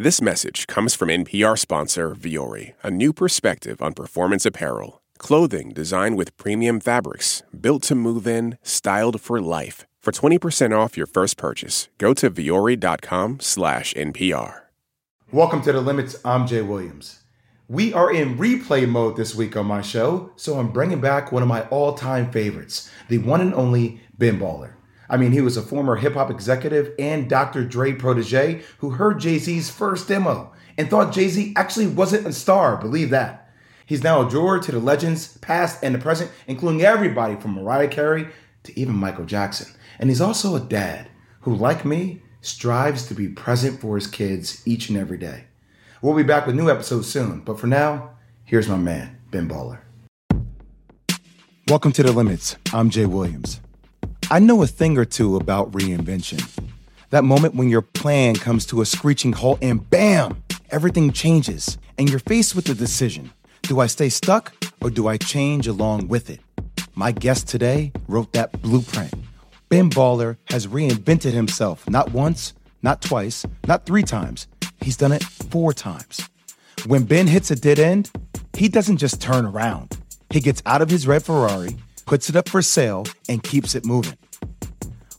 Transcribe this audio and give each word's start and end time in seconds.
This 0.00 0.22
message 0.22 0.68
comes 0.68 0.94
from 0.94 1.08
NPR 1.08 1.58
sponsor 1.58 2.14
Vuori, 2.14 2.74
a 2.84 2.88
new 2.88 3.12
perspective 3.12 3.82
on 3.82 3.94
performance 3.94 4.46
apparel. 4.46 5.02
Clothing 5.18 5.70
designed 5.70 6.16
with 6.16 6.36
premium 6.36 6.78
fabrics, 6.78 7.42
built 7.60 7.82
to 7.88 7.96
move 7.96 8.24
in, 8.24 8.58
styled 8.62 9.20
for 9.20 9.40
life. 9.40 9.86
For 10.00 10.12
20% 10.12 10.70
off 10.70 10.96
your 10.96 11.08
first 11.08 11.36
purchase, 11.36 11.88
go 11.98 12.14
to 12.14 12.30
vuori.com 12.30 13.40
slash 13.40 13.92
NPR. 13.94 14.60
Welcome 15.32 15.62
to 15.62 15.72
The 15.72 15.80
Limits. 15.80 16.14
I'm 16.24 16.46
Jay 16.46 16.62
Williams. 16.62 17.24
We 17.66 17.92
are 17.92 18.14
in 18.14 18.38
replay 18.38 18.88
mode 18.88 19.16
this 19.16 19.34
week 19.34 19.56
on 19.56 19.66
my 19.66 19.82
show, 19.82 20.30
so 20.36 20.60
I'm 20.60 20.70
bringing 20.70 21.00
back 21.00 21.32
one 21.32 21.42
of 21.42 21.48
my 21.48 21.62
all-time 21.70 22.30
favorites, 22.30 22.88
the 23.08 23.18
one 23.18 23.40
and 23.40 23.52
only 23.52 24.00
Ben 24.16 24.38
Baller. 24.38 24.74
I 25.10 25.16
mean, 25.16 25.32
he 25.32 25.40
was 25.40 25.56
a 25.56 25.62
former 25.62 25.96
hip 25.96 26.14
hop 26.14 26.30
executive 26.30 26.92
and 26.98 27.28
Dr. 27.28 27.64
Dre 27.64 27.92
protege 27.92 28.62
who 28.78 28.90
heard 28.90 29.20
Jay 29.20 29.38
Z's 29.38 29.70
first 29.70 30.08
demo 30.08 30.52
and 30.76 30.90
thought 30.90 31.12
Jay 31.12 31.28
Z 31.28 31.54
actually 31.56 31.86
wasn't 31.86 32.26
a 32.26 32.32
star. 32.32 32.76
Believe 32.76 33.10
that. 33.10 33.50
He's 33.86 34.04
now 34.04 34.26
a 34.26 34.28
drawer 34.28 34.58
to 34.58 34.72
the 34.72 34.78
legends, 34.78 35.38
past 35.38 35.82
and 35.82 35.94
the 35.94 35.98
present, 35.98 36.30
including 36.46 36.82
everybody 36.82 37.36
from 37.36 37.54
Mariah 37.54 37.88
Carey 37.88 38.28
to 38.64 38.78
even 38.78 38.94
Michael 38.94 39.24
Jackson. 39.24 39.72
And 39.98 40.10
he's 40.10 40.20
also 40.20 40.54
a 40.54 40.60
dad 40.60 41.08
who, 41.40 41.54
like 41.54 41.86
me, 41.86 42.20
strives 42.42 43.06
to 43.06 43.14
be 43.14 43.28
present 43.28 43.80
for 43.80 43.94
his 43.94 44.06
kids 44.06 44.62
each 44.66 44.90
and 44.90 44.98
every 44.98 45.16
day. 45.16 45.44
We'll 46.02 46.14
be 46.14 46.22
back 46.22 46.46
with 46.46 46.54
new 46.54 46.70
episodes 46.70 47.08
soon, 47.08 47.40
but 47.40 47.58
for 47.58 47.66
now, 47.66 48.10
here's 48.44 48.68
my 48.68 48.76
man, 48.76 49.18
Ben 49.30 49.48
Baller. 49.48 49.80
Welcome 51.66 51.92
to 51.92 52.02
The 52.02 52.12
Limits. 52.12 52.56
I'm 52.72 52.90
Jay 52.90 53.06
Williams. 53.06 53.60
I 54.30 54.40
know 54.40 54.62
a 54.62 54.66
thing 54.66 54.98
or 54.98 55.06
two 55.06 55.36
about 55.36 55.72
reinvention. 55.72 56.46
That 57.08 57.24
moment 57.24 57.54
when 57.54 57.70
your 57.70 57.80
plan 57.80 58.34
comes 58.34 58.66
to 58.66 58.82
a 58.82 58.84
screeching 58.84 59.32
halt 59.32 59.58
and 59.62 59.88
bam, 59.88 60.42
everything 60.70 61.12
changes, 61.12 61.78
and 61.96 62.10
you're 62.10 62.18
faced 62.18 62.54
with 62.54 62.66
the 62.66 62.74
decision 62.74 63.32
do 63.62 63.80
I 63.80 63.86
stay 63.86 64.10
stuck 64.10 64.52
or 64.82 64.90
do 64.90 65.08
I 65.08 65.16
change 65.16 65.66
along 65.66 66.08
with 66.08 66.28
it? 66.28 66.40
My 66.94 67.10
guest 67.10 67.48
today 67.48 67.90
wrote 68.06 68.32
that 68.34 68.60
blueprint. 68.60 69.14
Ben 69.70 69.88
Baller 69.88 70.36
has 70.50 70.66
reinvented 70.66 71.32
himself 71.32 71.88
not 71.88 72.12
once, 72.12 72.52
not 72.82 73.00
twice, 73.00 73.46
not 73.66 73.86
three 73.86 74.02
times. 74.02 74.46
He's 74.82 74.98
done 74.98 75.12
it 75.12 75.22
four 75.24 75.72
times. 75.72 76.28
When 76.86 77.04
Ben 77.04 77.28
hits 77.28 77.50
a 77.50 77.56
dead 77.56 77.78
end, 77.78 78.10
he 78.52 78.68
doesn't 78.68 78.98
just 78.98 79.22
turn 79.22 79.46
around. 79.46 79.96
He 80.30 80.40
gets 80.40 80.62
out 80.66 80.82
of 80.82 80.90
his 80.90 81.06
red 81.06 81.24
Ferrari 81.24 81.76
puts 82.08 82.30
it 82.30 82.36
up 82.36 82.48
for 82.48 82.62
sale, 82.62 83.04
and 83.28 83.42
keeps 83.42 83.74
it 83.74 83.84
moving. 83.84 84.16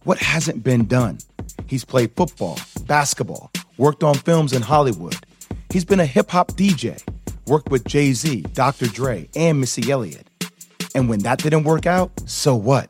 What 0.06 0.18
hasn't 0.18 0.64
been 0.64 0.88
done? 0.88 1.20
He's 1.68 1.86
played 1.86 2.16
football, 2.16 2.60
basketball, 2.88 3.52
worked 3.78 4.04
on 4.04 4.16
films 4.16 4.54
in 4.54 4.64
Hollywood. 4.64 5.16
He's 5.72 5.86
been 5.86 6.00
a 6.00 6.06
hip 6.06 6.32
hop 6.32 6.54
DJ, 6.54 7.00
worked 7.46 7.70
with 7.70 7.86
Jay 7.86 8.14
Z, 8.14 8.42
Dr. 8.54 8.88
Dre, 8.88 9.30
and 9.36 9.60
Missy 9.60 9.92
Elliott. 9.92 10.28
And 10.96 11.08
when 11.08 11.20
that 11.20 11.38
didn't 11.38 11.64
work 11.64 11.86
out, 11.86 12.12
so 12.26 12.56
what? 12.56 12.90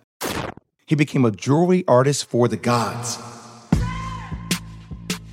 He 0.85 0.95
became 0.95 1.25
a 1.25 1.31
jewelry 1.31 1.83
artist 1.85 2.29
for 2.29 2.47
the 2.47 2.55
gods. 2.55 3.19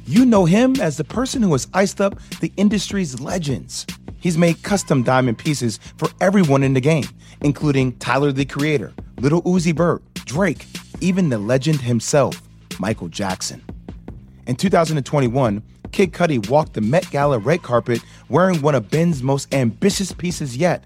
You 0.05 0.27
know 0.27 0.45
him 0.45 0.75
as 0.81 0.97
the 0.97 1.05
person 1.05 1.41
who 1.41 1.53
has 1.53 1.69
iced 1.73 2.01
up 2.01 2.19
the 2.41 2.53
industry's 2.57 3.21
legends. 3.21 3.87
He's 4.19 4.39
made 4.39 4.63
custom 4.63 5.03
diamond 5.03 5.39
pieces 5.39 5.79
for 5.97 6.09
everyone 6.21 6.63
in 6.63 6.75
the 6.75 6.81
game, 6.81 7.07
including 7.43 7.97
Tyler 7.99 8.33
the 8.33 8.45
Creator, 8.45 8.93
Lil 9.19 9.43
Uzi 9.43 9.75
Vert, 9.75 10.03
Drake, 10.15 10.67
even 11.01 11.29
the 11.29 11.39
legend 11.39 11.81
himself, 11.81 12.41
Michael 12.79 13.09
Jackson. 13.09 13.63
In 14.47 14.57
2021, 14.57 15.63
Kid 15.93 16.13
Cudi 16.13 16.49
walked 16.49 16.75
the 16.75 16.81
Met 16.81 17.11
Gala 17.11 17.39
red 17.39 17.63
carpet 17.63 18.01
wearing 18.29 18.61
one 18.63 18.75
of 18.75 18.91
Ben's 18.91 19.23
most 19.23 19.53
ambitious 19.55 20.13
pieces 20.13 20.57
yet 20.57 20.85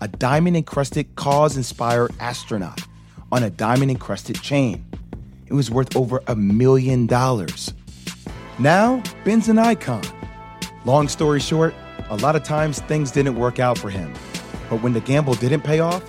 a 0.00 0.08
diamond 0.08 0.56
encrusted 0.56 1.14
KAWS 1.14 1.56
inspired 1.56 2.10
astronaut 2.18 2.80
on 3.30 3.44
a 3.44 3.50
diamond 3.50 3.90
encrusted 3.90 4.42
chain. 4.42 4.84
It 5.46 5.52
was 5.52 5.70
worth 5.70 5.94
over 5.96 6.20
a 6.26 6.34
million 6.34 7.06
dollars. 7.06 7.72
Now, 8.58 9.00
Ben's 9.24 9.48
an 9.48 9.60
icon. 9.60 10.02
Long 10.84 11.06
story 11.06 11.38
short, 11.38 11.72
a 12.12 12.16
lot 12.16 12.36
of 12.36 12.42
times 12.42 12.78
things 12.80 13.10
didn't 13.10 13.36
work 13.36 13.58
out 13.58 13.78
for 13.78 13.88
him. 13.88 14.12
But 14.68 14.82
when 14.82 14.92
the 14.92 15.00
gamble 15.00 15.32
didn't 15.32 15.62
pay 15.62 15.80
off, 15.80 16.04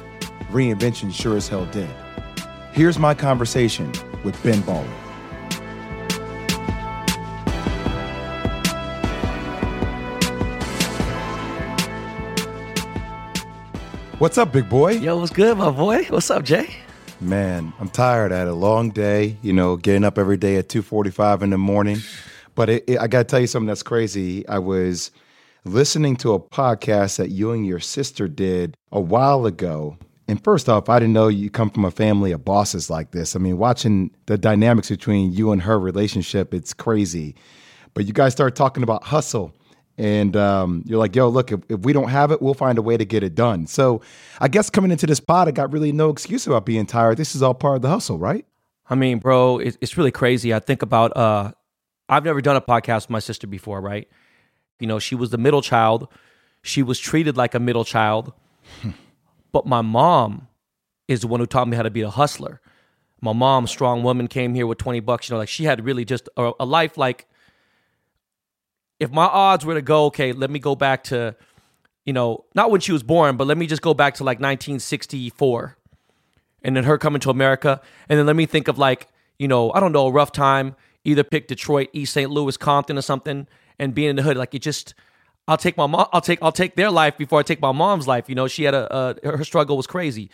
reinvention 0.51 1.13
sure 1.13 1.37
as 1.37 1.47
hell 1.47 1.65
did. 1.67 1.89
Here's 2.73 2.99
my 2.99 3.13
conversation 3.13 3.89
with 4.25 4.41
Ben 4.43 4.61
Baller. 4.63 4.85
What's 14.19 14.37
up, 14.37 14.51
big 14.51 14.67
boy? 14.67 14.91
Yo, 14.95 15.17
what's 15.17 15.31
good, 15.31 15.57
my 15.57 15.71
boy? 15.71 16.03
What's 16.09 16.29
up, 16.29 16.43
Jay? 16.43 16.69
Man, 17.21 17.71
I'm 17.79 17.87
tired. 17.87 18.33
I 18.33 18.39
had 18.39 18.49
a 18.49 18.53
long 18.53 18.89
day, 18.89 19.37
you 19.41 19.53
know, 19.53 19.77
getting 19.77 20.03
up 20.03 20.17
every 20.17 20.35
day 20.35 20.57
at 20.57 20.67
2:45 20.67 21.43
in 21.43 21.49
the 21.51 21.57
morning. 21.57 21.99
But 22.55 22.69
it, 22.69 22.83
it, 22.87 22.99
I 22.99 23.07
got 23.07 23.19
to 23.19 23.23
tell 23.23 23.39
you 23.39 23.47
something 23.47 23.67
that's 23.67 23.83
crazy. 23.83 24.45
I 24.49 24.59
was 24.59 25.09
listening 25.65 26.15
to 26.17 26.33
a 26.33 26.39
podcast 26.39 27.17
that 27.17 27.29
you 27.29 27.51
and 27.51 27.65
your 27.65 27.79
sister 27.79 28.27
did 28.27 28.75
a 28.91 28.99
while 28.99 29.45
ago. 29.45 29.97
And 30.27 30.43
first 30.43 30.69
off, 30.69 30.89
I 30.89 30.99
didn't 30.99 31.13
know 31.13 31.27
you 31.27 31.49
come 31.49 31.69
from 31.69 31.85
a 31.85 31.91
family 31.91 32.31
of 32.31 32.45
bosses 32.45 32.89
like 32.89 33.11
this. 33.11 33.35
I 33.35 33.39
mean, 33.39 33.57
watching 33.57 34.11
the 34.25 34.37
dynamics 34.37 34.89
between 34.89 35.33
you 35.33 35.51
and 35.51 35.61
her 35.61 35.79
relationship, 35.79 36.53
it's 36.53 36.73
crazy. 36.73 37.35
But 37.93 38.05
you 38.05 38.13
guys 38.13 38.31
start 38.31 38.55
talking 38.55 38.83
about 38.83 39.03
hustle. 39.03 39.53
And 39.97 40.35
um, 40.35 40.83
you're 40.87 40.97
like, 40.97 41.15
yo, 41.15 41.27
look, 41.27 41.51
if, 41.51 41.59
if, 41.69 41.81
we 41.81 41.93
don't 41.93 42.09
have 42.09 42.31
it, 42.31 42.41
we'll 42.41 42.55
find 42.55 42.79
a 42.79 42.81
way 42.81 42.97
to 42.97 43.05
get 43.05 43.21
it 43.21 43.35
done. 43.35 43.67
So 43.67 44.01
I 44.39 44.47
guess 44.47 44.69
coming 44.69 44.89
into 44.89 45.05
this 45.05 45.19
pod, 45.19 45.47
I 45.47 45.51
got 45.51 45.71
really 45.71 45.91
no 45.91 46.09
excuse 46.09 46.47
about 46.47 46.65
being 46.65 46.87
tired. 46.87 47.17
This 47.17 47.35
is 47.35 47.43
all 47.43 47.53
part 47.53 47.75
of 47.75 47.81
the 47.83 47.89
hustle, 47.89 48.17
right? 48.17 48.43
I 48.89 48.95
mean, 48.95 49.19
bro, 49.19 49.59
it's 49.59 49.95
really 49.97 50.11
crazy. 50.11 50.53
I 50.53 50.59
think 50.59 50.81
about, 50.81 51.15
uh, 51.15 51.51
I've 52.09 52.25
never 52.25 52.41
done 52.41 52.55
a 52.55 52.61
podcast 52.61 53.03
with 53.03 53.11
my 53.11 53.19
sister 53.19 53.45
before, 53.45 53.81
right? 53.81 54.07
You 54.79 54.87
know, 54.87 54.99
she 54.99 55.15
was 55.15 55.29
the 55.29 55.37
middle 55.37 55.61
child. 55.61 56.07
She 56.61 56.83
was 56.83 56.99
treated 56.99 57.37
like 57.37 57.53
a 57.55 57.59
middle 57.59 57.85
child. 57.85 58.33
but 59.51 59.65
my 59.65 59.81
mom 59.81 60.47
is 61.07 61.21
the 61.21 61.27
one 61.27 61.39
who 61.39 61.45
taught 61.45 61.67
me 61.67 61.75
how 61.75 61.83
to 61.83 61.91
be 61.91 62.01
a 62.01 62.09
hustler. 62.09 62.61
My 63.21 63.33
mom, 63.33 63.67
strong 63.67 64.03
woman, 64.03 64.27
came 64.27 64.53
here 64.53 64.67
with 64.67 64.77
20 64.77 64.99
bucks. 65.01 65.29
You 65.29 65.33
know, 65.33 65.39
like 65.39 65.49
she 65.49 65.63
had 65.63 65.85
really 65.85 66.05
just 66.05 66.27
a, 66.37 66.51
a 66.59 66.65
life 66.65 66.97
like 66.97 67.27
if 68.99 69.11
my 69.11 69.25
odds 69.25 69.65
were 69.65 69.73
to 69.73 69.81
go, 69.81 70.05
okay, 70.05 70.31
let 70.31 70.49
me 70.49 70.59
go 70.59 70.75
back 70.75 71.03
to, 71.05 71.35
you 72.05 72.13
know, 72.13 72.45
not 72.55 72.71
when 72.71 72.79
she 72.79 72.91
was 72.91 73.03
born, 73.03 73.37
but 73.37 73.47
let 73.47 73.57
me 73.57 73.67
just 73.67 73.81
go 73.81 73.93
back 73.93 74.15
to 74.15 74.23
like 74.23 74.37
1964 74.37 75.77
and 76.63 76.75
then 76.75 76.85
her 76.85 76.97
coming 76.97 77.19
to 77.21 77.29
America. 77.29 77.81
And 78.07 78.17
then 78.17 78.25
let 78.25 78.35
me 78.35 78.45
think 78.45 78.67
of 78.67 78.77
like, 78.77 79.07
you 79.37 79.47
know, 79.47 79.71
I 79.73 79.79
don't 79.79 79.91
know, 79.91 80.07
a 80.07 80.11
rough 80.11 80.31
time, 80.31 80.75
either 81.03 81.23
pick 81.23 81.47
Detroit, 81.47 81.89
East 81.91 82.13
St. 82.13 82.31
Louis, 82.31 82.55
Compton 82.55 82.97
or 82.97 83.01
something 83.01 83.47
and 83.79 83.93
being 83.93 84.09
in 84.09 84.15
the 84.15 84.21
hood. 84.21 84.37
Like 84.37 84.53
it 84.53 84.59
just, 84.59 84.93
I'll 85.47 85.57
take 85.57 85.77
my 85.77 85.87
mom. 85.87 86.07
I'll 86.13 86.21
take 86.21 86.39
I'll 86.41 86.51
take 86.51 86.75
their 86.75 86.91
life 86.91 87.17
before 87.17 87.39
I 87.39 87.43
take 87.43 87.61
my 87.61 87.71
mom's 87.71 88.07
life. 88.07 88.29
You 88.29 88.35
know, 88.35 88.47
she 88.47 88.63
had 88.63 88.73
a, 88.73 89.17
a 89.23 89.37
her 89.37 89.43
struggle 89.43 89.77
was 89.77 89.87
crazy. 89.87 90.29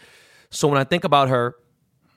So 0.49 0.67
when 0.67 0.79
I 0.79 0.83
think 0.83 1.03
about 1.03 1.29
her, 1.29 1.55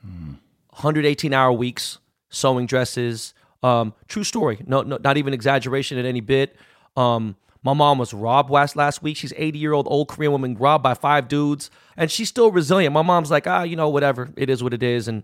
118 0.02 1.32
hour 1.32 1.52
weeks 1.52 1.98
sewing 2.30 2.66
dresses. 2.66 3.34
Um, 3.62 3.94
true 4.08 4.24
story. 4.24 4.62
No, 4.66 4.82
no, 4.82 4.98
not 5.02 5.16
even 5.16 5.32
exaggeration 5.32 5.98
at 5.98 6.04
any 6.04 6.20
bit. 6.20 6.56
Um, 6.96 7.36
my 7.62 7.74
mom 7.74 7.98
was 7.98 8.12
robbed 8.12 8.50
last 8.50 8.74
last 8.74 9.02
week. 9.02 9.16
She's 9.16 9.32
80 9.36 9.58
year 9.58 9.72
old 9.72 9.86
old 9.88 10.08
Korean 10.08 10.32
woman 10.32 10.56
robbed 10.56 10.82
by 10.82 10.94
five 10.94 11.28
dudes, 11.28 11.70
and 11.96 12.10
she's 12.10 12.28
still 12.28 12.50
resilient. 12.50 12.92
My 12.92 13.02
mom's 13.02 13.30
like, 13.30 13.46
ah, 13.46 13.62
you 13.62 13.76
know, 13.76 13.88
whatever. 13.88 14.30
It 14.36 14.50
is 14.50 14.62
what 14.62 14.74
it 14.74 14.82
is, 14.82 15.06
and 15.06 15.22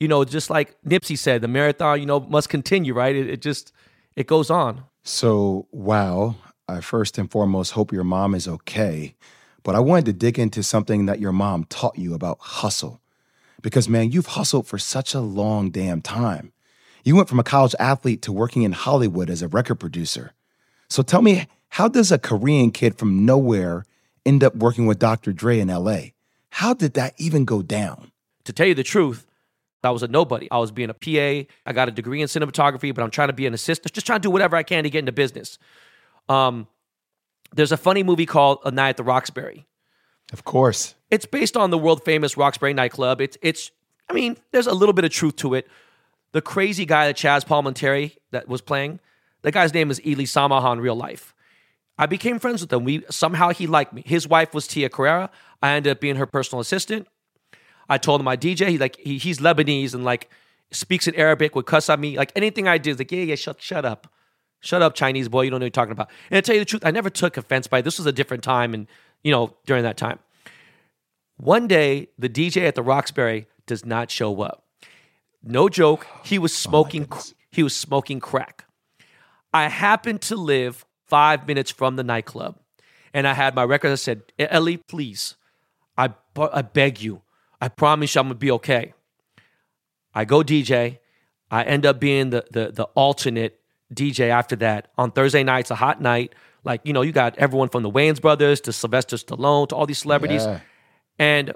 you 0.00 0.08
know, 0.08 0.24
just 0.24 0.48
like 0.48 0.80
Nipsey 0.82 1.18
said, 1.18 1.42
the 1.42 1.48
marathon, 1.48 2.00
you 2.00 2.06
know, 2.06 2.20
must 2.20 2.48
continue. 2.48 2.94
Right? 2.94 3.14
It, 3.14 3.28
it 3.28 3.42
just 3.42 3.72
it 4.16 4.26
goes 4.26 4.50
on. 4.50 4.84
So, 5.04 5.68
wow. 5.70 6.36
I 6.66 6.80
first 6.80 7.18
and 7.18 7.30
foremost 7.30 7.72
hope 7.72 7.92
your 7.92 8.04
mom 8.04 8.34
is 8.34 8.48
okay. 8.48 9.14
But 9.62 9.74
I 9.74 9.80
wanted 9.80 10.06
to 10.06 10.12
dig 10.14 10.38
into 10.38 10.62
something 10.62 11.04
that 11.06 11.20
your 11.20 11.30
mom 11.30 11.64
taught 11.64 11.98
you 11.98 12.14
about 12.14 12.38
hustle. 12.40 13.02
Because, 13.60 13.86
man, 13.86 14.10
you've 14.10 14.26
hustled 14.26 14.66
for 14.66 14.78
such 14.78 15.14
a 15.14 15.20
long 15.20 15.70
damn 15.70 16.00
time. 16.00 16.52
You 17.04 17.16
went 17.16 17.28
from 17.28 17.38
a 17.38 17.44
college 17.44 17.74
athlete 17.78 18.22
to 18.22 18.32
working 18.32 18.62
in 18.62 18.72
Hollywood 18.72 19.28
as 19.28 19.42
a 19.42 19.48
record 19.48 19.76
producer. 19.76 20.32
So 20.88 21.02
tell 21.02 21.20
me, 21.20 21.48
how 21.68 21.88
does 21.88 22.10
a 22.10 22.18
Korean 22.18 22.70
kid 22.70 22.96
from 22.98 23.26
nowhere 23.26 23.84
end 24.24 24.42
up 24.42 24.56
working 24.56 24.86
with 24.86 24.98
Dr. 24.98 25.34
Dre 25.34 25.58
in 25.58 25.68
LA? 25.68 25.98
How 26.48 26.72
did 26.72 26.94
that 26.94 27.12
even 27.18 27.44
go 27.44 27.60
down? 27.60 28.10
To 28.44 28.54
tell 28.54 28.66
you 28.66 28.74
the 28.74 28.82
truth, 28.82 29.26
I 29.84 29.90
was 29.90 30.02
a 30.02 30.08
nobody. 30.08 30.48
I 30.50 30.58
was 30.58 30.70
being 30.70 30.90
a 30.90 30.94
PA. 30.94 31.48
I 31.66 31.72
got 31.72 31.88
a 31.88 31.92
degree 31.92 32.20
in 32.20 32.28
cinematography, 32.28 32.94
but 32.94 33.02
I'm 33.02 33.10
trying 33.10 33.28
to 33.28 33.34
be 33.34 33.46
an 33.46 33.54
assistant, 33.54 33.92
just 33.92 34.06
trying 34.06 34.20
to 34.20 34.22
do 34.22 34.30
whatever 34.30 34.56
I 34.56 34.62
can 34.62 34.84
to 34.84 34.90
get 34.90 35.00
into 35.00 35.12
business. 35.12 35.58
Um, 36.28 36.66
there's 37.54 37.72
a 37.72 37.76
funny 37.76 38.02
movie 38.02 38.26
called 38.26 38.58
A 38.64 38.70
Night 38.70 38.90
at 38.90 38.96
the 38.96 39.04
Roxbury. 39.04 39.66
Of 40.32 40.44
course. 40.44 40.94
It's 41.10 41.26
based 41.26 41.56
on 41.56 41.70
the 41.70 41.78
world 41.78 42.04
famous 42.04 42.36
Roxbury 42.36 42.74
nightclub. 42.74 43.20
It's 43.20 43.36
it's 43.42 43.70
I 44.08 44.12
mean, 44.12 44.36
there's 44.52 44.66
a 44.66 44.74
little 44.74 44.92
bit 44.92 45.04
of 45.04 45.10
truth 45.10 45.36
to 45.36 45.54
it. 45.54 45.68
The 46.32 46.42
crazy 46.42 46.84
guy 46.84 47.06
that 47.06 47.16
Chazz 47.16 47.44
Palminteri 47.44 48.16
that 48.32 48.48
was 48.48 48.60
playing, 48.60 49.00
that 49.42 49.52
guy's 49.52 49.72
name 49.72 49.90
is 49.90 50.04
Eli 50.04 50.24
Samaha 50.24 50.72
in 50.72 50.80
real 50.80 50.96
life. 50.96 51.34
I 51.96 52.06
became 52.06 52.38
friends 52.38 52.60
with 52.60 52.72
him. 52.72 52.84
We 52.84 53.04
somehow 53.10 53.50
he 53.50 53.66
liked 53.66 53.92
me. 53.92 54.02
His 54.04 54.26
wife 54.26 54.52
was 54.52 54.66
Tia 54.66 54.88
Carrere. 54.88 55.28
I 55.62 55.72
ended 55.72 55.92
up 55.92 56.00
being 56.00 56.16
her 56.16 56.26
personal 56.26 56.60
assistant. 56.60 57.06
I 57.88 57.98
told 57.98 58.20
him 58.20 58.28
I 58.28 58.36
DJ. 58.36 58.68
He 58.68 58.78
like 58.78 58.96
he, 58.96 59.18
he's 59.18 59.38
Lebanese 59.38 59.94
and 59.94 60.04
like 60.04 60.30
speaks 60.70 61.06
in 61.06 61.14
Arabic, 61.14 61.54
would 61.54 61.66
cuss 61.66 61.88
at 61.88 61.98
me. 61.98 62.16
Like 62.16 62.32
anything 62.36 62.68
I 62.68 62.78
do, 62.78 62.90
he's 62.90 62.98
like, 62.98 63.12
yeah, 63.12 63.22
yeah, 63.22 63.34
shut, 63.34 63.60
shut 63.60 63.84
up. 63.84 64.12
Shut 64.60 64.80
up, 64.80 64.94
Chinese 64.94 65.28
boy. 65.28 65.42
You 65.42 65.50
don't 65.50 65.60
know 65.60 65.64
what 65.64 65.76
you're 65.76 65.84
talking 65.84 65.92
about. 65.92 66.10
And 66.30 66.42
to 66.42 66.46
tell 66.46 66.54
you 66.54 66.60
the 66.62 66.64
truth, 66.64 66.86
I 66.86 66.90
never 66.90 67.10
took 67.10 67.36
offense 67.36 67.66
by 67.66 67.78
it. 67.78 67.82
This 67.82 67.98
was 67.98 68.06
a 68.06 68.12
different 68.12 68.42
time 68.42 68.72
and, 68.72 68.86
you 69.22 69.30
know, 69.30 69.54
during 69.66 69.82
that 69.82 69.98
time. 69.98 70.18
One 71.36 71.66
day, 71.66 72.08
the 72.18 72.30
DJ 72.30 72.66
at 72.66 72.74
the 72.74 72.82
Roxbury 72.82 73.46
does 73.66 73.84
not 73.84 74.10
show 74.10 74.40
up. 74.40 74.64
No 75.42 75.68
joke. 75.68 76.06
He 76.24 76.38
was 76.38 76.52
oh 76.52 76.70
smoking. 76.70 77.08
he 77.50 77.62
was 77.62 77.76
smoking 77.76 78.20
crack. 78.20 78.64
I 79.52 79.68
happened 79.68 80.22
to 80.22 80.36
live 80.36 80.86
five 81.06 81.46
minutes 81.46 81.70
from 81.70 81.96
the 81.96 82.04
nightclub, 82.04 82.58
and 83.12 83.28
I 83.28 83.34
had 83.34 83.54
my 83.54 83.64
record. 83.64 83.92
I 83.92 83.96
said, 83.96 84.22
"Ellie, 84.38 84.78
please, 84.78 85.34
I 85.98 86.14
I 86.36 86.62
beg 86.62 87.02
you, 87.02 87.20
I 87.64 87.68
promise 87.68 88.14
you, 88.14 88.20
I'm 88.20 88.26
gonna 88.28 88.34
be 88.48 88.50
okay." 88.52 88.92
I 90.14 90.24
go 90.24 90.42
DJ. 90.42 90.98
I 91.50 91.62
end 91.64 91.86
up 91.86 91.98
being 92.00 92.30
the 92.30 92.44
the 92.50 92.64
the 92.72 92.84
alternate 93.04 93.60
DJ 93.92 94.28
after 94.40 94.56
that 94.56 94.88
on 94.98 95.10
Thursday 95.10 95.42
nights, 95.42 95.70
a 95.70 95.74
hot 95.74 96.00
night. 96.00 96.34
Like 96.62 96.80
you 96.84 96.92
know, 96.92 97.02
you 97.02 97.12
got 97.12 97.36
everyone 97.38 97.68
from 97.68 97.82
the 97.82 97.90
Wayans 97.90 98.20
brothers 98.20 98.60
to 98.62 98.72
Sylvester 98.72 99.16
Stallone 99.16 99.68
to 99.68 99.74
all 99.76 99.86
these 99.86 99.98
celebrities, 99.98 100.44
Yeah. 100.44 100.60
and 101.18 101.52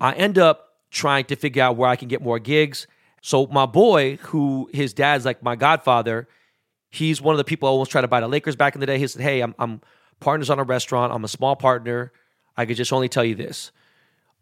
I 0.00 0.12
end 0.14 0.38
up 0.38 0.68
trying 0.90 1.24
to 1.26 1.36
figure 1.36 1.62
out 1.62 1.76
where 1.76 1.88
I 1.88 1.96
can 1.96 2.08
get 2.08 2.20
more 2.22 2.38
gigs. 2.38 2.86
So 3.22 3.46
my 3.46 3.66
boy, 3.66 4.16
who 4.16 4.68
his 4.72 4.92
dad's 4.92 5.24
like 5.24 5.42
my 5.42 5.56
godfather, 5.56 6.28
he's 6.90 7.20
one 7.22 7.32
of 7.34 7.38
the 7.38 7.44
people 7.44 7.68
I 7.68 7.72
almost 7.72 7.90
tried 7.90 8.02
to 8.02 8.08
buy 8.08 8.20
the 8.20 8.28
Lakers 8.28 8.56
back 8.56 8.74
in 8.74 8.80
the 8.80 8.86
day. 8.86 8.98
He 8.98 9.06
said, 9.06 9.22
"Hey, 9.22 9.40
I'm, 9.40 9.54
I'm 9.58 9.80
partners 10.20 10.50
on 10.50 10.58
a 10.58 10.64
restaurant. 10.64 11.12
I'm 11.12 11.24
a 11.24 11.28
small 11.28 11.54
partner. 11.56 12.12
I 12.56 12.66
could 12.66 12.76
just 12.76 12.92
only 12.92 13.08
tell 13.08 13.24
you 13.24 13.34
this: 13.36 13.70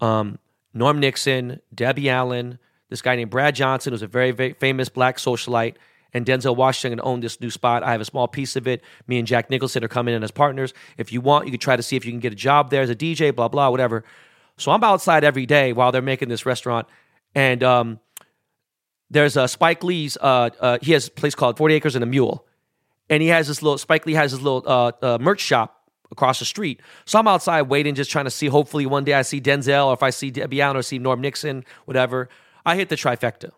um, 0.01 0.39
Norm 0.73 1.01
Nixon, 1.01 1.61
Debbie 1.75 2.09
Allen, 2.11 2.59
this 2.89 3.03
guy 3.03 3.17
named 3.17 3.31
Brad 3.31 3.55
Johnson, 3.55 3.93
who's 3.93 4.03
a 4.03 4.07
very, 4.07 4.31
very 4.33 4.53
famous 4.53 4.89
black 4.89 5.17
socialite, 5.17 5.77
and 6.13 6.27
Denzel 6.27 6.57
Washington 6.57 7.01
own 7.03 7.21
this 7.21 7.41
new 7.41 7.51
spot. 7.51 7.83
I 7.83 7.93
have 7.93 8.01
a 8.01 8.05
small 8.05 8.27
piece 8.27 8.57
of 8.57 8.67
it. 8.67 8.83
Me 9.07 9.19
and 9.19 9.27
Jack 9.27 9.49
Nicholson 9.49 9.85
are 9.85 9.89
coming 9.89 10.15
in 10.15 10.25
as 10.25 10.31
partners. 10.31 10.75
If 10.99 11.13
you 11.13 11.21
want, 11.21 11.47
you 11.47 11.53
could 11.53 11.61
try 11.61 11.77
to 11.77 11.83
see 11.83 11.97
if 11.97 12.05
you 12.05 12.11
can 12.11 12.21
get 12.21 12.33
a 12.33 12.37
job 12.37 12.71
there 12.71 12.83
as 12.83 12.91
a 12.91 12.97
DJ, 12.97 13.35
blah, 13.35 13.49
blah, 13.49 13.71
whatever. 13.71 14.05
So 14.57 14.73
I'm 14.73 14.83
outside 14.83 15.23
every 15.23 15.47
day 15.47 15.73
while 15.73 15.93
they're 15.93 16.03
making 16.03 16.29
this 16.29 16.45
restaurant. 16.45 16.89
And 17.35 17.63
um, 17.63 18.01
there's 19.09 19.37
a 19.37 19.47
Spike 19.47 19.85
Lee's, 19.85 20.19
uh, 20.21 20.51
uh, 20.59 20.79
he 20.83 20.93
has 20.93 21.09
a 21.09 21.11
place 21.13 21.37
called 21.37 21.57
40 21.57 21.75
Acres 21.75 21.95
and 21.95 22.03
a 22.03 22.07
Mule. 22.07 22.45
And 23.09 23.23
he 23.23 23.29
has 23.29 23.47
this 23.49 23.63
little, 23.63 23.79
Spike 23.79 24.05
Lee 24.05 24.15
has 24.15 24.33
his 24.33 24.41
little 24.41 24.65
uh, 24.67 24.93
uh, 25.01 25.19
merch 25.21 25.41
shop 25.41 25.80
across 26.11 26.39
the 26.39 26.45
street. 26.45 26.81
So 27.05 27.19
I'm 27.19 27.29
outside 27.29 27.63
waiting, 27.63 27.95
just 27.95 28.11
trying 28.11 28.25
to 28.27 28.31
see. 28.31 28.47
Hopefully, 28.47 28.87
one 28.87 29.05
day 29.05 29.15
I 29.15 29.23
see 29.23 29.41
Denzel, 29.41 29.87
or 29.87 29.95
if 29.95 30.03
I 30.03 30.11
see 30.11 30.31
Debbie 30.31 30.61
Allen, 30.61 30.77
or 30.77 30.83
see 30.83 30.99
Norm 30.99 31.21
Nixon, 31.21 31.65
whatever. 31.85 32.29
I 32.67 32.77
hit 32.77 32.89
the 32.89 32.97
trifecta. 32.97 33.51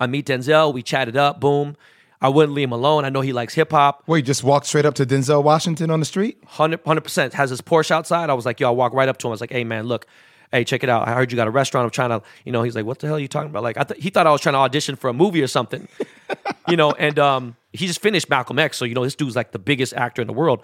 I 0.00 0.06
meet 0.06 0.26
Denzel. 0.26 0.72
We 0.72 0.82
chatted 0.82 1.16
up. 1.16 1.40
Boom. 1.40 1.76
I 2.20 2.28
wouldn't 2.28 2.54
leave 2.54 2.68
him 2.68 2.72
alone. 2.72 3.04
I 3.04 3.10
know 3.10 3.20
he 3.20 3.32
likes 3.32 3.54
hip 3.54 3.70
hop. 3.70 4.02
Wait, 4.06 4.24
just 4.24 4.42
walk 4.42 4.64
straight 4.64 4.84
up 4.84 4.94
to 4.94 5.06
Denzel 5.06 5.42
Washington 5.44 5.90
on 5.90 6.00
the 6.00 6.06
street? 6.06 6.38
100 6.56 7.00
percent 7.00 7.34
has 7.34 7.50
his 7.50 7.60
Porsche 7.60 7.92
outside. 7.92 8.28
I 8.28 8.34
was 8.34 8.44
like, 8.44 8.58
yo, 8.58 8.68
I 8.68 8.70
walk 8.70 8.92
right 8.92 9.08
up 9.08 9.18
to 9.18 9.28
him. 9.28 9.30
I 9.30 9.32
was 9.32 9.40
like, 9.40 9.52
hey 9.52 9.62
man, 9.62 9.86
look, 9.86 10.06
hey, 10.50 10.64
check 10.64 10.82
it 10.82 10.88
out. 10.88 11.06
I 11.06 11.14
heard 11.14 11.30
you 11.30 11.36
got 11.36 11.46
a 11.46 11.52
restaurant. 11.52 11.84
I'm 11.84 11.90
trying 11.90 12.10
to, 12.10 12.22
you 12.44 12.52
know, 12.52 12.62
he's 12.62 12.74
like, 12.74 12.84
what 12.84 12.98
the 12.98 13.06
hell 13.06 13.16
are 13.16 13.20
you 13.20 13.28
talking 13.28 13.50
about? 13.50 13.62
Like, 13.62 13.76
I 13.76 13.84
th- 13.84 14.02
he 14.02 14.10
thought 14.10 14.26
I 14.26 14.32
was 14.32 14.40
trying 14.40 14.54
to 14.54 14.58
audition 14.58 14.96
for 14.96 15.08
a 15.08 15.12
movie 15.12 15.42
or 15.42 15.46
something, 15.46 15.86
you 16.68 16.76
know. 16.76 16.92
And 16.92 17.18
um, 17.18 17.56
he 17.72 17.86
just 17.86 18.00
finished 18.02 18.28
Malcolm 18.28 18.58
X, 18.58 18.76
so 18.76 18.84
you 18.84 18.94
know, 18.94 19.04
this 19.04 19.14
dude's 19.14 19.36
like 19.36 19.52
the 19.52 19.58
biggest 19.58 19.94
actor 19.94 20.20
in 20.20 20.26
the 20.26 20.34
world. 20.34 20.62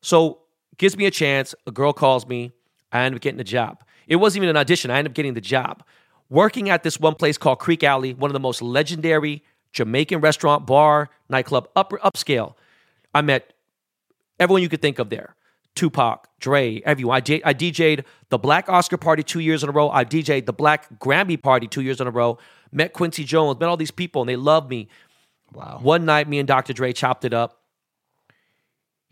So 0.00 0.40
gives 0.78 0.96
me 0.96 1.06
a 1.06 1.10
chance. 1.10 1.54
A 1.66 1.70
girl 1.70 1.92
calls 1.92 2.26
me. 2.26 2.52
I 2.92 3.00
end 3.00 3.14
up 3.14 3.20
getting 3.20 3.38
the 3.38 3.44
job. 3.44 3.82
It 4.06 4.16
wasn't 4.16 4.38
even 4.44 4.50
an 4.50 4.56
audition. 4.56 4.90
I 4.90 4.98
end 4.98 5.08
up 5.08 5.14
getting 5.14 5.34
the 5.34 5.40
job. 5.40 5.82
Working 6.28 6.70
at 6.70 6.82
this 6.82 6.98
one 6.98 7.14
place 7.14 7.38
called 7.38 7.58
Creek 7.58 7.84
Alley, 7.84 8.14
one 8.14 8.30
of 8.30 8.32
the 8.32 8.40
most 8.40 8.62
legendary 8.62 9.44
Jamaican 9.72 10.20
restaurant, 10.20 10.66
bar, 10.66 11.10
nightclub, 11.28 11.68
upper 11.76 11.98
upscale. 11.98 12.54
I 13.14 13.20
met 13.22 13.52
everyone 14.40 14.62
you 14.62 14.68
could 14.68 14.82
think 14.82 14.98
of 14.98 15.10
there. 15.10 15.34
Tupac, 15.74 16.26
Dre, 16.40 16.80
everyone. 16.84 17.16
I, 17.16 17.20
J- 17.20 17.42
I 17.44 17.52
DJ'd 17.52 18.04
the 18.30 18.38
Black 18.38 18.68
Oscar 18.68 18.96
Party 18.96 19.22
two 19.22 19.40
years 19.40 19.62
in 19.62 19.68
a 19.68 19.72
row. 19.72 19.90
I 19.90 20.04
DJ'd 20.04 20.46
the 20.46 20.52
Black 20.52 20.98
Grammy 20.98 21.40
Party 21.40 21.68
two 21.68 21.82
years 21.82 22.00
in 22.00 22.06
a 22.06 22.10
row. 22.10 22.38
Met 22.72 22.94
Quincy 22.94 23.24
Jones, 23.24 23.60
met 23.60 23.68
all 23.68 23.76
these 23.76 23.90
people, 23.90 24.22
and 24.22 24.28
they 24.28 24.36
loved 24.36 24.70
me. 24.70 24.88
Wow. 25.52 25.78
One 25.82 26.04
night, 26.06 26.28
me 26.28 26.38
and 26.38 26.48
Dr. 26.48 26.72
Dre 26.72 26.92
chopped 26.92 27.24
it 27.24 27.34
up. 27.34 27.60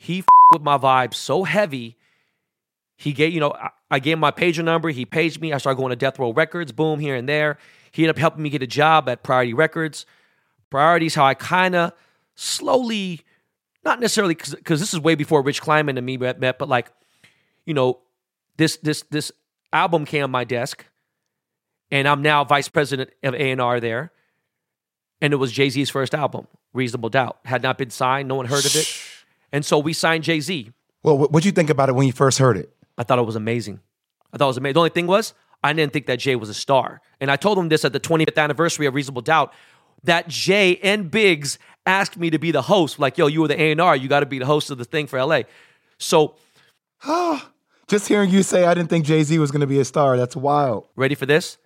He 0.05 0.21
f- 0.21 0.27
with 0.53 0.62
my 0.62 0.79
vibe 0.79 1.15
so 1.15 1.45
heavy. 1.45 1.97
He 2.97 3.12
gave, 3.12 3.33
you 3.33 3.41
know, 3.41 3.53
I, 3.53 3.71
I 3.91 3.99
gave 3.99 4.15
him 4.15 4.21
my 4.21 4.31
pager 4.31 4.65
number. 4.65 4.91
He 4.91 5.05
paged 5.05 5.41
me. 5.41 5.53
I 5.53 5.59
started 5.59 5.79
going 5.79 5.91
to 5.91 5.97
Death 5.97 6.19
Row 6.19 6.33
Records, 6.33 6.73
boom, 6.73 7.01
here 7.01 7.17
and 7.17 7.29
there. 7.29 7.59
He 7.91 8.03
ended 8.03 8.17
up 8.17 8.21
helping 8.21 8.43
me 8.43 8.51
get 8.51 8.62
a 8.62 8.67
job 8.67 9.09
at 9.09 9.23
Priority 9.23 9.55
Records. 9.55 10.06
Priorities, 10.71 11.15
how 11.15 11.25
I 11.25 11.35
kind 11.35 11.75
of 11.75 11.93
slowly, 12.35 13.21
not 13.85 14.01
necessarily 14.01 14.35
because 14.35 14.81
this 14.81 14.93
is 14.93 15.01
way 15.01 15.15
before 15.15 15.43
Rich 15.43 15.61
Kleiman 15.61 15.97
and 15.97 16.05
me 16.05 16.17
met, 16.17 16.41
met, 16.41 16.59
but 16.59 16.69
like, 16.69 16.91
you 17.65 17.75
know, 17.75 18.00
this 18.57 18.77
this 18.79 19.03
this 19.11 19.31
album 19.73 20.05
came 20.05 20.25
on 20.25 20.31
my 20.31 20.45
desk, 20.45 20.85
and 21.91 22.09
I'm 22.09 22.23
now 22.23 22.45
vice 22.45 22.69
president 22.69 23.11
of 23.23 23.35
A 23.35 23.50
and 23.50 23.61
R 23.61 23.81
there, 23.81 24.12
and 25.21 25.33
it 25.33 25.37
was 25.37 25.53
Jay 25.53 25.71
Z's 25.71 25.91
first 25.91 26.15
album, 26.15 26.47
Reasonable 26.73 27.09
Doubt, 27.09 27.39
had 27.45 27.62
not 27.62 27.79
been 27.79 27.91
signed, 27.91 28.29
no 28.29 28.35
one 28.35 28.47
heard 28.47 28.65
of 28.65 28.75
it, 28.75 29.00
and 29.55 29.65
so 29.65 29.79
we 29.79 29.93
signed 29.93 30.25
Jay 30.25 30.41
Z. 30.41 30.73
Well, 31.05 31.17
what 31.17 31.31
would 31.31 31.45
you 31.45 31.53
think 31.53 31.71
about 31.71 31.89
it 31.89 31.95
when 31.95 32.09
you 32.09 32.12
first 32.12 32.39
heard 32.39 32.56
it? 32.56 32.75
I 32.99 33.05
thought 33.05 33.21
it 33.21 33.27
was 33.27 33.37
amazing. 33.37 33.79
I 34.33 34.37
thought 34.37 34.47
it 34.47 34.49
was 34.49 34.56
amazing. 34.56 34.75
The 34.75 34.81
only 34.81 34.91
thing 34.91 35.06
was, 35.06 35.33
I 35.62 35.73
didn't 35.73 35.93
think 35.93 36.06
that 36.06 36.19
Jay 36.19 36.35
was 36.35 36.49
a 36.49 36.55
star. 36.55 37.01
And 37.21 37.31
I 37.31 37.37
told 37.37 37.56
him 37.56 37.69
this 37.69 37.85
at 37.85 37.93
the 37.93 38.01
25th 38.01 38.37
anniversary 38.37 38.87
of 38.87 38.95
Reasonable 38.95 39.23
Doubt 39.23 39.53
that 40.03 40.27
Jay 40.27 40.79
and 40.83 41.09
Biggs 41.09 41.61
asked 41.87 42.17
me 42.17 42.31
to 42.31 42.39
be 42.39 42.51
the 42.51 42.62
host. 42.62 42.99
Like, 42.99 43.17
yo, 43.17 43.29
you 43.29 43.43
were 43.43 43.49
the 43.49 43.61
A&R. 43.61 43.95
You 43.95 44.09
got 44.09 44.21
to 44.21 44.27
be 44.27 44.41
the 44.41 44.47
host 44.47 44.73
of 44.73 44.79
the 44.79 44.85
thing 44.85 45.06
for 45.06 45.25
LA. 45.25 45.43
So, 45.99 46.35
Just 47.87 48.09
hearing 48.09 48.31
you 48.31 48.43
say 48.43 48.65
I 48.65 48.75
didn't 48.75 48.91
think 48.91 49.05
Jay 49.05 49.23
Z 49.23 49.39
was 49.39 49.53
going 49.53 49.61
to 49.61 49.67
be 49.69 49.79
a 49.79 49.85
star, 49.85 50.17
that's 50.17 50.35
wild. 50.35 50.89
ready 50.97 51.15
for 51.15 51.27
this? 51.27 51.59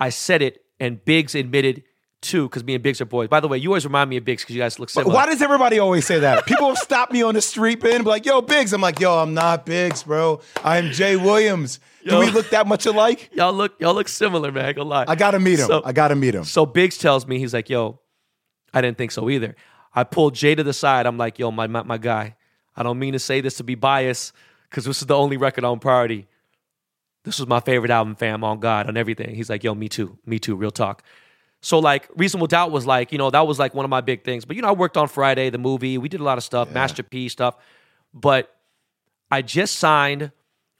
I 0.00 0.08
said 0.08 0.40
it, 0.40 0.64
and 0.80 1.04
Biggs 1.04 1.34
admitted 1.34 1.82
too, 2.26 2.48
because 2.48 2.64
me 2.64 2.74
and 2.74 2.82
Biggs 2.82 3.00
are 3.00 3.04
boys. 3.06 3.28
By 3.28 3.40
the 3.40 3.48
way, 3.48 3.58
you 3.58 3.70
always 3.70 3.84
remind 3.84 4.10
me 4.10 4.16
of 4.16 4.24
Biggs 4.24 4.42
because 4.42 4.54
you 4.54 4.62
guys 4.62 4.78
look 4.78 4.90
similar. 4.90 5.14
Why 5.14 5.26
does 5.26 5.40
everybody 5.42 5.78
always 5.78 6.06
say 6.06 6.18
that? 6.20 6.46
People 6.46 6.68
have 6.68 6.78
stopped 6.78 7.12
me 7.12 7.22
on 7.22 7.34
the 7.34 7.40
street, 7.42 7.84
and 7.84 8.04
be 8.04 8.10
like, 8.10 8.26
yo, 8.26 8.40
Biggs. 8.40 8.72
I'm 8.72 8.80
like, 8.80 9.00
yo, 9.00 9.18
I'm 9.18 9.34
not 9.34 9.66
Biggs, 9.66 10.02
bro. 10.02 10.40
I'm 10.64 10.92
Jay 10.92 11.16
Williams. 11.16 11.80
Do 12.04 12.12
Yo. 12.12 12.20
we 12.20 12.30
look 12.30 12.50
that 12.50 12.66
much 12.66 12.86
alike? 12.86 13.30
y'all 13.34 13.52
look 13.52 13.80
y'all 13.80 13.94
look 13.94 14.08
similar, 14.08 14.52
man. 14.52 14.66
I 14.66 14.72
gonna 14.72 14.88
lie. 14.88 15.04
I 15.08 15.16
got 15.16 15.32
to 15.32 15.40
meet 15.40 15.58
him. 15.58 15.66
So- 15.66 15.82
I 15.84 15.92
got 15.92 16.08
to 16.08 16.16
meet 16.16 16.34
him. 16.34 16.44
So 16.44 16.64
Biggs 16.64 16.98
tells 16.98 17.26
me, 17.26 17.38
he's 17.38 17.52
like, 17.52 17.68
yo, 17.68 18.00
I 18.72 18.80
didn't 18.80 18.98
think 18.98 19.10
so 19.10 19.28
either. 19.28 19.56
I 19.94 20.04
pulled 20.04 20.34
Jay 20.34 20.54
to 20.54 20.62
the 20.62 20.72
side. 20.72 21.06
I'm 21.06 21.16
like, 21.16 21.38
yo, 21.38 21.50
my, 21.50 21.66
my, 21.66 21.82
my 21.82 21.98
guy, 21.98 22.36
I 22.76 22.82
don't 22.82 22.98
mean 22.98 23.14
to 23.14 23.18
say 23.18 23.40
this 23.40 23.56
to 23.56 23.64
be 23.64 23.74
biased 23.74 24.32
because 24.68 24.84
this 24.84 25.00
is 25.00 25.06
the 25.06 25.16
only 25.16 25.36
record 25.36 25.64
on 25.64 25.78
Priority. 25.78 26.28
This 27.24 27.40
was 27.40 27.48
my 27.48 27.60
favorite 27.60 27.90
album, 27.90 28.14
fam, 28.14 28.44
on 28.44 28.60
God, 28.60 28.86
on 28.86 28.96
everything. 28.96 29.34
He's 29.34 29.50
like, 29.50 29.64
yo, 29.64 29.74
me 29.74 29.88
too. 29.88 30.16
Me 30.26 30.38
too, 30.38 30.54
real 30.54 30.70
talk. 30.70 31.02
So, 31.66 31.80
like, 31.80 32.08
Reasonable 32.14 32.46
Doubt 32.46 32.70
was 32.70 32.86
like, 32.86 33.10
you 33.10 33.18
know, 33.18 33.28
that 33.28 33.44
was 33.44 33.58
like 33.58 33.74
one 33.74 33.84
of 33.84 33.90
my 33.90 34.00
big 34.00 34.22
things. 34.22 34.44
But, 34.44 34.54
you 34.54 34.62
know, 34.62 34.68
I 34.68 34.72
worked 34.72 34.96
on 34.96 35.08
Friday, 35.08 35.50
the 35.50 35.58
movie. 35.58 35.98
We 35.98 36.08
did 36.08 36.20
a 36.20 36.22
lot 36.22 36.38
of 36.38 36.44
stuff, 36.44 36.70
Masterpiece 36.70 37.32
stuff. 37.32 37.56
But 38.14 38.54
I 39.32 39.42
just 39.42 39.74
signed 39.74 40.30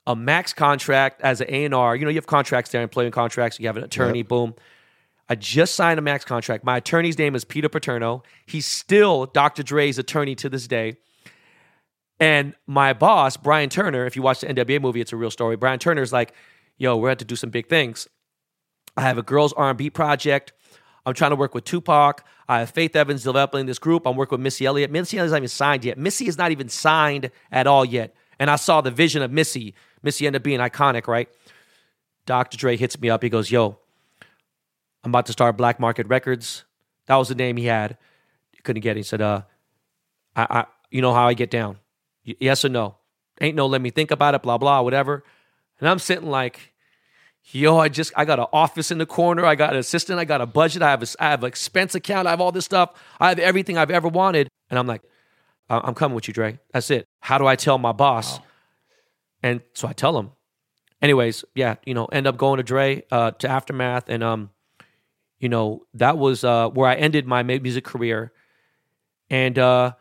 a 0.06 0.14
max 0.14 0.52
contract 0.52 1.22
as 1.22 1.40
an 1.40 1.48
A&R. 1.50 1.96
You 1.96 2.04
know, 2.04 2.10
you 2.10 2.18
have 2.18 2.28
contracts 2.28 2.70
there, 2.70 2.82
employment 2.82 3.16
contracts. 3.16 3.58
You 3.58 3.66
have 3.66 3.76
an 3.76 3.82
attorney, 3.82 4.22
boom. 4.22 4.54
I 5.28 5.34
just 5.34 5.74
signed 5.74 5.98
a 5.98 6.02
max 6.02 6.24
contract. 6.24 6.62
My 6.62 6.76
attorney's 6.76 7.18
name 7.18 7.34
is 7.34 7.44
Peter 7.44 7.68
Paterno. 7.68 8.22
He's 8.46 8.66
still 8.66 9.26
Dr. 9.26 9.64
Dre's 9.64 9.98
attorney 9.98 10.36
to 10.36 10.48
this 10.48 10.68
day. 10.68 10.98
And 12.20 12.54
my 12.68 12.92
boss, 12.92 13.36
Brian 13.36 13.70
Turner, 13.70 14.06
if 14.06 14.14
you 14.14 14.22
watch 14.22 14.38
the 14.38 14.46
NWA 14.46 14.80
movie, 14.80 15.00
it's 15.00 15.12
a 15.12 15.16
real 15.16 15.32
story. 15.32 15.56
Brian 15.56 15.80
Turner's 15.80 16.12
like, 16.12 16.32
yo, 16.78 16.96
we're 16.96 17.10
at 17.10 17.18
to 17.18 17.24
do 17.24 17.34
some 17.34 17.50
big 17.50 17.68
things. 17.68 18.06
I 18.96 19.00
have 19.00 19.18
a 19.18 19.22
girls 19.24 19.52
R&B 19.54 19.90
project. 19.90 20.52
I'm 21.06 21.14
trying 21.14 21.30
to 21.30 21.36
work 21.36 21.54
with 21.54 21.64
Tupac. 21.64 22.24
I 22.48 22.58
have 22.58 22.70
Faith 22.70 22.96
Evans 22.96 23.22
developing 23.22 23.66
this 23.66 23.78
group. 23.78 24.06
I'm 24.06 24.16
working 24.16 24.38
with 24.38 24.42
Missy 24.42 24.66
Elliott. 24.66 24.90
Missy 24.90 25.16
Elliott's 25.16 25.30
not 25.30 25.38
even 25.38 25.48
signed 25.48 25.84
yet. 25.84 25.96
Missy 25.96 26.26
is 26.26 26.36
not 26.36 26.50
even 26.50 26.68
signed 26.68 27.30
at 27.52 27.68
all 27.68 27.84
yet. 27.84 28.14
And 28.40 28.50
I 28.50 28.56
saw 28.56 28.80
the 28.80 28.90
vision 28.90 29.22
of 29.22 29.30
Missy. 29.30 29.74
Missy 30.02 30.26
ended 30.26 30.40
up 30.40 30.44
being 30.44 30.58
iconic, 30.58 31.06
right? 31.06 31.28
Dr. 32.26 32.58
Dre 32.58 32.76
hits 32.76 33.00
me 33.00 33.08
up. 33.08 33.22
He 33.22 33.28
goes, 33.28 33.52
yo, 33.52 33.78
I'm 35.04 35.12
about 35.12 35.26
to 35.26 35.32
start 35.32 35.56
Black 35.56 35.78
Market 35.78 36.08
Records. 36.08 36.64
That 37.06 37.16
was 37.16 37.28
the 37.28 37.36
name 37.36 37.56
he 37.56 37.66
had. 37.66 37.96
Couldn't 38.64 38.82
get 38.82 38.96
it. 38.96 39.00
He 39.00 39.02
said, 39.04 39.22
uh, 39.22 39.42
I, 40.34 40.46
I 40.50 40.64
you 40.90 41.00
know 41.00 41.14
how 41.14 41.28
I 41.28 41.34
get 41.34 41.52
down. 41.52 41.78
Y- 42.26 42.34
yes 42.40 42.64
or 42.64 42.68
no? 42.68 42.96
Ain't 43.40 43.54
no 43.54 43.66
let 43.66 43.80
me 43.80 43.90
think 43.90 44.10
about 44.10 44.34
it, 44.34 44.42
blah, 44.42 44.58
blah, 44.58 44.80
whatever. 44.80 45.22
And 45.78 45.88
I'm 45.88 46.00
sitting 46.00 46.28
like, 46.28 46.72
yo, 47.52 47.78
I 47.78 47.88
just 47.88 48.12
I 48.16 48.24
got 48.24 48.38
an 48.38 48.46
office 48.52 48.90
in 48.90 48.98
the 48.98 49.06
corner, 49.06 49.44
I 49.44 49.54
got 49.54 49.72
an 49.72 49.78
assistant, 49.78 50.18
I 50.18 50.24
got 50.24 50.40
a 50.40 50.46
budget, 50.46 50.82
I 50.82 50.90
have 50.90 51.02
a, 51.02 51.06
I 51.20 51.30
have 51.30 51.42
an 51.42 51.48
expense 51.48 51.94
account, 51.94 52.26
I 52.26 52.30
have 52.30 52.40
all 52.40 52.52
this 52.52 52.64
stuff, 52.64 52.92
I 53.20 53.28
have 53.30 53.38
everything 53.38 53.78
I've 53.78 53.90
ever 53.90 54.08
wanted, 54.08 54.48
and 54.70 54.78
I'm 54.78 54.86
like, 54.86 55.02
I'm 55.68 55.94
coming 55.94 56.14
with 56.14 56.28
you, 56.28 56.34
Dre. 56.34 56.58
That's 56.72 56.90
it. 56.90 57.06
How 57.20 57.38
do 57.38 57.46
I 57.46 57.56
tell 57.56 57.78
my 57.78 57.92
boss? 57.92 58.38
Wow. 58.38 58.44
And 59.42 59.60
so 59.74 59.88
I 59.88 59.92
tell 59.92 60.16
him. 60.18 60.30
Anyways, 61.02 61.44
yeah, 61.54 61.76
you 61.84 61.92
know, 61.92 62.06
end 62.06 62.26
up 62.26 62.36
going 62.36 62.58
to 62.58 62.62
Dre 62.62 63.02
uh, 63.10 63.32
to 63.32 63.48
Aftermath, 63.48 64.08
and 64.08 64.22
um, 64.22 64.50
you 65.38 65.48
know, 65.48 65.84
that 65.94 66.18
was 66.18 66.42
uh, 66.42 66.68
where 66.70 66.88
I 66.88 66.94
ended 66.94 67.26
my 67.26 67.42
music 67.42 67.84
career, 67.84 68.32
and 69.28 69.58
uh, 69.58 69.92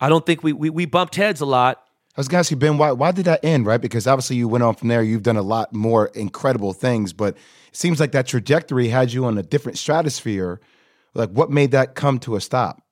I 0.00 0.08
don't 0.08 0.26
think 0.26 0.42
we, 0.42 0.52
we 0.52 0.68
we 0.70 0.84
bumped 0.84 1.14
heads 1.14 1.40
a 1.40 1.46
lot 1.46 1.87
I 2.18 2.20
was 2.20 2.26
gonna 2.26 2.40
ask 2.40 2.50
you, 2.50 2.56
Ben, 2.56 2.78
why 2.78 2.90
why 2.90 3.12
did 3.12 3.26
that 3.26 3.44
end, 3.44 3.64
right? 3.64 3.80
Because 3.80 4.08
obviously 4.08 4.34
you 4.34 4.48
went 4.48 4.64
on 4.64 4.74
from 4.74 4.88
there. 4.88 5.04
You've 5.04 5.22
done 5.22 5.36
a 5.36 5.42
lot 5.42 5.72
more 5.72 6.08
incredible 6.08 6.72
things, 6.72 7.12
but 7.12 7.36
it 7.36 7.76
seems 7.76 8.00
like 8.00 8.10
that 8.10 8.26
trajectory 8.26 8.88
had 8.88 9.12
you 9.12 9.24
on 9.24 9.38
a 9.38 9.42
different 9.44 9.78
stratosphere. 9.78 10.60
Like, 11.14 11.30
what 11.30 11.48
made 11.48 11.70
that 11.70 11.94
come 11.94 12.18
to 12.20 12.34
a 12.34 12.40
stop? 12.40 12.82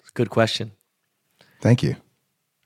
It's 0.00 0.08
a 0.08 0.12
Good 0.14 0.30
question. 0.30 0.72
Thank 1.60 1.84
you. 1.84 1.94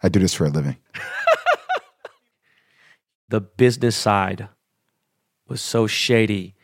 I 0.03 0.09
do 0.09 0.21
this 0.21 0.33
for 0.33 0.47
a 0.47 0.49
living. 0.49 0.79
the 3.29 3.43
business 3.43 3.95
side 3.95 4.49
was 5.49 5.61
so 5.61 5.87
shady 5.87 6.55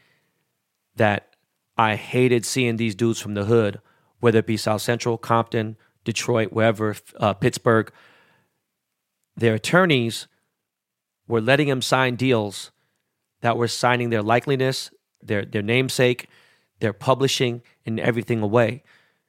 that 0.94 1.36
I 1.76 1.96
hated 1.96 2.46
seeing 2.46 2.78
these 2.78 2.94
dudes 2.94 3.20
from 3.20 3.34
the 3.34 3.44
hood, 3.44 3.82
whether 4.18 4.38
it 4.38 4.46
be 4.46 4.56
South 4.56 4.80
Central, 4.80 5.18
Compton, 5.18 5.76
Detroit, 6.04 6.54
wherever, 6.54 6.96
uh, 7.20 7.34
Pittsburgh 7.34 7.92
their 9.36 9.54
attorneys 9.54 10.26
were 11.28 11.40
letting 11.40 11.68
him 11.68 11.82
sign 11.82 12.16
deals 12.16 12.70
that 13.40 13.56
were 13.56 13.68
signing 13.68 14.10
their 14.10 14.22
likeliness, 14.22 14.90
their 15.22 15.44
their 15.44 15.62
namesake, 15.62 16.28
their 16.80 16.92
publishing, 16.92 17.62
and 17.84 18.00
everything 18.00 18.42
away. 18.42 18.82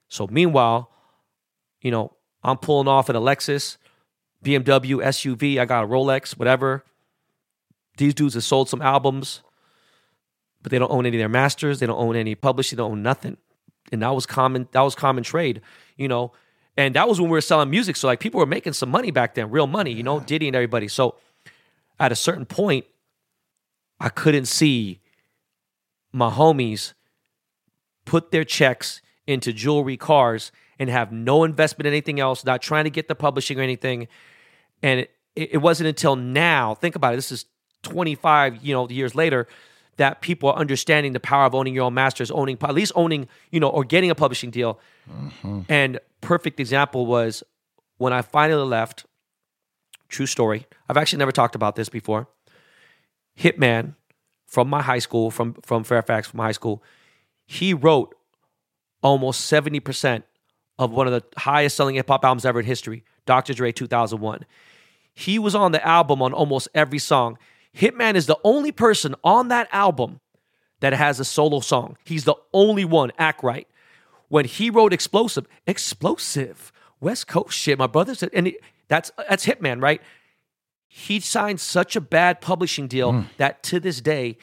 So 0.08 0.26
meanwhile, 0.26 0.90
you 1.80 1.90
know, 1.90 2.16
I'm 2.42 2.56
pulling 2.56 2.88
off 2.88 3.08
an 3.08 3.16
Lexus, 3.16 3.76
BMW, 4.44 5.02
SUV, 5.02 5.58
I 5.58 5.64
got 5.64 5.84
a 5.84 5.86
Rolex, 5.86 6.38
whatever. 6.38 6.84
These 7.96 8.14
dudes 8.14 8.34
have 8.34 8.44
sold 8.44 8.68
some 8.68 8.80
albums, 8.80 9.42
but 10.62 10.70
they 10.70 10.78
don't 10.78 10.90
own 10.90 11.04
any 11.04 11.16
of 11.16 11.20
their 11.20 11.28
masters, 11.28 11.80
they 11.80 11.86
don't 11.86 11.98
own 11.98 12.16
any 12.16 12.34
publishing, 12.34 12.76
they 12.76 12.82
don't 12.82 12.92
own 12.92 13.02
nothing. 13.02 13.36
And 13.90 14.02
that 14.02 14.14
was 14.14 14.26
common, 14.26 14.68
that 14.72 14.80
was 14.80 14.94
common 14.94 15.24
trade, 15.24 15.60
you 15.96 16.08
know. 16.08 16.32
And 16.78 16.94
that 16.94 17.08
was 17.08 17.20
when 17.20 17.28
we 17.28 17.34
were 17.34 17.40
selling 17.40 17.70
music. 17.70 17.96
So 17.96 18.06
like 18.06 18.20
people 18.20 18.38
were 18.38 18.46
making 18.46 18.72
some 18.72 18.88
money 18.88 19.10
back 19.10 19.34
then, 19.34 19.50
real 19.50 19.66
money, 19.66 19.92
you 19.92 20.04
know, 20.04 20.20
Diddy 20.20 20.46
and 20.46 20.54
everybody. 20.54 20.86
So 20.86 21.16
at 21.98 22.12
a 22.12 22.16
certain 22.16 22.46
point, 22.46 22.86
I 23.98 24.08
couldn't 24.08 24.46
see 24.46 25.00
my 26.12 26.30
homies 26.30 26.94
put 28.04 28.30
their 28.30 28.44
checks 28.44 29.02
into 29.26 29.52
jewelry, 29.52 29.96
cars, 29.96 30.52
and 30.78 30.88
have 30.88 31.10
no 31.10 31.42
investment 31.42 31.88
in 31.88 31.92
anything 31.92 32.20
else, 32.20 32.44
not 32.44 32.62
trying 32.62 32.84
to 32.84 32.90
get 32.90 33.08
the 33.08 33.16
publishing 33.16 33.58
or 33.58 33.62
anything. 33.62 34.06
And 34.80 35.00
it, 35.00 35.10
it 35.34 35.58
wasn't 35.58 35.88
until 35.88 36.14
now, 36.14 36.76
think 36.76 36.94
about 36.94 37.12
it, 37.12 37.16
this 37.16 37.32
is 37.32 37.46
25, 37.82 38.64
you 38.64 38.72
know, 38.72 38.88
years 38.88 39.16
later, 39.16 39.48
that 39.98 40.22
people 40.22 40.48
are 40.48 40.56
understanding 40.56 41.12
the 41.12 41.20
power 41.20 41.44
of 41.44 41.54
owning 41.54 41.74
your 41.74 41.84
own 41.84 41.94
masters, 41.94 42.30
owning 42.30 42.56
at 42.62 42.74
least 42.74 42.92
owning, 42.94 43.28
you 43.50 43.60
know, 43.60 43.68
or 43.68 43.84
getting 43.84 44.10
a 44.10 44.14
publishing 44.14 44.50
deal. 44.50 44.80
Mm-hmm. 45.10 45.60
And 45.68 46.00
perfect 46.20 46.58
example 46.58 47.06
was 47.06 47.42
when 47.98 48.12
I 48.12 48.22
finally 48.22 48.64
left. 48.64 49.04
True 50.08 50.26
story. 50.26 50.66
I've 50.88 50.96
actually 50.96 51.18
never 51.18 51.32
talked 51.32 51.54
about 51.54 51.76
this 51.76 51.90
before. 51.90 52.28
Hittman 53.38 53.94
from 54.46 54.68
my 54.68 54.80
high 54.80 55.00
school, 55.00 55.30
from 55.30 55.54
from 55.62 55.84
Fairfax, 55.84 56.28
from 56.28 56.40
high 56.40 56.52
school, 56.52 56.82
he 57.46 57.74
wrote 57.74 58.14
almost 59.02 59.52
70% 59.52 60.22
of 60.78 60.92
one 60.92 61.06
of 61.06 61.12
the 61.12 61.22
highest 61.40 61.76
selling 61.76 61.96
hip 61.96 62.08
hop 62.08 62.24
albums 62.24 62.44
ever 62.44 62.60
in 62.60 62.66
history, 62.66 63.04
Dr. 63.26 63.52
Dre 63.52 63.70
2001. 63.72 64.44
He 65.12 65.38
was 65.38 65.54
on 65.54 65.72
the 65.72 65.86
album 65.86 66.22
on 66.22 66.32
almost 66.32 66.68
every 66.74 66.98
song. 66.98 67.38
Hittman 67.78 68.14
is 68.14 68.26
the 68.26 68.38
only 68.42 68.72
person 68.72 69.14
on 69.22 69.48
that 69.48 69.68
album 69.70 70.20
that 70.80 70.92
has 70.92 71.20
a 71.20 71.24
solo 71.24 71.60
song. 71.60 71.96
He's 72.04 72.24
the 72.24 72.34
only 72.52 72.84
one, 72.84 73.12
act 73.18 73.42
right. 73.42 73.68
When 74.28 74.44
he 74.44 74.68
wrote 74.68 74.92
Explosive, 74.92 75.46
Explosive, 75.66 76.72
West 77.00 77.28
Coast 77.28 77.56
shit, 77.56 77.78
my 77.78 77.86
brother 77.86 78.14
said, 78.14 78.30
and 78.34 78.48
he, 78.48 78.58
that's 78.88 79.10
that's 79.28 79.46
Hittman, 79.46 79.82
right? 79.82 80.02
He 80.88 81.20
signed 81.20 81.60
such 81.60 81.94
a 81.96 82.00
bad 82.00 82.40
publishing 82.40 82.88
deal 82.88 83.12
mm. 83.12 83.26
that 83.36 83.62
to 83.64 83.78
this 83.78 84.00
day, 84.00 84.38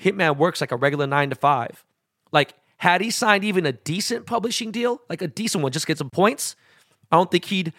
Hittman 0.00 0.36
works 0.36 0.60
like 0.60 0.72
a 0.72 0.76
regular 0.76 1.06
nine 1.06 1.30
to 1.30 1.36
five. 1.36 1.84
Like, 2.32 2.54
had 2.78 3.00
he 3.00 3.10
signed 3.10 3.44
even 3.44 3.64
a 3.64 3.72
decent 3.72 4.26
publishing 4.26 4.70
deal, 4.70 5.00
like 5.08 5.22
a 5.22 5.28
decent 5.28 5.62
one, 5.62 5.72
just 5.72 5.86
get 5.86 5.96
some 5.96 6.10
points, 6.10 6.56
I 7.10 7.16
don't 7.16 7.30
think 7.30 7.46
he'd 7.46 7.72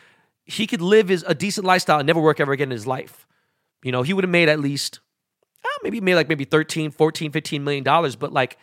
he 0.46 0.66
could 0.66 0.82
live 0.82 1.10
his 1.10 1.24
a 1.28 1.36
decent 1.36 1.68
lifestyle 1.68 2.00
and 2.00 2.08
never 2.08 2.22
work 2.22 2.40
ever 2.40 2.54
again 2.54 2.70
in 2.70 2.72
his 2.72 2.88
life. 2.88 3.27
You 3.88 3.94
know, 3.94 4.02
he 4.02 4.12
would 4.12 4.26
have 4.26 4.30
made 4.30 4.50
at 4.50 4.60
least, 4.60 5.00
uh, 5.64 5.80
maybe 5.82 6.02
made 6.02 6.16
like 6.16 6.28
maybe 6.28 6.44
13, 6.44 6.92
14, 6.92 7.32
15 7.32 7.64
million 7.64 7.86
dollars, 7.86 8.18
but 8.18 8.34
like, 8.34 8.58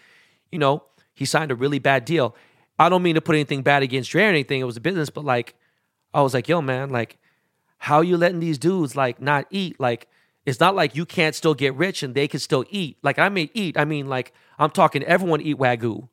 you 0.52 0.58
know, 0.58 0.82
he 1.14 1.24
signed 1.24 1.50
a 1.50 1.54
really 1.54 1.78
bad 1.78 2.04
deal. 2.04 2.36
I 2.78 2.90
don't 2.90 3.02
mean 3.02 3.14
to 3.14 3.22
put 3.22 3.34
anything 3.34 3.62
bad 3.62 3.82
against 3.82 4.10
Dre 4.10 4.24
or 4.24 4.28
anything. 4.28 4.60
It 4.60 4.64
was 4.64 4.76
a 4.76 4.82
business, 4.82 5.08
but 5.08 5.24
like, 5.24 5.54
I 6.12 6.20
was 6.20 6.34
like, 6.34 6.46
yo, 6.46 6.60
man, 6.60 6.90
like, 6.90 7.16
how 7.78 8.02
you 8.02 8.18
letting 8.18 8.40
these 8.40 8.58
dudes 8.58 8.96
like 8.96 9.18
not 9.18 9.46
eat? 9.48 9.80
Like, 9.80 10.08
it's 10.44 10.60
not 10.60 10.74
like 10.74 10.94
you 10.94 11.06
can't 11.06 11.34
still 11.34 11.54
get 11.54 11.74
rich 11.74 12.02
and 12.02 12.14
they 12.14 12.28
can 12.28 12.38
still 12.38 12.66
eat. 12.68 12.98
Like, 13.02 13.18
I 13.18 13.30
may 13.30 13.50
eat. 13.54 13.78
I 13.78 13.86
mean, 13.86 14.10
like, 14.10 14.34
I'm 14.58 14.68
talking 14.68 15.02
everyone 15.04 15.40
eat 15.40 15.56
wagyu. 15.56 16.06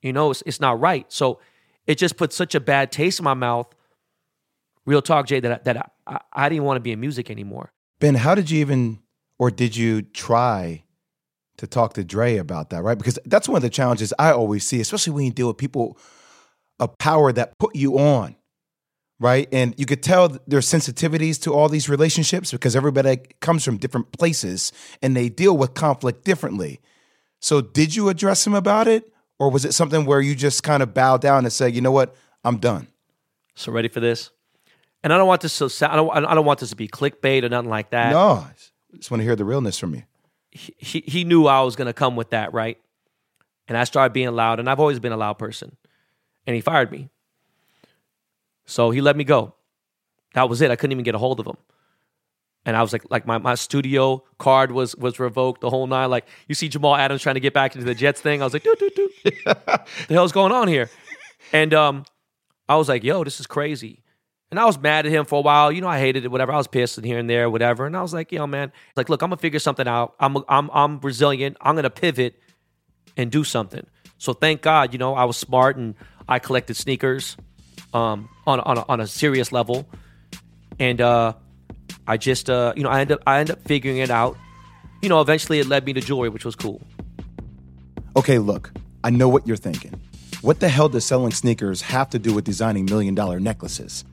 You 0.00 0.12
know, 0.12 0.30
it's, 0.30 0.44
it's 0.46 0.60
not 0.60 0.78
right. 0.78 1.12
So 1.12 1.40
it 1.88 1.96
just 1.98 2.16
put 2.16 2.32
such 2.32 2.54
a 2.54 2.60
bad 2.60 2.92
taste 2.92 3.18
in 3.18 3.24
my 3.24 3.34
mouth. 3.34 3.74
Real 4.86 5.02
talk, 5.02 5.26
Jay, 5.26 5.40
that, 5.40 5.64
that 5.64 5.90
I, 6.06 6.20
I 6.32 6.48
didn't 6.48 6.62
want 6.62 6.76
to 6.76 6.82
be 6.82 6.92
in 6.92 7.00
music 7.00 7.32
anymore. 7.32 7.72
Ben, 8.00 8.14
how 8.14 8.34
did 8.34 8.50
you 8.50 8.60
even, 8.60 9.00
or 9.38 9.50
did 9.50 9.76
you 9.76 10.02
try 10.02 10.84
to 11.56 11.66
talk 11.66 11.94
to 11.94 12.04
Dre 12.04 12.36
about 12.36 12.70
that, 12.70 12.82
right? 12.82 12.96
Because 12.96 13.18
that's 13.26 13.48
one 13.48 13.56
of 13.56 13.62
the 13.62 13.70
challenges 13.70 14.14
I 14.18 14.30
always 14.30 14.66
see, 14.66 14.80
especially 14.80 15.12
when 15.12 15.24
you 15.24 15.32
deal 15.32 15.48
with 15.48 15.58
people 15.58 15.98
of 16.78 16.96
power 16.98 17.32
that 17.32 17.58
put 17.58 17.74
you 17.74 17.98
on, 17.98 18.36
right? 19.18 19.48
And 19.50 19.74
you 19.76 19.84
could 19.84 20.02
tell 20.02 20.28
there's 20.46 20.68
sensitivities 20.68 21.40
to 21.42 21.52
all 21.52 21.68
these 21.68 21.88
relationships 21.88 22.52
because 22.52 22.76
everybody 22.76 23.18
comes 23.40 23.64
from 23.64 23.76
different 23.76 24.12
places 24.12 24.72
and 25.02 25.16
they 25.16 25.28
deal 25.28 25.56
with 25.56 25.74
conflict 25.74 26.24
differently. 26.24 26.80
So, 27.40 27.60
did 27.60 27.94
you 27.94 28.08
address 28.08 28.46
him 28.46 28.54
about 28.54 28.88
it, 28.88 29.12
or 29.38 29.50
was 29.50 29.64
it 29.64 29.72
something 29.72 30.04
where 30.04 30.20
you 30.20 30.34
just 30.34 30.64
kind 30.64 30.82
of 30.82 30.92
bowed 30.92 31.20
down 31.20 31.44
and 31.44 31.52
said, 31.52 31.72
"You 31.72 31.80
know 31.80 31.92
what, 31.92 32.16
I'm 32.42 32.58
done"? 32.58 32.88
So, 33.54 33.70
ready 33.70 33.88
for 33.88 34.00
this? 34.00 34.30
And 35.02 35.12
I 35.12 35.16
don't 35.16 35.28
want 35.28 35.42
this 35.42 35.60
I 35.82 35.96
don't, 35.96 36.10
I 36.10 36.34
don't 36.34 36.44
want 36.44 36.60
this 36.60 36.70
to 36.70 36.76
be 36.76 36.88
clickbait 36.88 37.44
or 37.44 37.48
nothing 37.48 37.70
like 37.70 37.90
that. 37.90 38.12
No, 38.12 38.30
I 38.30 38.52
just 38.96 39.10
want 39.10 39.20
to 39.20 39.24
hear 39.24 39.36
the 39.36 39.44
realness 39.44 39.78
from 39.78 39.94
you. 39.94 40.02
He, 40.50 41.04
he 41.06 41.24
knew 41.24 41.46
I 41.46 41.60
was 41.62 41.76
going 41.76 41.86
to 41.86 41.92
come 41.92 42.16
with 42.16 42.30
that, 42.30 42.52
right? 42.52 42.78
And 43.68 43.76
I 43.76 43.84
started 43.84 44.12
being 44.12 44.30
loud, 44.32 44.58
and 44.60 44.68
I've 44.68 44.80
always 44.80 44.98
been 44.98 45.12
a 45.12 45.16
loud 45.16 45.38
person. 45.38 45.76
And 46.46 46.56
he 46.56 46.62
fired 46.62 46.90
me. 46.90 47.10
So 48.64 48.90
he 48.90 49.00
let 49.00 49.16
me 49.16 49.24
go. 49.24 49.54
That 50.34 50.48
was 50.48 50.60
it. 50.62 50.70
I 50.70 50.76
couldn't 50.76 50.92
even 50.92 51.04
get 51.04 51.14
a 51.14 51.18
hold 51.18 51.38
of 51.38 51.46
him. 51.46 51.56
And 52.64 52.76
I 52.76 52.82
was 52.82 52.92
like, 52.92 53.04
like 53.10 53.26
my, 53.26 53.38
my 53.38 53.54
studio 53.54 54.24
card 54.38 54.72
was 54.72 54.94
was 54.96 55.18
revoked 55.18 55.62
the 55.62 55.70
whole 55.70 55.86
night. 55.86 56.06
Like 56.06 56.26
you 56.48 56.54
see 56.54 56.68
Jamal 56.68 56.96
Adams 56.96 57.22
trying 57.22 57.36
to 57.36 57.40
get 57.40 57.54
back 57.54 57.74
into 57.74 57.86
the 57.86 57.94
Jets 57.94 58.20
thing. 58.20 58.42
I 58.42 58.44
was 58.44 58.52
like, 58.52 58.62
doo. 58.62 58.74
the 59.24 59.84
hell's 60.10 60.32
going 60.32 60.52
on 60.52 60.68
here? 60.68 60.90
And 61.52 61.72
um, 61.72 62.04
I 62.68 62.76
was 62.76 62.88
like, 62.88 63.04
yo, 63.04 63.24
this 63.24 63.40
is 63.40 63.46
crazy. 63.46 64.02
And 64.50 64.58
I 64.58 64.64
was 64.64 64.78
mad 64.78 65.04
at 65.04 65.12
him 65.12 65.26
for 65.26 65.38
a 65.38 65.42
while. 65.42 65.70
You 65.70 65.82
know, 65.82 65.88
I 65.88 65.98
hated 65.98 66.24
it, 66.24 66.30
whatever. 66.30 66.52
I 66.52 66.56
was 66.56 66.66
pissed 66.66 66.96
and 66.96 67.06
here 67.06 67.18
and 67.18 67.28
there, 67.28 67.50
whatever. 67.50 67.84
And 67.84 67.94
I 67.96 68.00
was 68.00 68.14
like, 68.14 68.32
yo, 68.32 68.46
man, 68.46 68.72
like, 68.96 69.08
look, 69.10 69.20
I'm 69.20 69.28
gonna 69.28 69.36
figure 69.36 69.58
something 69.58 69.86
out. 69.86 70.14
I'm 70.18 70.38
I'm 70.48 70.70
I'm 70.72 71.00
resilient. 71.00 71.58
I'm 71.60 71.74
gonna 71.74 71.90
pivot 71.90 72.40
and 73.16 73.30
do 73.30 73.44
something. 73.44 73.86
So 74.16 74.32
thank 74.32 74.62
God, 74.62 74.92
you 74.92 74.98
know, 74.98 75.14
I 75.14 75.24
was 75.24 75.36
smart 75.36 75.76
and 75.76 75.94
I 76.28 76.38
collected 76.38 76.76
sneakers 76.76 77.36
um, 77.92 78.28
on 78.46 78.60
on 78.60 78.78
a, 78.78 78.84
on 78.88 79.00
a 79.00 79.06
serious 79.06 79.52
level, 79.52 79.88
and 80.78 81.00
uh, 81.00 81.34
I 82.06 82.16
just 82.16 82.50
uh, 82.50 82.72
you 82.76 82.82
know 82.82 82.90
I 82.90 83.00
end 83.00 83.12
up 83.12 83.20
I 83.26 83.40
end 83.40 83.50
up 83.50 83.62
figuring 83.64 83.98
it 83.98 84.10
out. 84.10 84.36
You 85.02 85.08
know, 85.08 85.20
eventually 85.20 85.60
it 85.60 85.66
led 85.66 85.84
me 85.84 85.92
to 85.92 86.00
jewelry, 86.00 86.28
which 86.28 86.44
was 86.44 86.56
cool. 86.56 86.82
Okay, 88.16 88.38
look, 88.38 88.72
I 89.04 89.10
know 89.10 89.28
what 89.28 89.46
you're 89.46 89.56
thinking. 89.56 90.00
What 90.42 90.60
the 90.60 90.68
hell 90.68 90.88
does 90.88 91.04
selling 91.04 91.32
sneakers 91.32 91.82
have 91.82 92.10
to 92.10 92.18
do 92.18 92.34
with 92.34 92.44
designing 92.44 92.84
million 92.84 93.14
dollar 93.14 93.40
necklaces? 93.40 94.04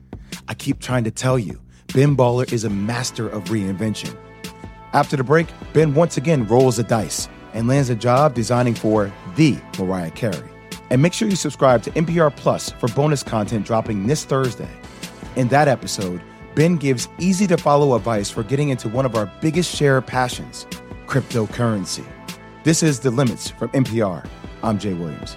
I 0.48 0.54
keep 0.54 0.80
trying 0.80 1.04
to 1.04 1.10
tell 1.10 1.38
you, 1.38 1.60
Ben 1.94 2.16
Baller 2.16 2.50
is 2.52 2.64
a 2.64 2.70
master 2.70 3.28
of 3.28 3.44
reinvention. 3.44 4.16
After 4.92 5.16
the 5.16 5.24
break, 5.24 5.46
Ben 5.72 5.94
once 5.94 6.16
again 6.16 6.46
rolls 6.46 6.76
the 6.76 6.82
dice 6.82 7.28
and 7.54 7.68
lands 7.68 7.90
a 7.90 7.94
job 7.94 8.34
designing 8.34 8.74
for 8.74 9.12
the 9.34 9.58
Mariah 9.78 10.10
Carey. 10.10 10.48
And 10.90 11.02
make 11.02 11.12
sure 11.12 11.28
you 11.28 11.36
subscribe 11.36 11.82
to 11.82 11.90
NPR 11.92 12.34
Plus 12.36 12.70
for 12.70 12.88
bonus 12.88 13.22
content 13.22 13.66
dropping 13.66 14.06
this 14.06 14.24
Thursday. 14.24 14.68
In 15.36 15.48
that 15.48 15.68
episode, 15.68 16.20
Ben 16.54 16.76
gives 16.76 17.08
easy 17.18 17.46
to 17.48 17.56
follow 17.56 17.94
advice 17.94 18.30
for 18.30 18.42
getting 18.42 18.70
into 18.70 18.88
one 18.88 19.04
of 19.04 19.14
our 19.16 19.30
biggest 19.40 19.74
share 19.74 20.00
passions 20.00 20.66
cryptocurrency. 21.06 22.04
This 22.64 22.82
is 22.82 23.00
The 23.00 23.10
Limits 23.10 23.50
from 23.50 23.68
NPR. 23.68 24.26
I'm 24.62 24.78
Jay 24.78 24.94
Williams. 24.94 25.36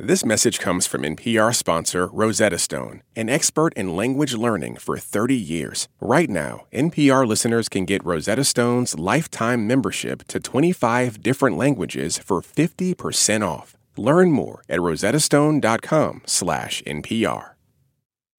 This 0.00 0.24
message 0.24 0.60
comes 0.60 0.86
from 0.86 1.02
NPR 1.02 1.52
sponsor 1.52 2.06
Rosetta 2.06 2.58
Stone, 2.58 3.02
an 3.16 3.28
expert 3.28 3.74
in 3.74 3.96
language 3.96 4.32
learning 4.32 4.76
for 4.76 4.96
30 4.96 5.34
years. 5.34 5.88
Right 6.00 6.30
now, 6.30 6.66
NPR 6.72 7.26
listeners 7.26 7.68
can 7.68 7.84
get 7.84 8.04
Rosetta 8.04 8.44
Stone's 8.44 8.96
lifetime 8.96 9.66
membership 9.66 10.22
to 10.28 10.38
25 10.38 11.20
different 11.20 11.56
languages 11.56 12.16
for 12.16 12.40
50% 12.40 13.44
off. 13.44 13.76
Learn 13.96 14.30
more 14.30 14.62
at 14.68 14.78
rosettastone.com/npr. 14.78 17.48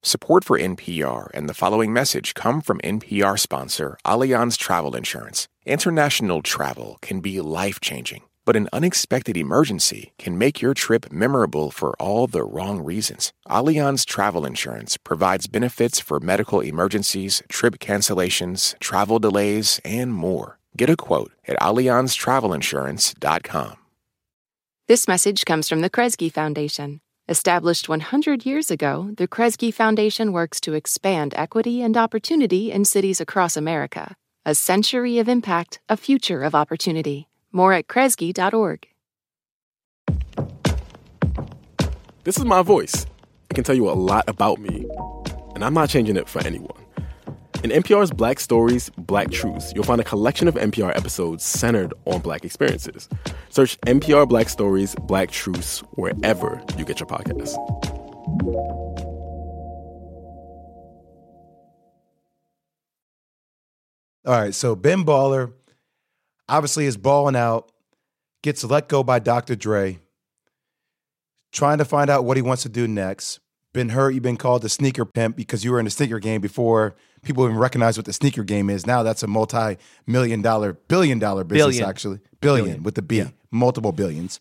Support 0.02 0.44
for 0.44 0.58
NPR 0.58 1.30
and 1.34 1.46
the 1.46 1.52
following 1.52 1.92
message 1.92 2.32
come 2.32 2.62
from 2.62 2.80
NPR 2.82 3.36
sponsor 3.36 3.98
Allianz 4.06 4.56
Travel 4.56 4.96
Insurance. 4.96 5.46
International 5.66 6.40
travel 6.40 6.96
can 7.02 7.20
be 7.20 7.38
life-changing 7.38 8.22
but 8.50 8.56
an 8.56 8.68
unexpected 8.72 9.36
emergency 9.36 10.12
can 10.18 10.36
make 10.36 10.60
your 10.60 10.74
trip 10.74 11.12
memorable 11.12 11.70
for 11.70 11.94
all 12.00 12.26
the 12.26 12.42
wrong 12.42 12.82
reasons. 12.82 13.32
Allianz 13.46 14.04
Travel 14.04 14.44
Insurance 14.44 14.96
provides 14.96 15.46
benefits 15.46 16.00
for 16.00 16.18
medical 16.18 16.58
emergencies, 16.58 17.44
trip 17.48 17.78
cancellations, 17.78 18.76
travel 18.80 19.20
delays, 19.20 19.80
and 19.84 20.12
more. 20.12 20.58
Get 20.76 20.90
a 20.90 20.96
quote 20.96 21.30
at 21.46 21.56
AllianzTravelInsurance.com. 21.60 23.76
This 24.88 25.06
message 25.06 25.44
comes 25.44 25.68
from 25.68 25.80
the 25.80 25.90
Kresge 25.90 26.32
Foundation. 26.32 27.00
Established 27.28 27.88
100 27.88 28.44
years 28.44 28.68
ago, 28.68 29.12
the 29.16 29.28
Kresge 29.28 29.72
Foundation 29.72 30.32
works 30.32 30.60
to 30.62 30.74
expand 30.74 31.34
equity 31.36 31.82
and 31.82 31.96
opportunity 31.96 32.72
in 32.72 32.84
cities 32.84 33.20
across 33.20 33.56
America. 33.56 34.16
A 34.44 34.56
century 34.56 35.20
of 35.20 35.28
impact, 35.28 35.78
a 35.88 35.96
future 35.96 36.42
of 36.42 36.56
opportunity. 36.56 37.29
More 37.52 37.72
at 37.72 37.86
Kresge.org. 37.88 38.86
This 42.24 42.36
is 42.36 42.44
my 42.44 42.62
voice. 42.62 43.06
It 43.50 43.54
can 43.54 43.64
tell 43.64 43.74
you 43.74 43.90
a 43.90 43.92
lot 43.92 44.28
about 44.28 44.60
me, 44.60 44.86
and 45.54 45.64
I'm 45.64 45.74
not 45.74 45.88
changing 45.88 46.16
it 46.16 46.28
for 46.28 46.40
anyone. 46.46 46.76
In 47.64 47.70
NPR's 47.70 48.10
Black 48.10 48.40
Stories, 48.40 48.90
Black 48.96 49.30
Truths, 49.30 49.72
you'll 49.74 49.84
find 49.84 50.00
a 50.00 50.04
collection 50.04 50.48
of 50.48 50.54
NPR 50.54 50.96
episodes 50.96 51.44
centered 51.44 51.92
on 52.06 52.20
Black 52.20 52.44
experiences. 52.44 53.08
Search 53.50 53.78
NPR 53.82 54.28
Black 54.28 54.48
Stories, 54.48 54.94
Black 55.02 55.30
Truths 55.30 55.80
wherever 55.94 56.62
you 56.78 56.84
get 56.84 57.00
your 57.00 57.06
podcasts. 57.06 57.56
All 64.26 64.38
right, 64.38 64.54
so 64.54 64.76
Ben 64.76 65.04
Baller 65.04 65.52
obviously 66.50 66.86
is 66.86 66.96
balling 66.96 67.36
out, 67.36 67.70
gets 68.42 68.64
let 68.64 68.88
go 68.88 69.02
by 69.02 69.18
Dr. 69.18 69.54
Dre, 69.56 69.98
trying 71.52 71.78
to 71.78 71.84
find 71.84 72.10
out 72.10 72.24
what 72.24 72.36
he 72.36 72.42
wants 72.42 72.62
to 72.64 72.68
do 72.68 72.86
next. 72.86 73.40
Been 73.72 73.90
hurt, 73.90 74.10
you've 74.10 74.22
been 74.22 74.36
called 74.36 74.62
the 74.62 74.68
sneaker 74.68 75.04
pimp 75.04 75.36
because 75.36 75.64
you 75.64 75.70
were 75.70 75.78
in 75.78 75.84
the 75.84 75.90
sneaker 75.92 76.18
game 76.18 76.40
before 76.40 76.96
people 77.22 77.44
even 77.44 77.56
recognize 77.56 77.96
what 77.96 78.04
the 78.04 78.12
sneaker 78.12 78.42
game 78.42 78.68
is. 78.68 78.84
Now 78.84 79.02
that's 79.04 79.22
a 79.22 79.28
multi 79.28 79.76
million 80.06 80.42
dollar, 80.42 80.72
billion 80.72 81.18
dollar 81.20 81.44
business, 81.44 81.76
Billion. 81.76 81.88
actually. 81.88 82.20
Billion, 82.40 82.64
Billion. 82.64 82.82
with 82.82 82.96
the 82.96 83.02
B, 83.02 83.24
multiple 83.52 83.92
billions. 83.92 84.40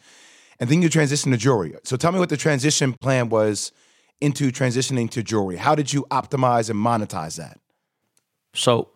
And 0.59 0.69
then 0.69 0.81
you 0.81 0.89
transition 0.89 1.31
to 1.31 1.37
jewelry. 1.37 1.75
So 1.83 1.95
tell 1.95 2.11
me 2.11 2.19
what 2.19 2.29
the 2.29 2.37
transition 2.37 2.93
plan 2.93 3.29
was 3.29 3.71
into 4.19 4.51
transitioning 4.51 5.09
to 5.11 5.23
jewelry. 5.23 5.57
How 5.57 5.75
did 5.75 5.93
you 5.93 6.05
optimize 6.09 6.69
and 6.69 6.79
monetize 6.79 7.37
that? 7.37 7.59
So 8.53 8.89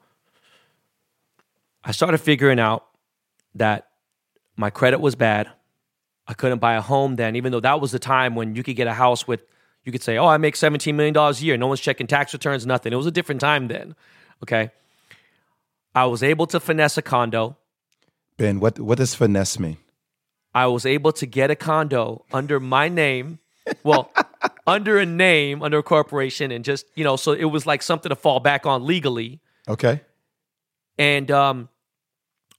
I 1.83 1.91
started 1.91 2.17
figuring 2.17 2.59
out 2.59 2.85
that 3.55 3.89
my 4.55 4.69
credit 4.69 4.99
was 4.99 5.15
bad. 5.15 5.49
I 6.27 6.33
couldn't 6.33 6.59
buy 6.59 6.75
a 6.75 6.81
home 6.81 7.15
then, 7.15 7.35
even 7.35 7.51
though 7.51 7.59
that 7.59 7.81
was 7.81 7.91
the 7.91 7.99
time 7.99 8.35
when 8.35 8.55
you 8.55 8.63
could 8.63 8.75
get 8.75 8.87
a 8.87 8.93
house 8.93 9.27
with, 9.27 9.43
you 9.83 9.91
could 9.91 10.03
say, 10.03 10.17
oh, 10.17 10.27
I 10.27 10.37
make 10.37 10.55
$17 10.55 10.93
million 10.95 11.15
a 11.17 11.31
year. 11.33 11.57
No 11.57 11.67
one's 11.67 11.81
checking 11.81 12.07
tax 12.07 12.31
returns, 12.33 12.65
nothing. 12.65 12.93
It 12.93 12.95
was 12.95 13.05
a 13.05 13.11
different 13.11 13.41
time 13.41 13.67
then. 13.67 13.95
Okay. 14.41 14.71
I 15.93 16.05
was 16.05 16.23
able 16.23 16.47
to 16.47 16.59
finesse 16.59 16.97
a 16.97 17.01
condo. 17.01 17.57
Ben, 18.37 18.59
what, 18.59 18.79
what 18.79 18.97
does 18.97 19.13
finesse 19.13 19.59
mean? 19.59 19.77
I 20.55 20.67
was 20.67 20.85
able 20.85 21.11
to 21.13 21.25
get 21.25 21.51
a 21.51 21.55
condo 21.55 22.25
under 22.31 22.59
my 22.59 22.87
name. 22.87 23.39
Well, 23.83 24.11
under 24.67 24.97
a 24.97 25.05
name, 25.05 25.61
under 25.61 25.79
a 25.79 25.83
corporation, 25.83 26.51
and 26.51 26.63
just, 26.63 26.85
you 26.95 27.03
know, 27.03 27.15
so 27.15 27.33
it 27.33 27.45
was 27.45 27.65
like 27.65 27.81
something 27.83 28.09
to 28.09 28.15
fall 28.15 28.39
back 28.39 28.65
on 28.65 28.85
legally. 28.85 29.39
Okay. 29.67 30.01
and 30.97 31.29
um, 31.31 31.69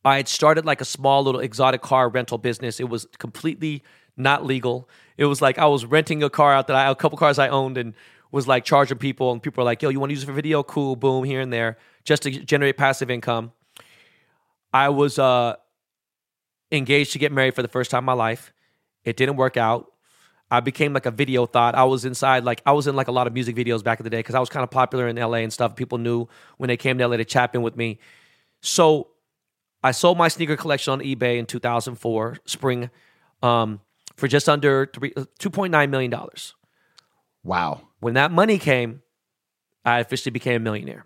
I 0.04 0.16
had 0.16 0.28
started 0.28 0.66
like 0.66 0.80
a 0.80 0.84
small 0.84 1.22
little 1.22 1.40
exotic 1.40 1.80
car 1.80 2.08
rental 2.08 2.38
business. 2.38 2.78
It 2.78 2.88
was 2.88 3.06
completely 3.18 3.82
not 4.16 4.44
legal. 4.44 4.88
It 5.16 5.24
was 5.24 5.40
like 5.40 5.58
I 5.58 5.66
was 5.66 5.86
renting 5.86 6.22
a 6.22 6.30
car 6.30 6.52
out 6.52 6.66
that 6.66 6.76
I 6.76 6.90
a 6.90 6.94
couple 6.94 7.16
cars 7.18 7.38
I 7.38 7.48
owned 7.48 7.78
and 7.78 7.94
was 8.30 8.48
like 8.48 8.64
charging 8.64 8.98
people, 8.98 9.32
and 9.32 9.42
people 9.42 9.62
were 9.62 9.64
like, 9.64 9.80
"Yo, 9.80 9.88
you 9.88 10.00
want 10.00 10.10
to 10.10 10.14
use 10.14 10.22
it 10.24 10.26
for 10.26 10.32
video? 10.32 10.62
Cool, 10.62 10.96
boom, 10.96 11.24
here 11.24 11.40
and 11.40 11.52
there, 11.52 11.78
just 12.04 12.24
to 12.24 12.30
generate 12.30 12.76
passive 12.76 13.10
income." 13.10 13.52
I 14.72 14.88
was 14.88 15.20
uh, 15.20 15.54
engaged 16.72 17.12
to 17.12 17.18
get 17.18 17.30
married 17.30 17.54
for 17.54 17.62
the 17.62 17.68
first 17.68 17.90
time 17.92 18.00
in 18.00 18.06
my 18.06 18.12
life. 18.12 18.52
It 19.04 19.16
didn't 19.16 19.36
work 19.36 19.56
out. 19.56 19.92
I 20.50 20.60
became 20.60 20.92
like 20.92 21.06
a 21.06 21.10
video 21.10 21.46
thought. 21.46 21.74
I 21.74 21.84
was 21.84 22.04
inside, 22.04 22.44
like 22.44 22.60
I 22.66 22.72
was 22.72 22.86
in 22.86 22.96
like 22.96 23.08
a 23.08 23.12
lot 23.12 23.26
of 23.26 23.32
music 23.32 23.56
videos 23.56 23.82
back 23.82 24.00
in 24.00 24.04
the 24.04 24.10
day 24.10 24.18
because 24.18 24.34
I 24.34 24.40
was 24.40 24.48
kind 24.48 24.64
of 24.64 24.70
popular 24.70 25.08
in 25.08 25.16
LA 25.16 25.38
and 25.38 25.52
stuff. 25.52 25.76
People 25.76 25.98
knew 25.98 26.28
when 26.58 26.68
they 26.68 26.76
came 26.76 26.98
to 26.98 27.06
LA 27.06 27.16
to 27.16 27.24
chap 27.24 27.54
in 27.54 27.62
with 27.62 27.76
me. 27.76 27.98
So 28.60 29.08
I 29.85 29.90
sold 29.90 30.16
my 30.16 30.29
sneaker 30.29 30.57
collection 30.57 30.94
on 30.94 31.01
eBay 31.01 31.38
in 31.38 31.44
2004, 31.44 32.38
spring, 32.47 32.90
um, 33.42 33.81
for 34.16 34.27
just 34.27 34.49
under 34.49 34.87
three, 34.87 35.12
uh, 35.14 35.27
$2.9 35.38 35.90
million. 35.90 36.14
Wow. 37.44 37.83
When 38.01 38.14
that 38.14 38.33
money 38.33 38.59
came, 38.59 39.03
I 39.85 39.99
officially 39.99 40.31
became 40.31 40.57
a 40.57 40.59
millionaire. 40.59 41.05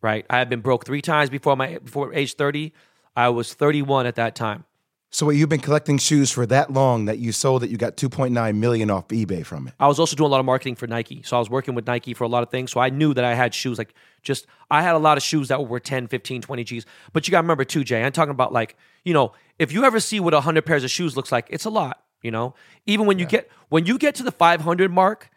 Right? 0.00 0.24
I 0.30 0.38
had 0.38 0.48
been 0.48 0.62
broke 0.62 0.86
three 0.86 1.02
times 1.02 1.28
before 1.28 1.56
my 1.56 1.78
before 1.78 2.14
age 2.14 2.34
30. 2.34 2.72
I 3.14 3.28
was 3.28 3.52
31 3.52 4.06
at 4.06 4.14
that 4.14 4.34
time. 4.34 4.64
So 5.10 5.26
what, 5.26 5.36
you've 5.36 5.48
been 5.48 5.60
collecting 5.60 5.98
shoes 5.98 6.30
for 6.30 6.46
that 6.46 6.72
long 6.72 7.06
that 7.06 7.18
you 7.18 7.32
sold 7.32 7.62
that 7.62 7.70
you 7.70 7.76
got 7.76 7.96
2.9 7.96 8.56
million 8.56 8.90
off 8.90 9.08
eBay 9.08 9.46
from 9.46 9.68
it. 9.68 9.74
I 9.78 9.86
was 9.86 9.98
also 9.98 10.16
doing 10.16 10.26
a 10.26 10.30
lot 10.30 10.40
of 10.40 10.46
marketing 10.46 10.74
for 10.74 10.86
Nike. 10.86 11.22
So 11.22 11.36
I 11.36 11.38
was 11.38 11.48
working 11.48 11.74
with 11.74 11.86
Nike 11.86 12.12
for 12.12 12.24
a 12.24 12.28
lot 12.28 12.42
of 12.42 12.50
things. 12.50 12.72
So 12.72 12.80
I 12.80 12.90
knew 12.90 13.14
that 13.14 13.24
I 13.24 13.34
had 13.34 13.54
shoes 13.54 13.78
like 13.78 13.94
just 14.22 14.46
I 14.70 14.82
had 14.82 14.94
a 14.94 14.98
lot 14.98 15.16
of 15.16 15.22
shoes 15.22 15.48
that 15.48 15.66
were 15.66 15.80
10, 15.80 16.08
15, 16.08 16.42
20 16.42 16.64
G's. 16.64 16.86
But 17.12 17.26
you 17.26 17.32
got 17.32 17.38
to 17.38 17.42
remember 17.44 17.64
too, 17.64 17.84
Jay, 17.84 18.02
I'm 18.02 18.12
talking 18.12 18.32
about 18.32 18.52
like, 18.52 18.76
you 19.04 19.14
know, 19.14 19.32
if 19.58 19.72
you 19.72 19.84
ever 19.84 20.00
see 20.00 20.20
what 20.20 20.34
100 20.34 20.66
pairs 20.66 20.84
of 20.84 20.90
shoes 20.90 21.16
looks 21.16 21.32
like, 21.32 21.46
it's 21.50 21.64
a 21.64 21.70
lot, 21.70 22.02
you 22.22 22.30
know? 22.30 22.54
Even 22.84 23.06
when 23.06 23.18
you 23.18 23.26
get 23.26 23.48
when 23.68 23.86
you 23.86 23.98
get 23.98 24.16
to 24.16 24.22
the 24.22 24.32
500 24.32 24.90
mark, 24.90 25.30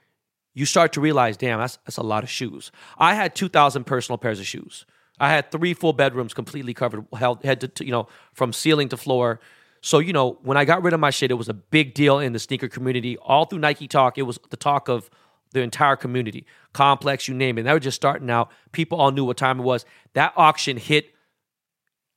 you 0.53 0.65
start 0.65 0.93
to 0.93 1.01
realize, 1.01 1.37
damn, 1.37 1.59
that's 1.59 1.77
that's 1.85 1.97
a 1.97 2.03
lot 2.03 2.23
of 2.23 2.29
shoes. 2.29 2.71
I 2.97 3.13
had 3.13 3.35
2000 3.35 3.85
personal 3.85 4.17
pairs 4.17 4.39
of 4.39 4.47
shoes. 4.47 4.85
I 5.19 5.29
had 5.29 5.51
three 5.51 5.73
full 5.73 5.93
bedrooms 5.93 6.33
completely 6.33 6.73
covered, 6.73 7.05
held 7.13 7.43
head 7.43 7.61
to 7.75 7.85
you 7.85 7.91
know, 7.91 8.07
from 8.33 8.51
ceiling 8.51 8.89
to 8.89 8.97
floor. 8.97 9.39
So, 9.81 9.99
you 9.99 10.13
know, 10.13 10.37
when 10.43 10.57
I 10.57 10.65
got 10.65 10.83
rid 10.83 10.93
of 10.93 10.99
my 10.99 11.09
shit, 11.09 11.31
it 11.31 11.35
was 11.35 11.49
a 11.49 11.53
big 11.53 11.93
deal 11.93 12.19
in 12.19 12.33
the 12.33 12.39
sneaker 12.39 12.67
community. 12.67 13.17
All 13.17 13.45
through 13.45 13.59
Nike 13.59 13.87
Talk, 13.87 14.17
it 14.17 14.23
was 14.23 14.39
the 14.49 14.57
talk 14.57 14.89
of 14.89 15.09
the 15.51 15.61
entire 15.61 15.95
community. 15.95 16.45
Complex, 16.73 17.27
you 17.27 17.33
name 17.33 17.57
it. 17.57 17.61
And 17.61 17.67
they 17.69 17.73
were 17.73 17.79
just 17.79 17.95
starting 17.95 18.29
out. 18.29 18.51
People 18.71 18.99
all 18.99 19.11
knew 19.11 19.25
what 19.25 19.37
time 19.37 19.59
it 19.59 19.63
was. 19.63 19.85
That 20.13 20.33
auction 20.35 20.77
hit. 20.77 21.13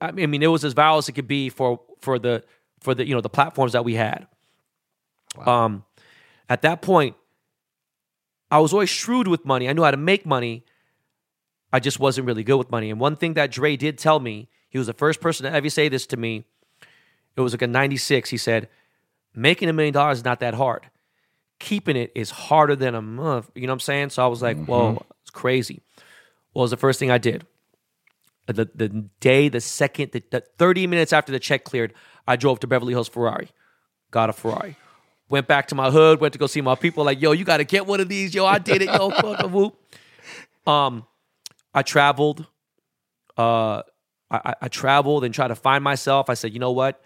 I 0.00 0.10
mean, 0.10 0.24
I 0.24 0.26
mean, 0.26 0.42
it 0.42 0.48
was 0.48 0.64
as 0.64 0.74
viral 0.74 0.98
as 0.98 1.08
it 1.08 1.12
could 1.12 1.28
be 1.28 1.48
for 1.48 1.80
for 2.00 2.18
the 2.18 2.44
for 2.80 2.94
the 2.94 3.06
you 3.06 3.14
know 3.14 3.20
the 3.20 3.30
platforms 3.30 3.72
that 3.72 3.84
we 3.84 3.94
had. 3.94 4.26
Um, 5.46 5.84
at 6.48 6.62
that 6.62 6.82
point, 6.82 7.16
I 8.50 8.58
was 8.58 8.72
always 8.72 8.90
shrewd 8.90 9.28
with 9.28 9.46
money. 9.46 9.68
I 9.68 9.72
knew 9.72 9.84
how 9.84 9.92
to 9.92 9.96
make 9.96 10.26
money. 10.26 10.64
I 11.72 11.80
just 11.80 11.98
wasn't 11.98 12.26
really 12.26 12.44
good 12.44 12.56
with 12.56 12.70
money. 12.70 12.90
And 12.90 13.00
one 13.00 13.16
thing 13.16 13.34
that 13.34 13.50
Dre 13.50 13.76
did 13.76 13.96
tell 13.96 14.20
me, 14.20 14.50
he 14.68 14.76
was 14.76 14.88
the 14.88 14.92
first 14.92 15.20
person 15.20 15.44
to 15.44 15.52
ever 15.52 15.70
say 15.70 15.88
this 15.88 16.06
to 16.08 16.18
me. 16.18 16.44
It 17.36 17.40
was 17.40 17.52
like 17.52 17.62
a 17.62 17.66
96. 17.66 18.30
He 18.30 18.36
said, 18.36 18.68
making 19.34 19.68
a 19.68 19.72
million 19.72 19.94
dollars 19.94 20.18
is 20.18 20.24
not 20.24 20.40
that 20.40 20.54
hard. 20.54 20.86
Keeping 21.58 21.96
it 21.96 22.12
is 22.14 22.30
harder 22.30 22.76
than 22.76 22.94
a 22.94 23.02
month. 23.02 23.50
You 23.54 23.62
know 23.62 23.72
what 23.72 23.74
I'm 23.74 23.80
saying? 23.80 24.10
So 24.10 24.24
I 24.24 24.26
was 24.26 24.42
like, 24.42 24.62
whoa, 24.66 25.04
it's 25.22 25.30
crazy. 25.30 25.80
Well, 26.52 26.62
it 26.62 26.64
was 26.64 26.70
the 26.72 26.76
first 26.76 26.98
thing 26.98 27.10
I 27.10 27.18
did. 27.18 27.46
the, 28.46 28.68
the 28.74 28.88
day, 29.20 29.48
the 29.48 29.60
second, 29.60 30.12
the, 30.12 30.22
the 30.30 30.40
30 30.58 30.86
minutes 30.86 31.12
after 31.12 31.32
the 31.32 31.38
check 31.38 31.64
cleared, 31.64 31.94
I 32.26 32.36
drove 32.36 32.60
to 32.60 32.66
Beverly 32.66 32.92
Hills 32.92 33.08
Ferrari, 33.08 33.48
got 34.10 34.28
a 34.28 34.32
Ferrari. 34.32 34.76
Went 35.28 35.46
back 35.46 35.68
to 35.68 35.74
my 35.74 35.90
hood, 35.90 36.20
went 36.20 36.34
to 36.34 36.38
go 36.38 36.46
see 36.46 36.60
my 36.60 36.74
people. 36.74 37.04
Like, 37.04 37.22
yo, 37.22 37.32
you 37.32 37.44
got 37.44 37.56
to 37.56 37.64
get 37.64 37.86
one 37.86 38.00
of 38.00 38.08
these. 38.08 38.34
Yo, 38.34 38.44
I 38.44 38.58
did 38.58 38.82
it. 38.82 38.86
Yo, 38.88 39.08
fuck 39.10 39.50
whoop. 39.50 39.76
Um, 40.66 41.06
I 41.72 41.82
traveled. 41.82 42.46
Uh, 43.38 43.82
I, 44.30 44.54
I 44.60 44.68
traveled 44.68 45.24
and 45.24 45.32
tried 45.32 45.48
to 45.48 45.54
find 45.54 45.82
myself. 45.82 46.28
I 46.28 46.34
said, 46.34 46.52
you 46.52 46.58
know 46.58 46.72
what? 46.72 47.00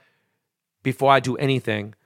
Before 0.87 1.11
I 1.11 1.18
do 1.18 1.37
anything, 1.38 1.96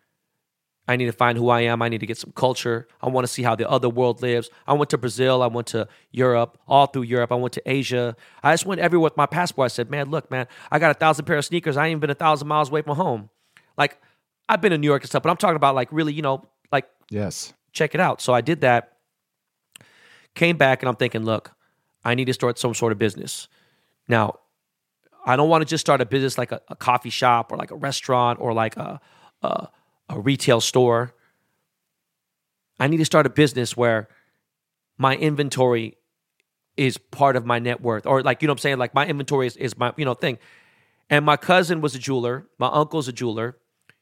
I 0.89 0.97
need 0.97 1.05
to 1.05 1.13
find 1.13 1.37
who 1.37 1.51
I 1.51 1.61
am. 1.61 1.83
I 1.83 1.91
need 1.91 1.99
to 2.01 2.07
get 2.07 2.17
some 2.17 2.33
culture. 2.33 2.89
I 3.03 3.11
want 3.11 3.27
to 3.27 3.29
see 3.31 3.43
how 3.43 3.55
the 3.55 3.69
other 3.69 3.91
world 3.91 4.23
lives. 4.23 4.49
I 4.67 4.73
went 4.73 4.89
to 4.89 4.97
Brazil. 4.97 5.43
I 5.43 5.49
went 5.49 5.67
to 5.67 5.87
Europe, 6.13 6.57
all 6.67 6.87
through 6.87 7.03
Europe. 7.03 7.31
I 7.31 7.35
went 7.35 7.53
to 7.53 7.63
Asia. 7.67 8.17
I 8.43 8.55
just 8.55 8.65
went 8.65 8.81
everywhere 8.81 9.05
with 9.05 9.19
my 9.19 9.27
passport. 9.27 9.67
I 9.67 9.69
said, 9.69 9.91
man, 9.91 10.09
look, 10.11 10.31
man, 10.31 10.47
I 10.71 10.79
got 10.79 10.91
a 10.93 10.95
thousand 10.95 11.27
pair 11.27 11.37
of 11.37 11.45
sneakers. 11.45 11.77
I 11.77 11.85
ain't 11.85 11.91
even 11.91 12.01
been 12.01 12.09
a 12.09 12.15
thousand 12.15 12.49
miles 12.49 12.71
away 12.71 12.81
from 12.81 12.97
home. 12.97 13.29
Like, 13.77 14.01
I've 14.49 14.63
been 14.63 14.73
in 14.73 14.81
New 14.81 14.87
York 14.87 15.03
and 15.03 15.11
stuff, 15.11 15.23
but 15.23 15.29
I'm 15.29 15.37
talking 15.37 15.57
about 15.57 15.75
like 15.75 15.89
really, 15.93 16.15
you 16.15 16.23
know, 16.23 16.49
like, 16.73 16.89
Yes. 17.11 17.53
check 17.73 17.95
it 17.95 18.01
out. 18.01 18.23
So 18.23 18.33
I 18.33 18.41
did 18.41 18.63
that. 18.63 18.97
Came 20.35 20.57
back 20.57 20.81
and 20.81 20.89
I'm 20.89 20.97
thinking, 20.97 21.27
look, 21.27 21.53
I 22.03 22.15
need 22.15 22.29
to 22.29 22.33
start 22.33 22.59
some 22.59 22.73
sort 22.73 22.93
of 22.93 22.99
business. 22.99 23.47
Now, 24.09 24.39
I 25.25 25.37
don't 25.37 25.49
want 25.49 25.63
to 25.63 25.67
just 25.67 25.81
start 25.83 26.01
a 26.01 26.07
business 26.07 26.39
like 26.39 26.53
a, 26.53 26.61
a 26.69 26.77
coffee 26.77 27.11
shop 27.11 27.53
or 27.53 27.59
like 27.59 27.71
a 27.71 27.77
restaurant 27.77 28.41
or 28.41 28.53
like 28.53 28.77
a, 28.77 29.01
a 29.43 29.69
a 30.11 30.21
retail 30.21 30.61
store. 30.61 31.15
I 32.79 32.89
need 32.89 32.99
to 32.99 33.05
start 33.05 33.27
a 33.27 33.31
business 33.31 33.77
where 33.77 34.09
my 34.99 35.17
inventory 35.17 35.97
is 36.77 36.99
part 36.99 37.37
of 37.37 37.47
my 37.47 37.59
net 37.59 37.81
worth 37.81 38.07
or 38.07 38.23
like 38.23 38.43
you 38.43 38.49
know 38.49 38.53
what 38.53 38.61
I'm 38.61 38.63
saying 38.63 38.79
like 38.79 38.95
my 38.95 39.07
inventory 39.07 39.47
is, 39.47 39.57
is 39.57 39.79
my 39.79 39.93
you 39.97 40.05
know 40.05 40.15
thing. 40.15 40.39
And 41.09 41.25
my 41.25 41.37
cousin 41.37 41.81
was 41.81 41.95
a 41.95 41.99
jeweler, 41.99 42.47
my 42.59 42.69
uncle's 42.69 43.09
a 43.09 43.13
jeweler. 43.13 43.57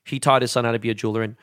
He 0.04 0.18
taught 0.18 0.42
his 0.42 0.52
son 0.52 0.64
how 0.64 0.72
to 0.72 0.78
be 0.78 0.90
a 0.90 0.94
jeweler 0.94 1.22
and 1.22 1.36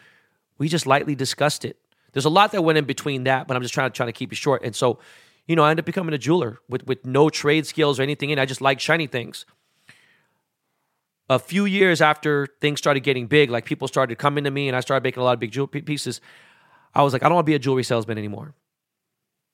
we 0.58 0.70
just 0.70 0.88
lightly 0.88 1.16
discussed 1.16 1.66
it. 1.66 1.78
There's 2.14 2.26
a 2.26 2.30
lot 2.30 2.52
that 2.54 2.62
went 2.62 2.78
in 2.78 2.86
between 2.86 3.26
that, 3.26 3.48
but 3.48 3.58
I'm 3.58 3.62
just 3.62 3.74
trying 3.74 3.90
to 3.90 3.96
trying 3.96 4.08
to 4.08 4.14
keep 4.14 4.32
it 4.32 4.38
short. 4.38 4.64
And 4.64 4.76
so, 4.76 5.00
you 5.48 5.56
know, 5.56 5.64
I 5.64 5.72
ended 5.72 5.84
up 5.84 5.86
becoming 5.86 6.14
a 6.14 6.18
jeweler 6.18 6.60
with 6.70 6.88
with 6.88 7.06
no 7.06 7.30
trade 7.30 7.68
skills 7.68 8.00
or 8.00 8.04
anything 8.04 8.30
in. 8.30 8.40
I 8.40 8.46
just 8.46 8.62
like 8.62 8.80
shiny 8.80 9.08
things 9.08 9.46
a 11.30 11.40
few 11.40 11.66
years 11.66 12.02
after 12.02 12.48
things 12.62 12.80
started 12.80 13.02
getting 13.02 13.28
big, 13.28 13.50
like 13.50 13.66
people 13.66 13.88
started 13.88 14.18
coming 14.18 14.44
to 14.44 14.52
me 14.52 14.68
and 14.68 14.76
I 14.76 14.80
started 14.80 15.04
making 15.04 15.22
a 15.22 15.24
lot 15.24 15.34
of 15.34 15.40
big 15.40 15.52
jewelry 15.52 15.82
pieces, 15.82 16.22
I 16.94 17.02
was 17.02 17.14
like, 17.14 17.24
I 17.24 17.28
don't 17.28 17.36
want 17.36 17.46
to 17.46 17.50
be 17.50 17.56
a 17.56 17.60
jewelry 17.60 17.84
salesman 17.84 18.18
anymore. 18.18 18.54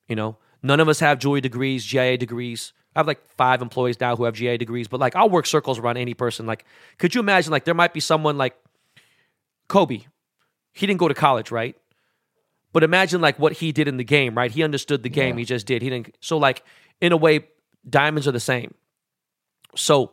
You 0.07 0.15
know, 0.15 0.37
none 0.61 0.79
of 0.79 0.89
us 0.89 0.99
have 0.99 1.19
jewelry 1.19 1.41
degrees, 1.41 1.85
GIA 1.85 2.17
degrees. 2.17 2.73
I 2.95 2.99
have 2.99 3.07
like 3.07 3.25
five 3.37 3.61
employees 3.61 3.99
now 3.99 4.15
who 4.15 4.25
have 4.25 4.35
GIA 4.35 4.57
degrees, 4.57 4.89
but 4.89 4.99
like 4.99 5.15
I'll 5.15 5.29
work 5.29 5.45
circles 5.45 5.79
around 5.79 5.97
any 5.97 6.13
person. 6.13 6.45
Like, 6.45 6.65
could 6.97 7.15
you 7.15 7.21
imagine 7.21 7.51
like 7.51 7.63
there 7.63 7.73
might 7.73 7.93
be 7.93 8.01
someone 8.01 8.37
like 8.37 8.55
Kobe? 9.69 10.01
He 10.73 10.87
didn't 10.87 10.99
go 10.99 11.07
to 11.07 11.13
college, 11.13 11.51
right? 11.51 11.75
But 12.73 12.83
imagine 12.83 13.21
like 13.21 13.39
what 13.39 13.53
he 13.53 13.71
did 13.71 13.87
in 13.87 13.97
the 13.97 14.03
game, 14.03 14.35
right? 14.35 14.51
He 14.51 14.63
understood 14.63 15.03
the 15.03 15.09
game. 15.09 15.37
He 15.37 15.45
just 15.45 15.65
did. 15.65 15.81
He 15.81 15.89
didn't. 15.89 16.15
So 16.19 16.37
like 16.37 16.63
in 16.99 17.11
a 17.11 17.17
way, 17.17 17.47
diamonds 17.89 18.27
are 18.27 18.31
the 18.31 18.39
same. 18.39 18.73
So 19.75 20.11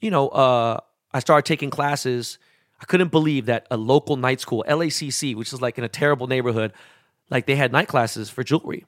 you 0.00 0.10
know, 0.10 0.28
uh, 0.28 0.80
I 1.12 1.20
started 1.20 1.46
taking 1.46 1.70
classes. 1.70 2.38
I 2.80 2.84
couldn't 2.84 3.10
believe 3.10 3.46
that 3.46 3.66
a 3.70 3.76
local 3.76 4.16
night 4.16 4.40
school, 4.40 4.64
LACC, 4.68 5.34
which 5.34 5.52
is 5.52 5.62
like 5.62 5.78
in 5.78 5.84
a 5.84 5.88
terrible 5.88 6.26
neighborhood, 6.26 6.72
like 7.30 7.46
they 7.46 7.56
had 7.56 7.72
night 7.72 7.88
classes 7.88 8.28
for 8.28 8.44
jewelry. 8.44 8.84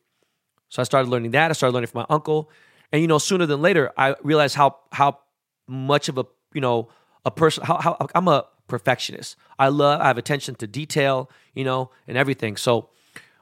So 0.68 0.82
I 0.82 0.84
started 0.84 1.08
learning 1.08 1.30
that. 1.32 1.50
I 1.50 1.54
started 1.54 1.74
learning 1.74 1.88
from 1.88 2.00
my 2.00 2.06
uncle, 2.14 2.50
and 2.92 3.00
you 3.00 3.08
know, 3.08 3.18
sooner 3.18 3.46
than 3.46 3.62
later, 3.62 3.90
I 3.96 4.14
realized 4.22 4.54
how 4.54 4.76
how 4.92 5.20
much 5.66 6.08
of 6.08 6.18
a 6.18 6.26
you 6.52 6.60
know 6.60 6.88
a 7.24 7.30
person 7.30 7.64
how, 7.64 7.78
how 7.78 8.06
I'm 8.14 8.28
a 8.28 8.44
perfectionist. 8.66 9.36
I 9.58 9.68
love 9.68 10.00
I 10.00 10.08
have 10.08 10.18
attention 10.18 10.54
to 10.56 10.66
detail, 10.66 11.30
you 11.54 11.64
know, 11.64 11.90
and 12.06 12.18
everything. 12.18 12.56
So 12.58 12.90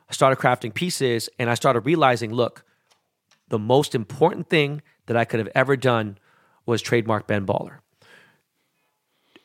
I 0.09 0.12
started 0.12 0.38
crafting 0.38 0.72
pieces, 0.72 1.29
and 1.38 1.50
I 1.50 1.55
started 1.55 1.81
realizing, 1.81 2.33
look, 2.33 2.64
the 3.48 3.59
most 3.59 3.94
important 3.94 4.48
thing 4.48 4.83
that 5.07 5.16
I 5.16 5.24
could 5.24 5.40
have 5.40 5.50
ever 5.55 5.76
done 5.76 6.18
was 6.66 6.83
trademark 6.83 7.26
Ben 7.26 7.46
Baller 7.46 7.79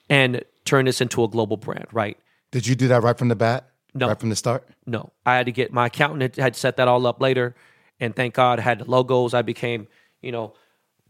and 0.09 0.43
turn 0.65 0.85
this 0.85 0.99
into 0.99 1.23
a 1.23 1.27
global 1.27 1.57
brand, 1.57 1.87
right? 1.93 2.17
Did 2.51 2.67
you 2.67 2.75
do 2.75 2.89
that 2.89 3.01
right 3.01 3.17
from 3.17 3.29
the 3.29 3.35
bat? 3.35 3.69
No. 3.93 4.07
Right 4.07 4.19
from 4.19 4.29
the 4.29 4.35
start? 4.35 4.67
No, 4.85 5.11
I 5.25 5.35
had 5.35 5.45
to 5.45 5.51
get 5.51 5.71
my 5.73 5.87
accountant 5.87 6.35
had, 6.35 6.55
set 6.55 6.77
that 6.77 6.87
all 6.87 7.05
up 7.07 7.21
later, 7.21 7.55
and 7.99 8.15
thank 8.15 8.33
God 8.33 8.59
I 8.59 8.61
had 8.61 8.79
the 8.79 8.85
logos. 8.85 9.33
I 9.33 9.41
became, 9.41 9.87
you 10.21 10.31
know, 10.31 10.53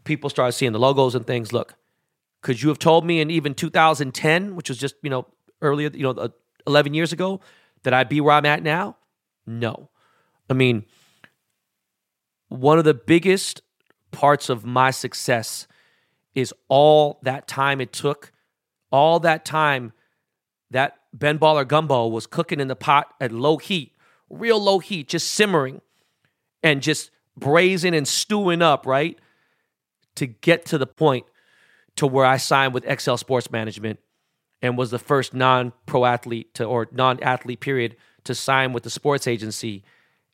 people 0.04 0.30
started 0.30 0.52
seeing 0.52 0.72
the 0.72 0.80
logos 0.80 1.14
and 1.14 1.26
things. 1.26 1.52
Look, 1.52 1.74
could 2.42 2.60
you 2.60 2.68
have 2.68 2.78
told 2.78 3.04
me 3.04 3.20
in 3.20 3.30
even 3.30 3.54
2010, 3.54 4.56
which 4.56 4.68
was 4.68 4.78
just 4.78 4.96
you 5.02 5.10
know 5.10 5.26
earlier, 5.60 5.90
you 5.92 6.02
know, 6.02 6.10
uh, 6.10 6.28
11 6.66 6.94
years 6.94 7.12
ago, 7.12 7.40
that 7.84 7.94
I'd 7.94 8.08
be 8.08 8.20
where 8.20 8.34
I'm 8.34 8.46
at 8.46 8.62
now? 8.62 8.96
No, 9.46 9.90
I 10.50 10.54
mean, 10.54 10.84
one 12.48 12.78
of 12.78 12.84
the 12.84 12.94
biggest 12.94 13.62
parts 14.10 14.48
of 14.48 14.64
my 14.64 14.90
success 14.90 15.66
is 16.34 16.54
all 16.68 17.18
that 17.22 17.46
time 17.46 17.80
it 17.80 17.92
took, 17.92 18.32
all 18.90 19.20
that 19.20 19.44
time 19.44 19.92
that 20.70 20.98
Ben 21.12 21.38
Baller 21.38 21.66
gumbo 21.66 22.06
was 22.06 22.26
cooking 22.26 22.60
in 22.60 22.68
the 22.68 22.76
pot 22.76 23.12
at 23.20 23.32
low 23.32 23.58
heat, 23.58 23.94
real 24.30 24.60
low 24.60 24.78
heat, 24.78 25.08
just 25.08 25.30
simmering 25.30 25.80
and 26.62 26.82
just 26.82 27.10
braising 27.36 27.94
and 27.94 28.08
stewing 28.08 28.62
up, 28.62 28.86
right? 28.86 29.18
To 30.16 30.26
get 30.26 30.64
to 30.66 30.78
the 30.78 30.86
point 30.86 31.26
to 31.96 32.06
where 32.06 32.24
I 32.24 32.38
signed 32.38 32.74
with 32.74 32.84
Excel 32.86 33.16
Sports 33.16 33.50
Management 33.50 33.98
and 34.62 34.78
was 34.78 34.90
the 34.90 34.98
first 34.98 35.34
non-pro 35.34 36.04
athlete 36.04 36.54
to 36.54 36.64
or 36.64 36.88
non-athlete 36.92 37.60
period 37.60 37.96
to 38.24 38.34
sign 38.34 38.72
with 38.72 38.84
the 38.84 38.90
sports 38.90 39.26
agency 39.26 39.82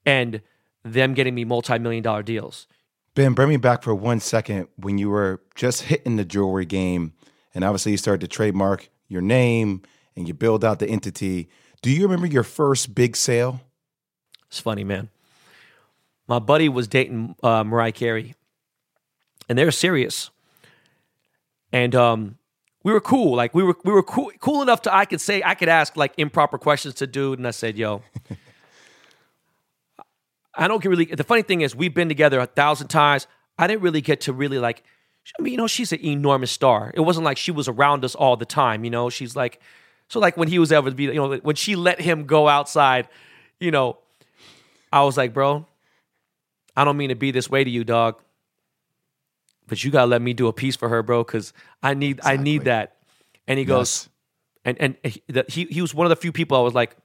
and 0.04 0.42
them 0.84 1.14
getting 1.14 1.34
me 1.34 1.44
multi-million 1.44 2.02
dollar 2.02 2.22
deals. 2.22 2.66
Ben, 3.18 3.32
bring 3.32 3.48
me 3.48 3.56
back 3.56 3.82
for 3.82 3.92
one 3.96 4.20
second 4.20 4.68
when 4.76 4.96
you 4.96 5.10
were 5.10 5.42
just 5.56 5.82
hitting 5.82 6.14
the 6.14 6.24
jewelry 6.24 6.64
game, 6.64 7.14
and 7.52 7.64
obviously 7.64 7.90
you 7.90 7.98
started 7.98 8.20
to 8.20 8.28
trademark 8.28 8.90
your 9.08 9.22
name 9.22 9.82
and 10.14 10.28
you 10.28 10.34
build 10.34 10.64
out 10.64 10.78
the 10.78 10.86
entity. 10.86 11.48
Do 11.82 11.90
you 11.90 12.04
remember 12.04 12.28
your 12.28 12.44
first 12.44 12.94
big 12.94 13.16
sale? 13.16 13.60
It's 14.46 14.60
funny, 14.60 14.84
man. 14.84 15.08
My 16.28 16.38
buddy 16.38 16.68
was 16.68 16.86
dating 16.86 17.34
uh, 17.42 17.64
Mariah 17.64 17.90
Carey, 17.90 18.36
and 19.48 19.58
they 19.58 19.64
were 19.64 19.72
serious. 19.72 20.30
And 21.72 21.96
um, 21.96 22.38
we 22.84 22.92
were 22.92 23.00
cool. 23.00 23.34
Like 23.34 23.52
we 23.52 23.64
were 23.64 23.76
we 23.84 23.90
were 23.90 24.04
cool 24.04 24.30
cool 24.38 24.62
enough 24.62 24.82
to 24.82 24.94
I 24.94 25.06
could 25.06 25.20
say 25.20 25.42
I 25.44 25.56
could 25.56 25.68
ask 25.68 25.96
like 25.96 26.14
improper 26.18 26.56
questions 26.56 26.94
to 26.94 27.08
dude, 27.08 27.40
and 27.40 27.48
I 27.48 27.50
said, 27.50 27.76
"Yo." 27.76 28.00
I 30.58 30.68
don't 30.68 30.82
get 30.82 30.88
really. 30.88 31.04
The 31.06 31.24
funny 31.24 31.42
thing 31.42 31.60
is, 31.62 31.74
we've 31.74 31.94
been 31.94 32.08
together 32.08 32.40
a 32.40 32.46
thousand 32.46 32.88
times. 32.88 33.26
I 33.58 33.66
didn't 33.66 33.82
really 33.82 34.00
get 34.00 34.20
to 34.22 34.32
really 34.32 34.58
like. 34.58 34.82
I 35.38 35.42
mean, 35.42 35.52
you 35.52 35.56
know, 35.58 35.66
she's 35.66 35.92
an 35.92 36.04
enormous 36.04 36.50
star. 36.50 36.90
It 36.94 37.00
wasn't 37.00 37.24
like 37.24 37.36
she 37.38 37.50
was 37.52 37.68
around 37.68 38.04
us 38.04 38.14
all 38.14 38.36
the 38.36 38.44
time. 38.46 38.84
You 38.84 38.90
know, 38.90 39.08
she's 39.10 39.36
like, 39.36 39.60
so 40.08 40.18
like 40.20 40.36
when 40.36 40.48
he 40.48 40.58
was 40.58 40.72
able 40.72 40.88
to 40.90 40.94
be, 40.94 41.04
you 41.04 41.14
know, 41.14 41.36
when 41.36 41.54
she 41.56 41.76
let 41.76 42.00
him 42.00 42.24
go 42.24 42.48
outside, 42.48 43.08
you 43.60 43.70
know, 43.70 43.98
I 44.92 45.02
was 45.04 45.16
like, 45.16 45.32
bro, 45.34 45.66
I 46.76 46.84
don't 46.84 46.96
mean 46.96 47.10
to 47.10 47.14
be 47.14 47.30
this 47.30 47.48
way 47.50 47.62
to 47.62 47.70
you, 47.70 47.84
dog, 47.84 48.20
but 49.66 49.84
you 49.84 49.90
gotta 49.90 50.06
let 50.06 50.22
me 50.22 50.32
do 50.32 50.46
a 50.48 50.52
piece 50.52 50.76
for 50.76 50.88
her, 50.88 51.02
bro, 51.02 51.24
because 51.24 51.52
I 51.82 51.94
need, 51.94 52.20
I 52.24 52.36
need 52.36 52.64
that. 52.64 52.96
And 53.46 53.58
he 53.58 53.64
goes, 53.64 54.08
and 54.64 54.76
and 54.80 54.96
he, 55.04 55.22
the- 55.28 55.44
he 55.48 55.64
he 55.66 55.80
was 55.82 55.94
one 55.94 56.06
of 56.06 56.10
the 56.10 56.16
few 56.16 56.32
people 56.32 56.56
I 56.56 56.62
was 56.62 56.74
like, 56.74 56.96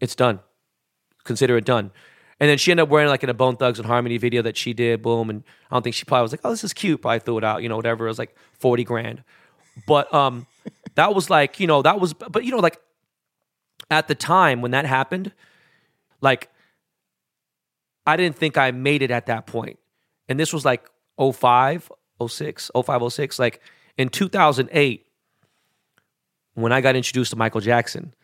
it's 0.00 0.14
done, 0.14 0.40
consider 1.24 1.56
it 1.58 1.64
done. 1.64 1.90
And 2.40 2.48
then 2.48 2.56
she 2.56 2.70
ended 2.70 2.84
up 2.84 2.88
wearing 2.88 3.08
like 3.08 3.22
in 3.22 3.28
a 3.28 3.34
Bone 3.34 3.56
Thugs-n-Harmony 3.56 4.16
video 4.16 4.40
that 4.42 4.56
she 4.56 4.72
did, 4.72 5.02
boom. 5.02 5.28
And 5.28 5.44
I 5.70 5.76
don't 5.76 5.82
think 5.82 5.94
she 5.94 6.04
probably 6.06 6.22
was 6.22 6.32
like, 6.32 6.40
oh, 6.42 6.50
this 6.50 6.64
is 6.64 6.72
cute. 6.72 7.02
Probably 7.02 7.20
threw 7.20 7.38
it 7.38 7.44
out, 7.44 7.62
you 7.62 7.68
know, 7.68 7.76
whatever. 7.76 8.06
It 8.06 8.08
was 8.08 8.18
like 8.18 8.34
forty 8.54 8.82
grand, 8.82 9.22
but 9.86 10.12
um, 10.14 10.46
that 10.94 11.14
was 11.14 11.28
like 11.28 11.60
you 11.60 11.66
know 11.66 11.82
that 11.82 12.00
was, 12.00 12.14
but 12.14 12.44
you 12.44 12.50
know 12.50 12.58
like 12.58 12.80
at 13.90 14.08
the 14.08 14.14
time 14.14 14.62
when 14.62 14.70
that 14.70 14.86
happened, 14.86 15.32
like 16.20 16.48
I 18.06 18.16
didn't 18.16 18.36
think 18.36 18.56
I 18.56 18.70
made 18.70 19.02
it 19.02 19.10
at 19.10 19.26
that 19.26 19.46
point. 19.46 19.78
And 20.28 20.38
this 20.38 20.52
was 20.52 20.64
like 20.64 20.88
05, 21.20 21.90
06, 22.26 22.70
05, 22.84 23.12
06. 23.12 23.38
Like 23.38 23.60
in 23.98 24.08
2008, 24.08 25.06
when 26.54 26.72
I 26.72 26.80
got 26.80 26.96
introduced 26.96 27.30
to 27.30 27.36
Michael 27.36 27.60
Jackson, 27.60 28.14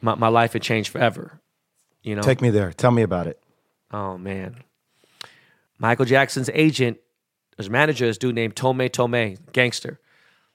my, 0.00 0.14
my 0.14 0.28
life 0.28 0.52
had 0.52 0.62
changed 0.62 0.90
forever. 0.90 1.40
You 2.02 2.16
know? 2.16 2.22
Take 2.22 2.40
me 2.40 2.50
there. 2.50 2.72
Tell 2.72 2.90
me 2.90 3.02
about 3.02 3.26
it. 3.26 3.40
Oh 3.92 4.16
man. 4.16 4.56
Michael 5.78 6.04
Jackson's 6.04 6.50
agent, 6.52 6.98
his 7.56 7.70
manager, 7.70 8.04
is 8.04 8.16
a 8.16 8.18
dude 8.20 8.34
named 8.34 8.54
Tohme 8.54 8.90
Tohme, 8.90 9.38
gangster. 9.52 9.98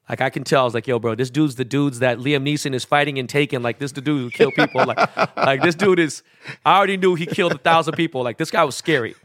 Like 0.08 0.22
I 0.22 0.30
can 0.30 0.44
tell, 0.44 0.62
I 0.62 0.66
was 0.66 0.76
like, 0.76 0.86
yo, 0.86 1.00
bro, 1.00 1.16
this 1.16 1.32
dude's 1.32 1.56
the 1.56 1.66
dudes 1.66 2.00
that 2.00 2.20
Liam 2.20 2.44
Neeson 2.48 2.76
is 2.76 2.86
fighting 2.86 3.18
and 3.18 3.28
taking. 3.28 3.64
Like 3.64 3.80
this 3.80 3.92
the 3.92 4.02
dude 4.02 4.22
who 4.22 4.30
killed 4.30 4.54
people. 4.54 4.86
Like, 4.86 5.18
like 5.38 5.62
this 5.62 5.76
dude 5.76 6.00
is 6.00 6.22
I 6.66 6.78
already 6.78 6.98
knew 6.98 7.16
he 7.16 7.26
killed 7.26 7.54
a 7.54 7.58
thousand 7.58 7.96
people. 7.96 8.24
Like 8.24 8.38
this 8.38 8.52
guy 8.52 8.64
was 8.64 8.76
scary. 8.76 9.16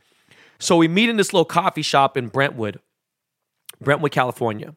So 0.58 0.76
we 0.76 0.88
meet 0.88 1.08
in 1.08 1.16
this 1.16 1.32
little 1.32 1.44
coffee 1.44 1.82
shop 1.82 2.16
in 2.16 2.28
Brentwood, 2.28 2.80
Brentwood, 3.80 4.12
California. 4.12 4.74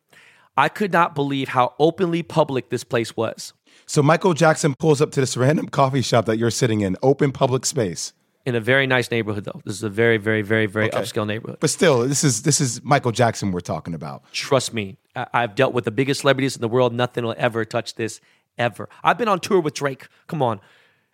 I 0.55 0.69
could 0.69 0.93
not 0.93 1.15
believe 1.15 1.49
how 1.49 1.73
openly 1.79 2.21
public 2.21 2.69
this 2.69 2.83
place 2.83 3.17
was. 3.17 3.53
So 3.85 4.01
Michael 4.01 4.33
Jackson 4.33 4.75
pulls 4.75 5.01
up 5.01 5.11
to 5.11 5.19
this 5.19 5.35
random 5.37 5.67
coffee 5.69 6.01
shop 6.01 6.25
that 6.25 6.37
you're 6.37 6.51
sitting 6.51 6.81
in, 6.81 6.97
open 7.01 7.31
public 7.31 7.65
space. 7.65 8.13
In 8.45 8.55
a 8.55 8.59
very 8.59 8.87
nice 8.87 9.09
neighborhood, 9.09 9.45
though. 9.45 9.61
This 9.63 9.75
is 9.75 9.83
a 9.83 9.89
very, 9.89 10.17
very, 10.17 10.41
very, 10.41 10.65
very 10.65 10.87
okay. 10.87 10.97
upscale 10.99 11.25
neighborhood. 11.25 11.59
But 11.61 11.69
still, 11.69 12.05
this 12.07 12.25
is 12.25 12.41
this 12.41 12.59
is 12.59 12.83
Michael 12.83 13.13
Jackson 13.13 13.51
we're 13.51 13.61
talking 13.61 13.93
about. 13.93 14.23
Trust 14.33 14.73
me, 14.73 14.97
I- 15.15 15.27
I've 15.33 15.55
dealt 15.55 15.73
with 15.73 15.85
the 15.85 15.91
biggest 15.91 16.21
celebrities 16.21 16.55
in 16.55 16.61
the 16.61 16.67
world. 16.67 16.93
Nothing 16.93 17.23
will 17.23 17.35
ever 17.37 17.63
touch 17.63 17.95
this 17.95 18.19
ever. 18.57 18.89
I've 19.01 19.17
been 19.17 19.29
on 19.29 19.39
tour 19.39 19.61
with 19.61 19.75
Drake. 19.75 20.07
Come 20.27 20.41
on, 20.41 20.59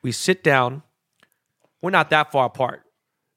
we 0.01 0.11
sit 0.11 0.43
down. 0.43 0.81
We're 1.83 1.91
not 1.91 2.09
that 2.09 2.31
far 2.31 2.47
apart. 2.47 2.81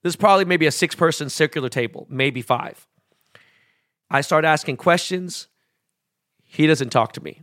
This 0.03 0.12
is 0.12 0.16
probably 0.16 0.47
maybe 0.47 0.66
a 0.66 0.73
six 0.73 0.95
person 0.95 1.29
circular 1.29 1.68
table, 1.68 2.07
maybe 2.09 2.40
five. 2.40 2.87
I 4.11 4.23
start 4.23 4.45
asking 4.47 4.79
questions. 4.79 5.49
He 6.45 6.66
doesn't 6.66 6.90
talk 6.90 7.12
to 7.12 7.23
me. 7.23 7.42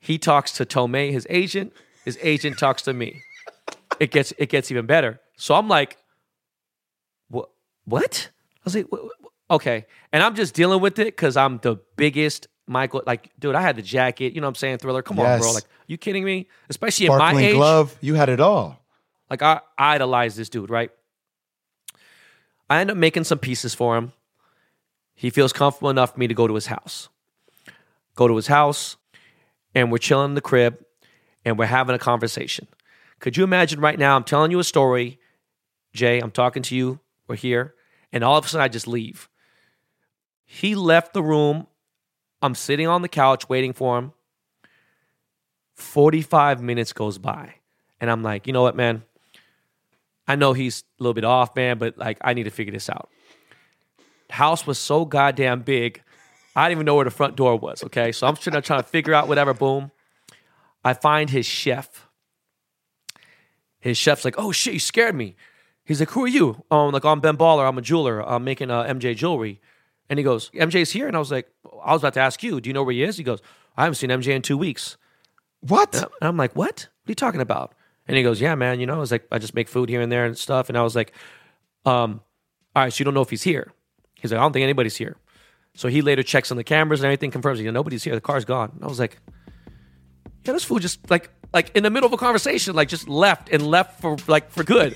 He 0.00 0.18
talks 0.18 0.52
to 0.52 0.64
Tohme, 0.64 1.12
his 1.12 1.26
agent. 1.30 1.72
His 2.04 2.18
agent 2.22 2.58
talks 2.58 2.82
to 2.82 2.94
me. 2.94 3.22
It 4.00 4.10
gets 4.10 4.32
it 4.38 4.48
gets 4.48 4.70
even 4.70 4.86
better. 4.86 5.20
So 5.36 5.54
I'm 5.54 5.68
like, 5.68 5.98
what? 7.28 7.50
What? 7.84 8.30
I 8.56 8.60
was 8.64 8.74
like, 8.74 8.86
okay. 9.50 9.86
And 10.12 10.22
I'm 10.22 10.34
just 10.34 10.54
dealing 10.54 10.80
with 10.80 10.98
it 10.98 11.06
because 11.06 11.36
I'm 11.36 11.58
the 11.58 11.76
biggest 11.96 12.48
Michael. 12.66 13.02
Like, 13.06 13.30
dude, 13.38 13.54
I 13.54 13.60
had 13.60 13.76
the 13.76 13.82
jacket. 13.82 14.32
You 14.32 14.40
know 14.40 14.46
what 14.46 14.50
I'm 14.50 14.54
saying? 14.56 14.78
Thriller. 14.78 15.02
Come 15.02 15.18
yes. 15.18 15.34
on, 15.34 15.40
bro. 15.40 15.52
Like, 15.52 15.64
you 15.86 15.98
kidding 15.98 16.24
me? 16.24 16.48
Especially 16.70 17.06
Sparkling 17.06 17.28
at 17.28 17.34
my 17.34 17.42
age. 17.42 17.54
glove. 17.54 17.96
You 18.00 18.14
had 18.14 18.30
it 18.30 18.40
all. 18.40 18.80
Like, 19.28 19.42
I, 19.42 19.60
I 19.76 19.94
idolize 19.94 20.34
this 20.34 20.48
dude, 20.48 20.70
right? 20.70 20.90
I 22.68 22.80
end 22.80 22.90
up 22.90 22.96
making 22.96 23.24
some 23.24 23.38
pieces 23.38 23.74
for 23.74 23.96
him. 23.96 24.12
He 25.14 25.28
feels 25.30 25.52
comfortable 25.52 25.90
enough 25.90 26.14
for 26.14 26.20
me 26.20 26.28
to 26.28 26.34
go 26.34 26.46
to 26.46 26.54
his 26.54 26.66
house. 26.66 27.08
Go 28.14 28.26
to 28.28 28.36
his 28.36 28.46
house 28.46 28.96
and 29.74 29.90
we're 29.90 29.98
chilling 29.98 30.30
in 30.30 30.34
the 30.34 30.40
crib 30.40 30.84
and 31.44 31.58
we're 31.58 31.66
having 31.66 31.94
a 31.94 31.98
conversation. 31.98 32.68
Could 33.18 33.36
you 33.36 33.44
imagine 33.44 33.80
right 33.80 33.98
now? 33.98 34.16
I'm 34.16 34.24
telling 34.24 34.50
you 34.50 34.58
a 34.58 34.64
story, 34.64 35.18
Jay. 35.92 36.18
I'm 36.18 36.30
talking 36.30 36.62
to 36.64 36.76
you. 36.76 37.00
We're 37.28 37.36
here. 37.36 37.74
And 38.12 38.24
all 38.24 38.36
of 38.36 38.44
a 38.44 38.48
sudden, 38.48 38.64
I 38.64 38.68
just 38.68 38.88
leave. 38.88 39.28
He 40.44 40.74
left 40.74 41.12
the 41.12 41.22
room. 41.22 41.66
I'm 42.42 42.54
sitting 42.54 42.88
on 42.88 43.02
the 43.02 43.08
couch 43.08 43.48
waiting 43.48 43.72
for 43.72 43.98
him. 43.98 44.12
45 45.74 46.62
minutes 46.62 46.92
goes 46.92 47.18
by. 47.18 47.54
And 48.00 48.10
I'm 48.10 48.22
like, 48.22 48.46
you 48.46 48.52
know 48.52 48.62
what, 48.62 48.76
man? 48.76 49.04
I 50.26 50.36
know 50.36 50.52
he's 50.52 50.84
a 50.98 51.02
little 51.02 51.14
bit 51.14 51.24
off, 51.24 51.54
man, 51.56 51.78
but 51.78 51.98
like, 51.98 52.18
I 52.20 52.34
need 52.34 52.44
to 52.44 52.50
figure 52.50 52.72
this 52.72 52.88
out. 52.88 53.10
House 54.30 54.66
was 54.66 54.78
so 54.78 55.04
goddamn 55.04 55.62
big. 55.62 56.02
I 56.56 56.68
didn't 56.68 56.78
even 56.78 56.86
know 56.86 56.96
where 56.96 57.04
the 57.04 57.10
front 57.10 57.36
door 57.36 57.56
was. 57.56 57.84
Okay, 57.84 58.12
so 58.12 58.26
I'm 58.26 58.36
sitting 58.36 58.52
there 58.52 58.62
trying 58.62 58.82
to 58.82 58.88
figure 58.88 59.14
out 59.14 59.28
whatever. 59.28 59.54
Boom, 59.54 59.90
I 60.84 60.94
find 60.94 61.30
his 61.30 61.46
chef. 61.46 62.08
His 63.78 63.96
chef's 63.96 64.24
like, 64.24 64.34
"Oh 64.36 64.52
shit, 64.52 64.74
you 64.74 64.80
scared 64.80 65.14
me." 65.14 65.36
He's 65.84 66.00
like, 66.00 66.10
"Who 66.10 66.24
are 66.24 66.28
you?" 66.28 66.64
Um, 66.70 66.92
like 66.92 67.04
I'm 67.04 67.20
Ben 67.20 67.36
Baller. 67.36 67.66
I'm 67.68 67.78
a 67.78 67.82
jeweler. 67.82 68.20
I'm 68.20 68.44
making 68.44 68.70
uh, 68.70 68.84
MJ 68.84 69.16
jewelry. 69.16 69.60
And 70.08 70.18
he 70.18 70.24
goes, 70.24 70.50
"MJ's 70.50 70.90
here." 70.90 71.06
And 71.06 71.16
I 71.16 71.18
was 71.18 71.30
like, 71.30 71.48
"I 71.84 71.92
was 71.92 72.02
about 72.02 72.14
to 72.14 72.20
ask 72.20 72.42
you. 72.42 72.60
Do 72.60 72.68
you 72.68 72.74
know 72.74 72.82
where 72.82 72.92
he 72.92 73.02
is?" 73.02 73.16
He 73.16 73.22
goes, 73.22 73.40
"I 73.76 73.84
haven't 73.84 73.94
seen 73.96 74.10
MJ 74.10 74.34
in 74.34 74.42
two 74.42 74.58
weeks." 74.58 74.96
What? 75.60 75.94
And 75.94 76.10
I'm 76.20 76.36
like, 76.36 76.54
"What? 76.56 76.66
What 76.66 77.08
are 77.08 77.10
you 77.10 77.14
talking 77.14 77.40
about?" 77.40 77.74
And 78.08 78.16
he 78.16 78.22
goes, 78.22 78.40
"Yeah, 78.40 78.54
man. 78.56 78.80
You 78.80 78.86
know, 78.86 78.96
I 78.96 78.98
was 78.98 79.12
like, 79.12 79.26
I 79.30 79.38
just 79.38 79.54
make 79.54 79.68
food 79.68 79.88
here 79.88 80.00
and 80.00 80.10
there 80.10 80.26
and 80.26 80.36
stuff." 80.36 80.68
And 80.68 80.76
I 80.76 80.82
was 80.82 80.96
like, 80.96 81.12
"Um, 81.86 82.20
all 82.74 82.82
right. 82.82 82.92
So 82.92 83.00
you 83.00 83.04
don't 83.04 83.14
know 83.14 83.22
if 83.22 83.30
he's 83.30 83.44
here?" 83.44 83.72
He's 84.14 84.32
like, 84.32 84.38
"I 84.38 84.42
don't 84.42 84.52
think 84.52 84.64
anybody's 84.64 84.96
here." 84.96 85.16
So 85.80 85.88
he 85.88 86.02
later 86.02 86.22
checks 86.22 86.50
on 86.50 86.58
the 86.58 86.62
cameras 86.62 87.00
and 87.00 87.06
everything 87.06 87.30
confirms, 87.30 87.58
you 87.58 87.64
know, 87.64 87.70
nobody's 87.70 88.04
here. 88.04 88.14
The 88.14 88.20
car's 88.20 88.44
gone. 88.44 88.70
And 88.74 88.84
I 88.84 88.86
was 88.86 88.98
like, 88.98 89.16
yeah, 90.44 90.52
this 90.52 90.62
fool 90.62 90.78
just 90.78 91.08
like 91.08 91.30
like 91.54 91.74
in 91.74 91.84
the 91.84 91.88
middle 91.88 92.06
of 92.06 92.12
a 92.12 92.18
conversation, 92.18 92.76
like 92.76 92.88
just 92.88 93.08
left 93.08 93.48
and 93.48 93.66
left 93.66 93.98
for 93.98 94.18
like 94.26 94.50
for 94.50 94.62
good. 94.62 94.94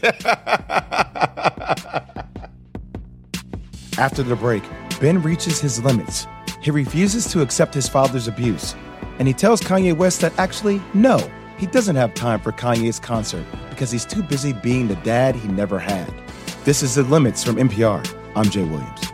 After 3.96 4.22
the 4.22 4.36
break, 4.38 4.62
Ben 5.00 5.22
reaches 5.22 5.58
his 5.58 5.82
limits. 5.82 6.26
He 6.60 6.70
refuses 6.70 7.32
to 7.32 7.40
accept 7.40 7.72
his 7.72 7.88
father's 7.88 8.28
abuse. 8.28 8.74
And 9.18 9.26
he 9.26 9.32
tells 9.32 9.62
Kanye 9.62 9.96
West 9.96 10.20
that 10.20 10.38
actually, 10.38 10.82
no, 10.92 11.16
he 11.56 11.64
doesn't 11.66 11.96
have 11.96 12.12
time 12.12 12.40
for 12.40 12.52
Kanye's 12.52 13.00
concert 13.00 13.46
because 13.70 13.90
he's 13.90 14.04
too 14.04 14.22
busy 14.22 14.52
being 14.52 14.88
the 14.88 14.96
dad 14.96 15.34
he 15.34 15.48
never 15.48 15.78
had. 15.78 16.12
This 16.64 16.82
is 16.82 16.96
The 16.96 17.04
Limits 17.04 17.42
from 17.42 17.56
NPR. 17.56 18.06
I'm 18.36 18.50
Jay 18.50 18.64
Williams. 18.64 19.13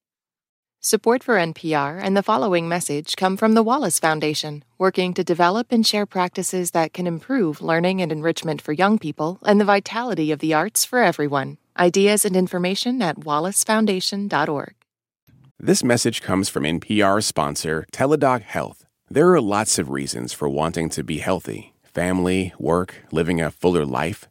Support 0.83 1.23
for 1.23 1.35
NPR 1.35 1.99
and 2.01 2.17
the 2.17 2.23
following 2.23 2.67
message 2.67 3.15
come 3.15 3.37
from 3.37 3.53
the 3.53 3.61
Wallace 3.61 3.99
Foundation, 3.99 4.63
working 4.79 5.13
to 5.13 5.23
develop 5.23 5.71
and 5.71 5.85
share 5.85 6.07
practices 6.07 6.71
that 6.71 6.91
can 6.91 7.05
improve 7.05 7.61
learning 7.61 8.01
and 8.01 8.11
enrichment 8.11 8.63
for 8.63 8.73
young 8.73 8.97
people 8.97 9.37
and 9.43 9.61
the 9.61 9.65
vitality 9.65 10.31
of 10.31 10.39
the 10.39 10.55
arts 10.55 10.83
for 10.83 11.03
everyone. 11.03 11.59
Ideas 11.77 12.25
and 12.25 12.35
information 12.35 12.99
at 13.03 13.17
wallacefoundation.org. 13.17 14.73
This 15.59 15.83
message 15.83 16.23
comes 16.23 16.49
from 16.49 16.63
NPR 16.63 17.23
sponsor 17.23 17.85
Teladoc 17.93 18.41
Health. 18.41 18.87
There 19.07 19.31
are 19.35 19.39
lots 19.39 19.77
of 19.77 19.91
reasons 19.91 20.33
for 20.33 20.49
wanting 20.49 20.89
to 20.89 21.03
be 21.03 21.19
healthy 21.19 21.75
family, 21.83 22.53
work, 22.57 22.95
living 23.11 23.39
a 23.39 23.51
fuller 23.51 23.85
life. 23.85 24.30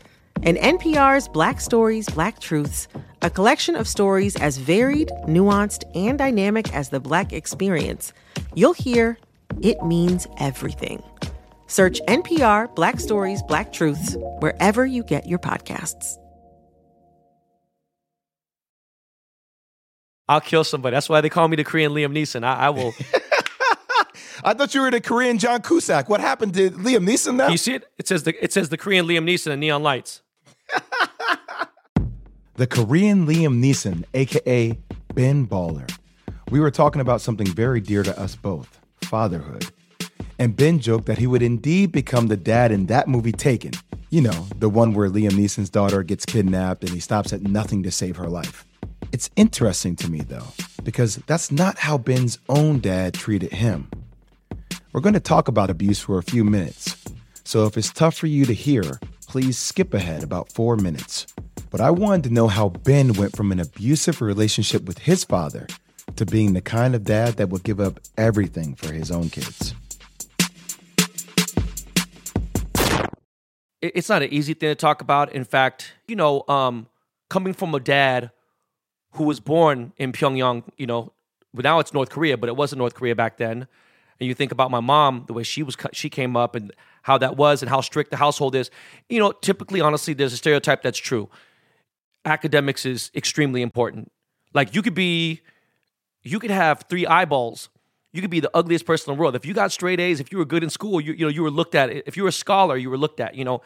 In 0.43 0.55
NPR's 0.55 1.27
Black 1.27 1.61
Stories, 1.61 2.09
Black 2.09 2.39
Truths, 2.39 2.87
a 3.21 3.29
collection 3.29 3.75
of 3.75 3.87
stories 3.87 4.35
as 4.37 4.57
varied, 4.57 5.11
nuanced, 5.27 5.83
and 5.93 6.17
dynamic 6.17 6.73
as 6.73 6.89
the 6.89 6.99
Black 6.99 7.31
experience, 7.31 8.11
you'll 8.55 8.73
hear 8.73 9.19
it 9.61 9.83
means 9.83 10.25
everything. 10.37 11.03
Search 11.67 12.01
NPR 12.07 12.73
Black 12.75 12.99
Stories, 12.99 13.43
Black 13.43 13.71
Truths 13.71 14.17
wherever 14.39 14.85
you 14.85 15.03
get 15.03 15.27
your 15.27 15.39
podcasts. 15.39 16.17
I'll 20.27 20.41
kill 20.41 20.63
somebody. 20.63 20.95
That's 20.95 21.09
why 21.09 21.21
they 21.21 21.29
call 21.29 21.47
me 21.49 21.57
the 21.57 21.63
Korean 21.63 21.91
Liam 21.91 22.13
Neeson. 22.13 22.43
I, 22.43 22.55
I 22.55 22.69
will. 22.71 22.93
I 24.43 24.53
thought 24.53 24.73
you 24.73 24.81
were 24.81 24.91
the 24.91 25.01
Korean 25.01 25.37
John 25.37 25.61
Cusack. 25.61 26.09
What 26.09 26.19
happened 26.21 26.53
to 26.55 26.71
Liam 26.71 27.07
Neeson 27.07 27.35
now? 27.35 27.49
You 27.49 27.57
see 27.57 27.75
it? 27.75 27.91
It 27.97 28.07
says 28.07 28.23
the 28.23 28.43
it 28.43 28.51
says 28.51 28.69
the 28.69 28.77
Korean 28.77 29.05
Liam 29.05 29.23
Neeson 29.23 29.51
in 29.51 29.59
neon 29.59 29.83
lights. 29.83 30.21
the 32.55 32.67
Korean 32.67 33.27
Liam 33.27 33.61
Neeson, 33.63 34.05
aka 34.13 34.77
Ben 35.13 35.47
Baller. 35.47 35.91
We 36.49 36.59
were 36.59 36.71
talking 36.71 37.01
about 37.01 37.21
something 37.21 37.47
very 37.47 37.81
dear 37.81 38.03
to 38.03 38.19
us 38.19 38.35
both 38.35 38.79
fatherhood. 39.03 39.67
And 40.39 40.55
Ben 40.55 40.79
joked 40.79 41.05
that 41.05 41.19
he 41.19 41.27
would 41.27 41.43
indeed 41.43 41.91
become 41.91 42.27
the 42.27 42.37
dad 42.37 42.71
in 42.71 42.87
that 42.87 43.07
movie 43.07 43.31
Taken. 43.31 43.73
You 44.09 44.21
know, 44.21 44.47
the 44.57 44.69
one 44.69 44.93
where 44.93 45.09
Liam 45.09 45.31
Neeson's 45.31 45.69
daughter 45.69 46.03
gets 46.03 46.25
kidnapped 46.25 46.83
and 46.83 46.91
he 46.91 46.99
stops 46.99 47.31
at 47.31 47.43
nothing 47.43 47.83
to 47.83 47.91
save 47.91 48.17
her 48.17 48.27
life. 48.27 48.65
It's 49.11 49.29
interesting 49.35 49.95
to 49.97 50.09
me, 50.09 50.21
though, 50.21 50.47
because 50.83 51.17
that's 51.27 51.51
not 51.51 51.77
how 51.77 51.97
Ben's 51.97 52.39
own 52.49 52.79
dad 52.79 53.13
treated 53.13 53.51
him. 53.51 53.89
We're 54.93 55.01
going 55.01 55.13
to 55.13 55.21
talk 55.21 55.47
about 55.47 55.69
abuse 55.69 55.99
for 56.01 56.17
a 56.17 56.23
few 56.23 56.43
minutes. 56.43 57.01
So 57.45 57.65
if 57.65 57.77
it's 57.77 57.93
tough 57.93 58.13
for 58.15 58.27
you 58.27 58.43
to 58.45 58.53
hear, 58.53 58.99
please 59.25 59.57
skip 59.57 59.93
ahead 59.93 60.21
about 60.21 60.51
four 60.51 60.75
minutes. 60.75 61.27
But 61.69 61.79
I 61.79 61.91
wanted 61.91 62.25
to 62.25 62.33
know 62.33 62.49
how 62.49 62.69
Ben 62.69 63.13
went 63.13 63.33
from 63.33 63.53
an 63.53 63.59
abusive 63.61 64.21
relationship 64.21 64.83
with 64.83 64.97
his 64.99 65.23
father 65.23 65.67
to 66.17 66.25
being 66.25 66.51
the 66.51 66.61
kind 66.61 66.93
of 66.93 67.05
dad 67.05 67.35
that 67.35 67.47
would 67.47 67.63
give 67.63 67.79
up 67.79 68.01
everything 68.17 68.75
for 68.75 68.91
his 68.91 69.11
own 69.11 69.29
kids. 69.29 69.73
It's 73.81 74.09
not 74.09 74.21
an 74.21 74.33
easy 74.33 74.53
thing 74.53 74.71
to 74.71 74.75
talk 74.75 75.01
about. 75.01 75.31
In 75.31 75.45
fact, 75.45 75.93
you 76.05 76.17
know, 76.17 76.43
um, 76.49 76.87
coming 77.29 77.53
from 77.53 77.73
a 77.73 77.79
dad 77.79 78.31
who 79.13 79.23
was 79.23 79.39
born 79.39 79.93
in 79.95 80.11
Pyongyang, 80.11 80.63
you 80.77 80.85
know, 80.85 81.13
now 81.53 81.79
it's 81.79 81.93
North 81.93 82.09
Korea, 82.09 82.37
but 82.37 82.49
it 82.49 82.57
wasn't 82.57 82.79
North 82.79 82.93
Korea 82.93 83.15
back 83.15 83.37
then. 83.37 83.67
And 84.21 84.27
you 84.27 84.35
think 84.35 84.51
about 84.51 84.69
my 84.69 84.79
mom, 84.79 85.23
the 85.25 85.33
way 85.33 85.41
she 85.41 85.63
was, 85.63 85.75
she 85.93 86.07
came 86.07 86.37
up, 86.37 86.53
and 86.53 86.71
how 87.01 87.17
that 87.17 87.37
was, 87.37 87.63
and 87.63 87.69
how 87.71 87.81
strict 87.81 88.11
the 88.11 88.17
household 88.17 88.53
is. 88.53 88.69
You 89.09 89.17
know, 89.17 89.31
typically, 89.31 89.81
honestly, 89.81 90.13
there's 90.13 90.31
a 90.31 90.37
stereotype 90.37 90.83
that's 90.83 90.99
true. 90.99 91.27
Academics 92.23 92.85
is 92.85 93.09
extremely 93.15 93.63
important. 93.63 94.11
Like 94.53 94.75
you 94.75 94.83
could 94.83 94.93
be, 94.93 95.41
you 96.21 96.37
could 96.37 96.51
have 96.51 96.85
three 96.87 97.07
eyeballs. 97.07 97.69
You 98.13 98.21
could 98.21 98.29
be 98.29 98.39
the 98.39 98.51
ugliest 98.53 98.85
person 98.85 99.09
in 99.09 99.17
the 99.17 99.19
world. 99.19 99.35
If 99.35 99.43
you 99.43 99.55
got 99.55 99.71
straight 99.71 99.99
A's, 99.99 100.19
if 100.19 100.31
you 100.31 100.37
were 100.37 100.45
good 100.45 100.61
in 100.61 100.69
school, 100.69 101.01
you, 101.01 101.13
you 101.13 101.25
know, 101.25 101.31
you 101.31 101.41
were 101.41 101.49
looked 101.49 101.73
at. 101.73 101.89
If 101.89 102.15
you 102.15 102.21
were 102.21 102.29
a 102.29 102.31
scholar, 102.31 102.77
you 102.77 102.91
were 102.91 102.99
looked 102.99 103.19
at. 103.19 103.33
You 103.33 103.43
know, 103.43 103.63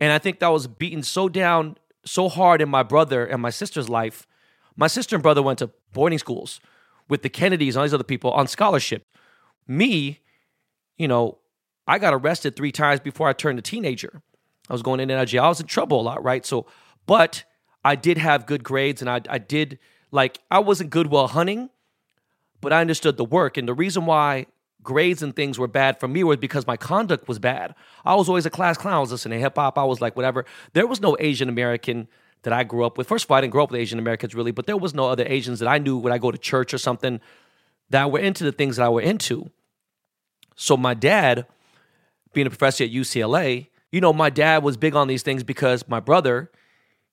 and 0.00 0.10
I 0.10 0.16
think 0.16 0.38
that 0.38 0.48
was 0.48 0.66
beaten 0.66 1.02
so 1.02 1.28
down, 1.28 1.76
so 2.06 2.30
hard 2.30 2.62
in 2.62 2.70
my 2.70 2.82
brother 2.82 3.26
and 3.26 3.42
my 3.42 3.50
sister's 3.50 3.90
life. 3.90 4.26
My 4.74 4.86
sister 4.86 5.16
and 5.16 5.22
brother 5.22 5.42
went 5.42 5.58
to 5.58 5.68
boarding 5.92 6.18
schools 6.18 6.60
with 7.10 7.20
the 7.20 7.28
Kennedys 7.28 7.76
and 7.76 7.80
all 7.80 7.84
these 7.84 7.92
other 7.92 8.04
people 8.04 8.30
on 8.30 8.46
scholarship. 8.46 9.02
Me, 9.68 10.20
you 10.96 11.06
know, 11.06 11.38
I 11.86 11.98
got 11.98 12.14
arrested 12.14 12.56
three 12.56 12.72
times 12.72 13.00
before 13.00 13.28
I 13.28 13.32
turned 13.32 13.58
a 13.58 13.62
teenager. 13.62 14.22
I 14.68 14.72
was 14.72 14.82
going 14.82 15.00
in 15.00 15.10
and 15.10 15.18
out 15.18 15.24
of 15.24 15.28
jail. 15.28 15.44
I 15.44 15.48
was 15.48 15.60
in 15.60 15.66
trouble 15.66 16.00
a 16.00 16.02
lot, 16.02 16.22
right? 16.22 16.44
So, 16.44 16.66
but 17.06 17.44
I 17.84 17.94
did 17.94 18.18
have 18.18 18.46
good 18.46 18.64
grades 18.64 19.00
and 19.00 19.08
I, 19.08 19.20
I 19.28 19.38
did 19.38 19.78
like, 20.10 20.40
I 20.50 20.58
wasn't 20.58 20.90
good 20.90 21.06
while 21.06 21.28
hunting, 21.28 21.70
but 22.60 22.72
I 22.72 22.80
understood 22.80 23.16
the 23.16 23.24
work. 23.24 23.56
And 23.56 23.68
the 23.68 23.74
reason 23.74 24.04
why 24.06 24.46
grades 24.82 25.22
and 25.22 25.34
things 25.34 25.58
were 25.58 25.68
bad 25.68 26.00
for 26.00 26.08
me 26.08 26.24
was 26.24 26.38
because 26.38 26.66
my 26.66 26.76
conduct 26.76 27.28
was 27.28 27.38
bad. 27.38 27.74
I 28.04 28.14
was 28.14 28.28
always 28.28 28.46
a 28.46 28.50
class 28.50 28.76
clown. 28.76 28.94
I 28.94 29.00
was 29.00 29.12
listening 29.12 29.38
to 29.38 29.42
hip 29.42 29.56
hop. 29.56 29.78
I 29.78 29.84
was 29.84 30.00
like, 30.00 30.16
whatever. 30.16 30.44
There 30.72 30.86
was 30.86 31.00
no 31.00 31.16
Asian 31.20 31.48
American 31.48 32.08
that 32.42 32.52
I 32.52 32.64
grew 32.64 32.84
up 32.84 32.98
with. 32.98 33.08
First 33.08 33.24
of 33.24 33.30
all, 33.30 33.38
I 33.38 33.40
didn't 33.40 33.52
grow 33.52 33.64
up 33.64 33.70
with 33.70 33.80
Asian 33.80 33.98
Americans 33.98 34.34
really, 34.34 34.52
but 34.52 34.66
there 34.66 34.76
was 34.76 34.94
no 34.94 35.08
other 35.08 35.24
Asians 35.26 35.58
that 35.60 35.68
I 35.68 35.78
knew 35.78 35.96
when 35.98 36.12
I 36.12 36.18
go 36.18 36.30
to 36.30 36.38
church 36.38 36.72
or 36.72 36.78
something 36.78 37.20
that 37.90 38.10
were 38.10 38.18
into 38.18 38.44
the 38.44 38.52
things 38.52 38.76
that 38.76 38.84
I 38.84 38.88
were 38.88 39.00
into. 39.00 39.50
So 40.60 40.76
my 40.76 40.92
dad, 40.92 41.46
being 42.34 42.48
a 42.48 42.50
professor 42.50 42.82
at 42.82 42.90
UCLA, 42.90 43.68
you 43.92 44.00
know, 44.00 44.12
my 44.12 44.28
dad 44.28 44.64
was 44.64 44.76
big 44.76 44.96
on 44.96 45.06
these 45.06 45.22
things 45.22 45.44
because 45.44 45.86
my 45.88 46.00
brother, 46.00 46.50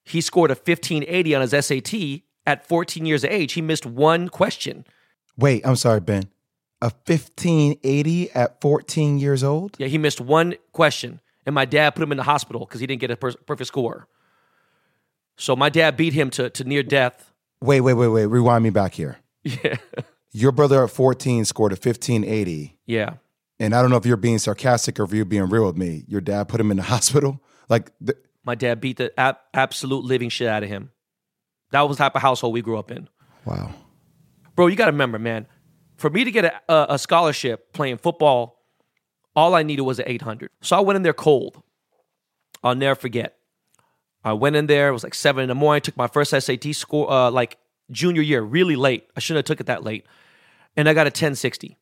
he 0.03 0.19
scored 0.19 0.49
a 0.49 0.55
1580 0.55 1.35
on 1.35 1.41
his 1.41 1.65
SAT 1.65 2.21
at 2.47 2.67
14 2.67 3.05
years 3.05 3.23
of 3.23 3.29
age. 3.29 3.53
He 3.53 3.61
missed 3.61 3.85
one 3.85 4.29
question. 4.29 4.83
Wait, 5.37 5.65
I'm 5.65 5.75
sorry, 5.75 5.99
Ben. 5.99 6.23
A 6.81 6.89
1580 7.05 8.31
at 8.31 8.59
14 8.61 9.19
years 9.19 9.43
old? 9.43 9.75
Yeah, 9.77 9.87
he 9.87 9.99
missed 9.99 10.19
one 10.19 10.55
question. 10.71 11.21
And 11.45 11.53
my 11.53 11.65
dad 11.65 11.91
put 11.91 12.01
him 12.01 12.11
in 12.11 12.17
the 12.17 12.23
hospital 12.23 12.65
because 12.65 12.81
he 12.81 12.87
didn't 12.87 13.01
get 13.01 13.11
a 13.11 13.15
per- 13.15 13.33
perfect 13.33 13.67
score. 13.67 14.07
So 15.37 15.55
my 15.55 15.69
dad 15.69 15.97
beat 15.97 16.13
him 16.13 16.31
to, 16.31 16.49
to 16.49 16.63
near 16.63 16.81
death. 16.81 17.31
Wait, 17.61 17.81
wait, 17.81 17.93
wait, 17.93 18.07
wait. 18.07 18.25
Rewind 18.25 18.63
me 18.63 18.71
back 18.71 18.95
here. 18.95 19.17
Yeah. 19.43 19.77
Your 20.31 20.51
brother 20.51 20.83
at 20.83 20.89
14 20.89 21.45
scored 21.45 21.71
a 21.71 21.75
1580. 21.75 22.77
Yeah. 22.87 23.13
And 23.59 23.73
I 23.73 23.81
don't 23.81 23.89
know 23.89 23.97
if 23.97 24.05
you're 24.05 24.17
being 24.17 24.37
sarcastic 24.39 24.99
or 24.99 25.03
if 25.03 25.13
you're 25.13 25.25
being 25.25 25.45
real 25.49 25.65
with 25.65 25.77
me. 25.77 26.03
Your 26.07 26.21
dad 26.21 26.47
put 26.49 26.59
him 26.59 26.71
in 26.71 26.77
the 26.77 26.83
hospital? 26.93 27.41
Like, 27.69 27.91
the, 28.01 28.15
My 28.43 28.55
dad 28.55 28.81
beat 28.81 28.97
the 28.97 29.17
ab- 29.19 29.37
absolute 29.53 30.03
living 30.03 30.29
shit 30.29 30.47
out 30.47 30.63
of 30.63 30.69
him. 30.69 30.91
That 31.71 31.81
was 31.87 31.97
the 31.97 32.03
type 32.03 32.15
of 32.15 32.21
household 32.21 32.53
we 32.53 32.61
grew 32.61 32.77
up 32.77 32.91
in. 32.91 33.09
wow. 33.45 33.73
Bro, 34.55 34.67
you 34.67 34.75
got 34.77 34.85
to 34.85 34.91
remember, 34.91 35.19
man, 35.19 35.47
for 35.97 36.09
me 36.09 36.23
to 36.23 36.31
get 36.31 36.45
a, 36.45 36.61
a, 36.73 36.85
a 36.91 36.99
scholarship 36.99 37.73
playing 37.73 37.97
football, 37.97 38.61
all 39.35 39.53
I 39.53 39.63
needed 39.63 39.81
was 39.81 39.99
an 39.99 40.05
800. 40.07 40.49
So 40.61 40.77
I 40.77 40.79
went 40.79 40.95
in 40.95 41.03
there 41.03 41.11
cold. 41.13 41.61
I'll 42.63 42.75
never 42.75 42.95
forget. 42.95 43.37
I 44.23 44.33
went 44.33 44.55
in 44.55 44.67
there, 44.67 44.87
it 44.89 44.91
was 44.93 45.03
like 45.03 45.13
seven 45.13 45.43
in 45.43 45.49
the 45.49 45.55
morning, 45.55 45.81
took 45.81 45.97
my 45.97 46.07
first 46.07 46.31
SAT 46.31 46.73
score, 46.73 47.11
uh, 47.11 47.29
like 47.31 47.57
junior 47.91 48.21
year, 48.21 48.41
really 48.41 48.75
late. 48.75 49.07
I 49.15 49.19
shouldn't 49.19 49.45
have 49.45 49.45
took 49.45 49.59
it 49.59 49.67
that 49.67 49.83
late. 49.83 50.05
And 50.77 50.87
I 50.89 50.93
got 50.93 51.05
a 51.05 51.09
1060, 51.09 51.77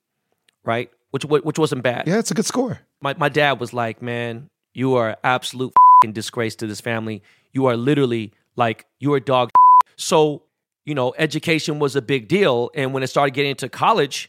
right? 0.66 0.90
Which, 1.14 1.26
which 1.26 1.60
wasn't 1.60 1.84
bad. 1.84 2.08
Yeah, 2.08 2.18
it's 2.18 2.32
a 2.32 2.34
good 2.34 2.46
score. 2.46 2.80
my, 3.00 3.14
my 3.20 3.30
dad 3.30 3.60
was 3.60 3.72
like, 3.72 4.02
man, 4.02 4.50
you 4.74 4.96
are 4.96 5.10
an 5.12 5.16
absolute 5.24 5.72
fing 6.02 6.12
disgrace 6.12 6.56
to 6.56 6.66
this 6.66 6.82
family. 6.82 7.22
You 7.52 7.68
are 7.68 7.78
literally 7.78 8.34
like, 8.56 8.88
you 9.00 9.14
are 9.14 9.20
dog. 9.20 9.52
So, 9.96 10.42
you 10.86 10.96
know, 10.96 11.14
education 11.20 11.78
was 11.78 11.96
a 11.96 12.02
big 12.02 12.28
deal. 12.28 12.72
And 12.74 12.96
when 12.96 13.04
it 13.04 13.08
started 13.08 13.36
getting 13.36 13.52
into 13.52 13.70
college, 13.70 14.28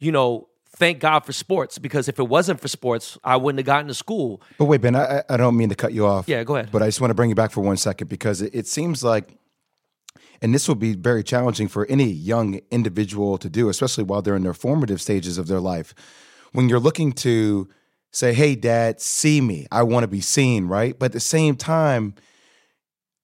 you 0.00 0.10
know, 0.10 0.48
thank 0.76 0.98
God 0.98 1.20
for 1.20 1.32
sports 1.32 1.78
because 1.78 2.08
if 2.08 2.18
it 2.18 2.24
wasn't 2.28 2.60
for 2.60 2.66
sports, 2.66 3.16
I 3.22 3.36
wouldn't 3.36 3.60
have 3.60 3.66
gotten 3.66 3.86
to 3.86 3.94
school. 3.94 4.42
But 4.58 4.64
wait, 4.64 4.80
Ben, 4.80 4.96
I, 4.96 5.18
I- 5.18 5.22
I 5.30 5.36
don't 5.36 5.56
mean 5.56 5.68
to 5.68 5.76
cut 5.76 5.92
you 5.92 6.04
off. 6.04 6.28
Yeah, 6.28 6.42
go 6.42 6.56
ahead. 6.56 6.70
But 6.72 6.82
I 6.82 6.86
just 6.86 7.00
want 7.00 7.10
to 7.12 7.14
bring 7.14 7.28
you 7.30 7.36
back 7.36 7.52
for 7.52 7.60
one 7.60 7.76
second 7.76 8.08
because 8.08 8.42
it, 8.42 8.52
it 8.54 8.66
seems 8.66 9.04
like, 9.04 9.38
and 10.42 10.54
this 10.54 10.68
will 10.68 10.74
be 10.74 10.94
very 10.94 11.22
challenging 11.22 11.68
for 11.68 11.86
any 11.86 12.04
young 12.04 12.60
individual 12.70 13.38
to 13.38 13.48
do, 13.48 13.68
especially 13.68 14.04
while 14.04 14.22
they're 14.22 14.36
in 14.36 14.42
their 14.42 14.54
formative 14.54 15.00
stages 15.00 15.38
of 15.38 15.46
their 15.46 15.60
life. 15.60 15.94
When 16.52 16.68
you're 16.68 16.80
looking 16.80 17.12
to 17.12 17.68
say, 18.12 18.32
hey, 18.32 18.54
dad, 18.54 19.00
see 19.00 19.40
me, 19.40 19.66
I 19.70 19.82
want 19.82 20.04
to 20.04 20.08
be 20.08 20.20
seen, 20.20 20.66
right? 20.66 20.98
But 20.98 21.06
at 21.06 21.12
the 21.12 21.20
same 21.20 21.56
time, 21.56 22.14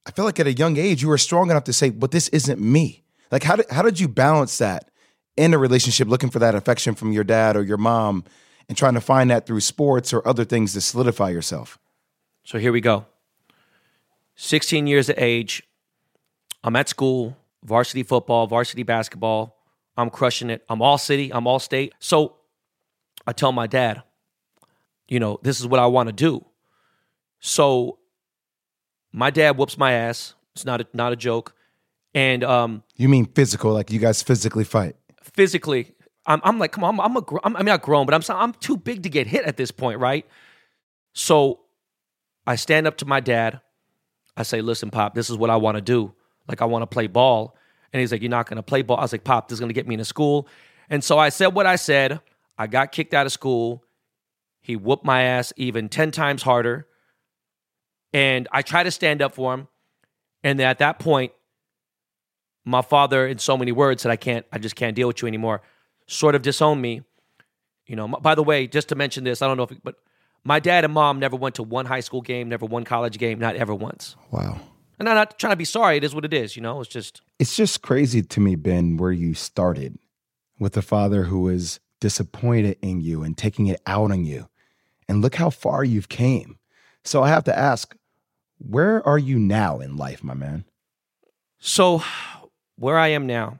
I 0.04 0.10
feel 0.10 0.24
like 0.24 0.40
at 0.40 0.46
a 0.46 0.52
young 0.52 0.76
age, 0.76 1.02
you 1.02 1.08
were 1.08 1.18
strong 1.18 1.50
enough 1.50 1.64
to 1.64 1.72
say, 1.72 1.90
but 1.90 2.10
this 2.10 2.28
isn't 2.28 2.60
me. 2.60 3.04
Like, 3.30 3.44
how 3.44 3.56
did, 3.56 3.70
how 3.70 3.82
did 3.82 4.00
you 4.00 4.08
balance 4.08 4.58
that 4.58 4.90
in 5.36 5.54
a 5.54 5.58
relationship, 5.58 6.08
looking 6.08 6.30
for 6.30 6.40
that 6.40 6.54
affection 6.54 6.94
from 6.94 7.12
your 7.12 7.24
dad 7.24 7.56
or 7.56 7.62
your 7.62 7.78
mom 7.78 8.24
and 8.68 8.76
trying 8.76 8.94
to 8.94 9.00
find 9.00 9.30
that 9.30 9.46
through 9.46 9.60
sports 9.60 10.12
or 10.12 10.26
other 10.26 10.44
things 10.44 10.74
to 10.74 10.80
solidify 10.80 11.30
yourself? 11.30 11.78
So 12.44 12.58
here 12.58 12.72
we 12.72 12.80
go. 12.80 13.06
16 14.36 14.86
years 14.86 15.08
of 15.08 15.18
age. 15.18 15.62
I'm 16.64 16.76
at 16.76 16.88
school, 16.88 17.36
varsity 17.64 18.02
football, 18.02 18.46
varsity 18.46 18.82
basketball. 18.82 19.58
I'm 19.96 20.10
crushing 20.10 20.50
it. 20.50 20.64
I'm 20.68 20.80
all 20.80 20.98
city, 20.98 21.32
I'm 21.32 21.46
all 21.46 21.58
state. 21.58 21.92
So 21.98 22.36
I 23.26 23.32
tell 23.32 23.52
my 23.52 23.66
dad, 23.66 24.02
you 25.08 25.20
know, 25.20 25.38
this 25.42 25.60
is 25.60 25.66
what 25.66 25.80
I 25.80 25.86
want 25.86 26.08
to 26.08 26.12
do. 26.12 26.44
So 27.40 27.98
my 29.12 29.30
dad 29.30 29.56
whoops 29.56 29.76
my 29.76 29.92
ass. 29.92 30.34
It's 30.54 30.64
not 30.64 30.80
a, 30.80 30.86
not 30.92 31.12
a 31.12 31.16
joke. 31.16 31.54
And 32.14 32.44
um, 32.44 32.82
You 32.96 33.08
mean 33.08 33.26
physical, 33.26 33.72
like 33.72 33.90
you 33.90 33.98
guys 33.98 34.22
physically 34.22 34.64
fight? 34.64 34.96
physically, 35.34 35.94
I'm, 36.26 36.40
I'm 36.44 36.58
like, 36.58 36.72
come 36.72 36.84
on, 36.84 36.94
I'm, 36.94 37.00
I'm 37.00 37.16
a, 37.16 37.24
I'm, 37.44 37.56
I'm 37.56 37.64
not 37.64 37.82
grown, 37.82 38.06
but 38.06 38.14
I'm, 38.14 38.36
I'm 38.36 38.52
too 38.54 38.76
big 38.76 39.02
to 39.04 39.08
get 39.08 39.26
hit 39.26 39.44
at 39.44 39.56
this 39.56 39.70
point, 39.70 39.98
right? 39.98 40.26
So 41.14 41.60
I 42.46 42.56
stand 42.56 42.86
up 42.86 42.96
to 42.98 43.06
my 43.06 43.20
dad. 43.20 43.60
I 44.36 44.42
say, 44.42 44.60
listen, 44.62 44.90
Pop, 44.90 45.14
this 45.14 45.30
is 45.30 45.36
what 45.36 45.50
I 45.50 45.56
want 45.56 45.76
to 45.76 45.80
do. 45.80 46.12
Like, 46.48 46.62
I 46.62 46.64
want 46.64 46.82
to 46.82 46.86
play 46.86 47.06
ball. 47.06 47.56
And 47.92 48.00
he's 48.00 48.12
like, 48.12 48.22
you're 48.22 48.30
not 48.30 48.48
going 48.48 48.56
to 48.56 48.62
play 48.62 48.82
ball. 48.82 48.98
I 48.98 49.02
was 49.02 49.12
like, 49.12 49.24
Pop, 49.24 49.48
this 49.48 49.56
is 49.56 49.60
going 49.60 49.68
to 49.68 49.74
get 49.74 49.86
me 49.86 49.94
into 49.94 50.04
school. 50.04 50.48
And 50.88 51.02
so 51.02 51.18
I 51.18 51.28
said 51.28 51.48
what 51.48 51.66
I 51.66 51.76
said. 51.76 52.20
I 52.58 52.66
got 52.66 52.92
kicked 52.92 53.14
out 53.14 53.26
of 53.26 53.32
school. 53.32 53.84
He 54.60 54.76
whooped 54.76 55.04
my 55.04 55.22
ass 55.22 55.52
even 55.56 55.88
10 55.88 56.10
times 56.10 56.42
harder. 56.42 56.86
And 58.12 58.48
I 58.52 58.62
tried 58.62 58.84
to 58.84 58.90
stand 58.90 59.22
up 59.22 59.34
for 59.34 59.54
him. 59.54 59.68
And 60.44 60.60
at 60.60 60.78
that 60.78 60.98
point, 60.98 61.32
my 62.64 62.82
father, 62.82 63.26
in 63.26 63.38
so 63.38 63.56
many 63.56 63.72
words, 63.72 64.02
said, 64.02 64.10
I 64.10 64.16
can't, 64.16 64.46
I 64.52 64.58
just 64.58 64.76
can't 64.76 64.94
deal 64.94 65.08
with 65.08 65.22
you 65.22 65.28
anymore, 65.28 65.62
sort 66.06 66.34
of 66.34 66.42
disowned 66.42 66.80
me. 66.80 67.02
You 67.86 67.96
know, 67.96 68.08
by 68.08 68.34
the 68.34 68.42
way, 68.42 68.66
just 68.66 68.88
to 68.90 68.94
mention 68.94 69.24
this, 69.24 69.42
I 69.42 69.48
don't 69.48 69.56
know 69.56 69.64
if, 69.64 69.72
but 69.82 69.96
my 70.44 70.60
dad 70.60 70.84
and 70.84 70.92
mom 70.92 71.18
never 71.18 71.36
went 71.36 71.56
to 71.56 71.62
one 71.62 71.86
high 71.86 72.00
school 72.00 72.20
game, 72.20 72.48
never 72.48 72.66
one 72.66 72.84
college 72.84 73.18
game, 73.18 73.38
not 73.38 73.56
ever 73.56 73.74
once. 73.74 74.16
Wow. 74.30 74.60
And 75.02 75.08
I'm 75.08 75.16
not 75.16 75.36
trying 75.36 75.50
to 75.50 75.56
be 75.56 75.64
sorry. 75.64 75.96
It 75.96 76.04
is 76.04 76.14
what 76.14 76.24
it 76.24 76.32
is. 76.32 76.54
You 76.54 76.62
know, 76.62 76.80
it's 76.80 76.88
just, 76.88 77.22
It's 77.40 77.56
just 77.56 77.82
crazy 77.82 78.22
to 78.22 78.38
me, 78.38 78.54
Ben, 78.54 78.96
where 78.96 79.10
you 79.10 79.34
started 79.34 79.98
with 80.60 80.76
a 80.76 80.82
father 80.82 81.24
who 81.24 81.40
was 81.40 81.80
disappointed 82.00 82.78
in 82.82 83.00
you 83.00 83.24
and 83.24 83.36
taking 83.36 83.66
it 83.66 83.82
out 83.84 84.12
on 84.12 84.24
you. 84.24 84.48
And 85.08 85.20
look 85.20 85.34
how 85.34 85.50
far 85.50 85.82
you've 85.82 86.08
came. 86.08 86.56
So 87.02 87.20
I 87.20 87.30
have 87.30 87.42
to 87.44 87.58
ask, 87.58 87.96
where 88.58 89.04
are 89.04 89.18
you 89.18 89.40
now 89.40 89.80
in 89.80 89.96
life, 89.96 90.22
my 90.22 90.34
man? 90.34 90.66
So, 91.58 92.04
where 92.76 92.96
I 92.96 93.08
am 93.08 93.26
now, 93.26 93.58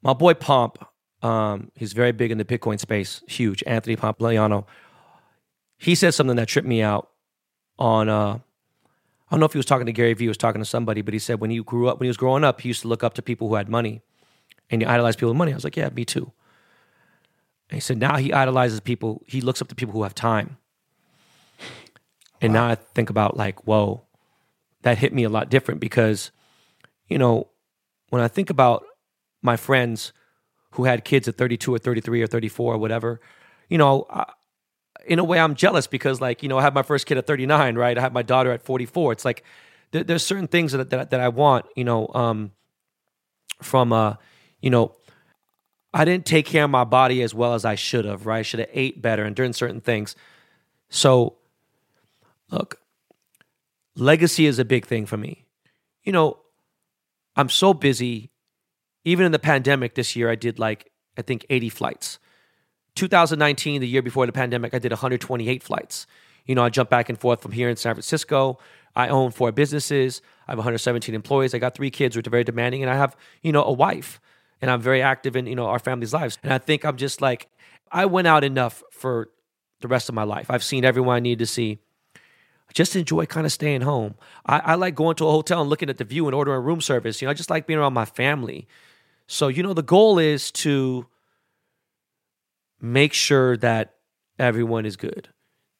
my 0.00 0.14
boy 0.14 0.32
Pomp, 0.32 0.82
um, 1.20 1.70
he's 1.74 1.92
very 1.92 2.12
big 2.12 2.30
in 2.30 2.38
the 2.38 2.46
Bitcoin 2.46 2.80
space, 2.80 3.22
huge. 3.28 3.62
Anthony 3.66 3.96
Pompliano. 3.96 4.64
He 5.76 5.94
said 5.94 6.14
something 6.14 6.36
that 6.36 6.48
tripped 6.48 6.66
me 6.66 6.80
out 6.80 7.10
on. 7.78 8.08
Uh, 8.08 8.38
I 9.30 9.34
don't 9.34 9.40
know 9.40 9.46
if 9.46 9.52
he 9.52 9.58
was 9.58 9.66
talking 9.66 9.86
to 9.86 9.92
Gary 9.92 10.12
Vee, 10.14 10.24
he 10.24 10.28
was 10.28 10.36
talking 10.36 10.60
to 10.60 10.66
somebody, 10.66 11.02
but 11.02 11.14
he 11.14 11.20
said 11.20 11.40
when 11.40 11.50
he 11.50 11.62
grew 11.62 11.88
up, 11.88 12.00
when 12.00 12.06
he 12.06 12.10
was 12.10 12.16
growing 12.16 12.42
up, 12.42 12.60
he 12.60 12.68
used 12.68 12.82
to 12.82 12.88
look 12.88 13.04
up 13.04 13.14
to 13.14 13.22
people 13.22 13.48
who 13.48 13.54
had 13.54 13.68
money, 13.68 14.02
and 14.70 14.82
he 14.82 14.86
idolized 14.86 15.18
people 15.18 15.30
with 15.30 15.38
money. 15.38 15.52
I 15.52 15.54
was 15.54 15.62
like, 15.62 15.76
yeah, 15.76 15.88
me 15.90 16.04
too. 16.04 16.32
And 17.68 17.76
he 17.76 17.80
said 17.80 17.98
now 17.98 18.16
he 18.16 18.32
idolizes 18.32 18.80
people. 18.80 19.22
He 19.26 19.40
looks 19.40 19.62
up 19.62 19.68
to 19.68 19.76
people 19.76 19.94
who 19.94 20.02
have 20.02 20.14
time. 20.14 20.56
And 22.40 22.52
now 22.52 22.66
I 22.66 22.74
think 22.74 23.10
about 23.10 23.36
like, 23.36 23.66
whoa, 23.66 24.02
that 24.82 24.98
hit 24.98 25.12
me 25.12 25.24
a 25.24 25.28
lot 25.28 25.50
different 25.50 25.80
because, 25.80 26.32
you 27.06 27.18
know, 27.18 27.48
when 28.08 28.22
I 28.22 28.28
think 28.28 28.50
about 28.50 28.84
my 29.42 29.56
friends 29.56 30.12
who 30.72 30.84
had 30.84 31.04
kids 31.04 31.28
at 31.28 31.36
32 31.36 31.74
or 31.74 31.78
33 31.78 32.22
or 32.22 32.26
34 32.26 32.74
or 32.74 32.78
whatever, 32.78 33.20
you 33.68 33.78
know, 33.78 34.06
I, 34.10 34.24
in 35.06 35.18
a 35.18 35.24
way 35.24 35.38
I'm 35.38 35.54
jealous 35.54 35.86
because 35.86 36.20
like, 36.20 36.42
you 36.42 36.48
know, 36.48 36.58
I 36.58 36.62
had 36.62 36.74
my 36.74 36.82
first 36.82 37.06
kid 37.06 37.18
at 37.18 37.26
39, 37.26 37.76
right? 37.76 37.96
I 37.96 38.00
had 38.00 38.12
my 38.12 38.22
daughter 38.22 38.52
at 38.52 38.62
44. 38.62 39.12
It's 39.12 39.24
like 39.24 39.44
there, 39.92 40.04
there's 40.04 40.24
certain 40.24 40.48
things 40.48 40.72
that, 40.72 40.90
that, 40.90 41.10
that 41.10 41.20
I 41.20 41.28
want, 41.28 41.66
you 41.76 41.84
know, 41.84 42.08
um, 42.14 42.52
from, 43.62 43.92
uh, 43.92 44.14
you 44.60 44.70
know, 44.70 44.96
I 45.92 46.04
didn't 46.04 46.26
take 46.26 46.46
care 46.46 46.64
of 46.64 46.70
my 46.70 46.84
body 46.84 47.22
as 47.22 47.34
well 47.34 47.54
as 47.54 47.64
I 47.64 47.74
should 47.74 48.04
have, 48.04 48.26
right? 48.26 48.38
I 48.38 48.42
should 48.42 48.60
have 48.60 48.68
ate 48.72 49.02
better 49.02 49.24
and 49.24 49.34
done 49.34 49.52
certain 49.52 49.80
things. 49.80 50.14
So, 50.88 51.36
look, 52.50 52.80
legacy 53.96 54.46
is 54.46 54.58
a 54.58 54.64
big 54.64 54.86
thing 54.86 55.06
for 55.06 55.16
me. 55.16 55.46
You 56.04 56.12
know, 56.12 56.38
I'm 57.36 57.48
so 57.48 57.74
busy. 57.74 58.30
Even 59.04 59.26
in 59.26 59.32
the 59.32 59.38
pandemic 59.38 59.94
this 59.94 60.14
year, 60.14 60.30
I 60.30 60.34
did 60.36 60.58
like, 60.58 60.90
I 61.16 61.22
think 61.22 61.44
80 61.50 61.70
flights. 61.70 62.18
2019, 63.00 63.80
the 63.80 63.88
year 63.88 64.02
before 64.02 64.26
the 64.26 64.32
pandemic, 64.32 64.74
I 64.74 64.78
did 64.78 64.92
128 64.92 65.62
flights. 65.62 66.06
You 66.44 66.54
know, 66.54 66.62
I 66.62 66.68
jumped 66.68 66.90
back 66.90 67.08
and 67.08 67.18
forth 67.18 67.40
from 67.40 67.52
here 67.52 67.70
in 67.70 67.76
San 67.76 67.94
Francisco. 67.94 68.58
I 68.94 69.08
own 69.08 69.30
four 69.30 69.52
businesses. 69.52 70.20
I 70.46 70.52
have 70.52 70.58
117 70.58 71.14
employees. 71.14 71.54
I 71.54 71.58
got 71.58 71.74
three 71.74 71.90
kids, 71.90 72.14
which 72.14 72.26
are 72.26 72.30
very 72.30 72.44
demanding, 72.44 72.82
and 72.82 72.90
I 72.90 72.96
have, 72.96 73.16
you 73.42 73.52
know, 73.52 73.64
a 73.64 73.72
wife. 73.72 74.20
And 74.60 74.70
I'm 74.70 74.82
very 74.82 75.00
active 75.00 75.34
in, 75.34 75.46
you 75.46 75.54
know, 75.54 75.66
our 75.66 75.78
family's 75.78 76.12
lives. 76.12 76.38
And 76.42 76.52
I 76.52 76.58
think 76.58 76.84
I'm 76.84 76.98
just 76.98 77.22
like, 77.22 77.48
I 77.90 78.04
went 78.04 78.26
out 78.28 78.44
enough 78.44 78.82
for 78.90 79.30
the 79.80 79.88
rest 79.88 80.10
of 80.10 80.14
my 80.14 80.24
life. 80.24 80.50
I've 80.50 80.62
seen 80.62 80.84
everyone 80.84 81.16
I 81.16 81.20
need 81.20 81.38
to 81.38 81.46
see. 81.46 81.78
I 82.16 82.72
just 82.74 82.94
enjoy 82.96 83.24
kind 83.24 83.46
of 83.46 83.52
staying 83.52 83.80
home. 83.80 84.14
I, 84.44 84.58
I 84.58 84.74
like 84.74 84.94
going 84.94 85.16
to 85.16 85.26
a 85.26 85.30
hotel 85.30 85.62
and 85.62 85.70
looking 85.70 85.88
at 85.88 85.96
the 85.96 86.04
view 86.04 86.26
and 86.26 86.34
ordering 86.34 86.62
room 86.62 86.82
service. 86.82 87.22
You 87.22 87.26
know, 87.26 87.30
I 87.30 87.34
just 87.34 87.48
like 87.48 87.66
being 87.66 87.78
around 87.78 87.94
my 87.94 88.04
family. 88.04 88.68
So, 89.26 89.48
you 89.48 89.62
know, 89.62 89.72
the 89.72 89.82
goal 89.82 90.18
is 90.18 90.50
to 90.52 91.06
make 92.80 93.12
sure 93.12 93.56
that 93.58 93.94
everyone 94.38 94.86
is 94.86 94.96
good. 94.96 95.28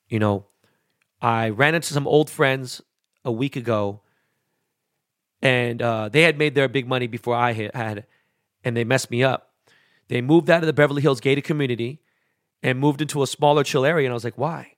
You 0.08 0.18
know, 0.18 0.46
I 1.20 1.50
ran 1.50 1.74
into 1.74 1.92
some 1.92 2.06
old 2.06 2.30
friends 2.30 2.82
a 3.24 3.32
week 3.32 3.56
ago, 3.56 4.00
and 5.42 5.80
uh, 5.80 6.08
they 6.08 6.22
had 6.22 6.38
made 6.38 6.54
their 6.54 6.68
big 6.68 6.86
money 6.86 7.06
before 7.06 7.34
I 7.34 7.52
had, 7.52 8.06
and 8.64 8.76
they 8.76 8.84
messed 8.84 9.10
me 9.10 9.22
up. 9.22 9.50
They 10.08 10.20
moved 10.20 10.50
out 10.50 10.62
of 10.62 10.66
the 10.66 10.72
Beverly 10.72 11.02
Hills 11.02 11.20
gated 11.20 11.44
community 11.44 12.00
and 12.62 12.78
moved 12.78 13.00
into 13.00 13.22
a 13.22 13.26
smaller, 13.26 13.62
chill 13.62 13.84
area. 13.84 14.06
And 14.06 14.12
I 14.12 14.14
was 14.14 14.24
like, 14.24 14.36
why? 14.36 14.72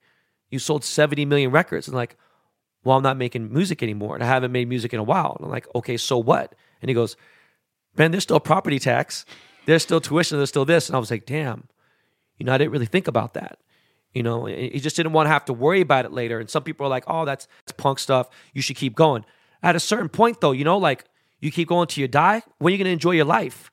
You 0.51 0.59
sold 0.59 0.85
70 0.85 1.25
million 1.25 1.51
records. 1.51 1.89
And 1.89 1.97
like, 1.97 2.17
well, 2.85 2.97
I'm 2.99 3.03
not 3.03 3.17
making 3.17 3.53
music 3.53 3.83
anymore. 3.83 4.15
And 4.15 4.23
I 4.23 4.27
haven't 4.27 4.53
made 4.53 4.69
music 4.69 4.93
in 4.93 5.01
a 5.01 5.05
while. 5.05 5.37
And 5.37 5.47
I'm 5.47 5.51
like, 5.51 5.67
okay, 5.75 5.97
so 5.97 6.19
what? 6.19 6.55
And 6.81 6.89
he 6.89 6.95
goes, 6.95 7.17
Ben, 7.95 8.11
there's 8.11 8.25
still 8.25 8.41
property 8.41 8.79
tax. 8.79 9.25
There's 9.67 9.83
still 9.83 10.01
tuition. 10.01 10.39
There's 10.39 10.51
still 10.51 10.65
this. 10.65 10.89
And 10.89 10.97
I 10.97 10.99
was 10.99 11.11
like, 11.11 11.25
damn, 11.27 11.69
you 12.43 12.47
know, 12.47 12.53
I 12.55 12.59
didn't 12.59 12.73
really 12.73 12.87
think 12.87 13.07
about 13.07 13.35
that. 13.35 13.61
You 14.13 14.25
know, 14.25 14.47
he 14.47 14.81
just 14.81 14.97
didn't 14.97 15.13
want 15.13 15.27
to 15.27 15.31
have 15.31 15.45
to 15.45 15.53
worry 15.53 15.81
about 15.81 16.05
it 16.05 16.11
later. 16.11 16.41
And 16.41 16.51
some 16.51 16.65
people 16.65 16.85
are 16.85 16.89
like, 16.89 17.05
oh, 17.07 17.25
that's, 17.25 17.47
that's 17.61 17.71
punk 17.77 18.01
stuff. 18.01 18.29
You 18.53 18.61
should 18.61 18.75
keep 18.75 18.97
going. 18.97 19.25
At 19.63 19.77
a 19.77 19.81
certain 19.81 20.09
point, 20.09 20.41
though, 20.41 20.51
you 20.51 20.65
know, 20.65 20.77
like 20.77 21.05
you 21.39 21.53
keep 21.53 21.69
going 21.69 21.87
till 21.87 22.01
you 22.01 22.09
die. 22.09 22.43
When 22.59 22.73
are 22.73 22.75
you 22.75 22.79
going 22.79 22.87
to 22.87 22.93
enjoy 22.93 23.13
your 23.13 23.27
life? 23.27 23.71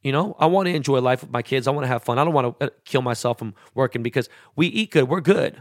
You 0.00 0.12
know, 0.12 0.36
I 0.38 0.46
want 0.46 0.68
to 0.68 0.74
enjoy 0.76 1.00
life 1.00 1.22
with 1.22 1.32
my 1.32 1.42
kids. 1.42 1.66
I 1.66 1.72
want 1.72 1.82
to 1.82 1.88
have 1.88 2.04
fun. 2.04 2.20
I 2.20 2.24
don't 2.24 2.32
want 2.32 2.60
to 2.60 2.66
uh, 2.66 2.70
kill 2.84 3.02
myself 3.02 3.40
from 3.40 3.56
working 3.74 4.04
because 4.04 4.28
we 4.54 4.68
eat 4.68 4.92
good. 4.92 5.08
We're 5.08 5.20
good. 5.20 5.60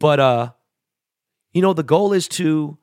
But, 0.00 0.18
uh, 0.18 0.50
you 1.52 1.62
know, 1.62 1.74
the 1.74 1.84
goal 1.84 2.12
is 2.12 2.26
to 2.30 2.76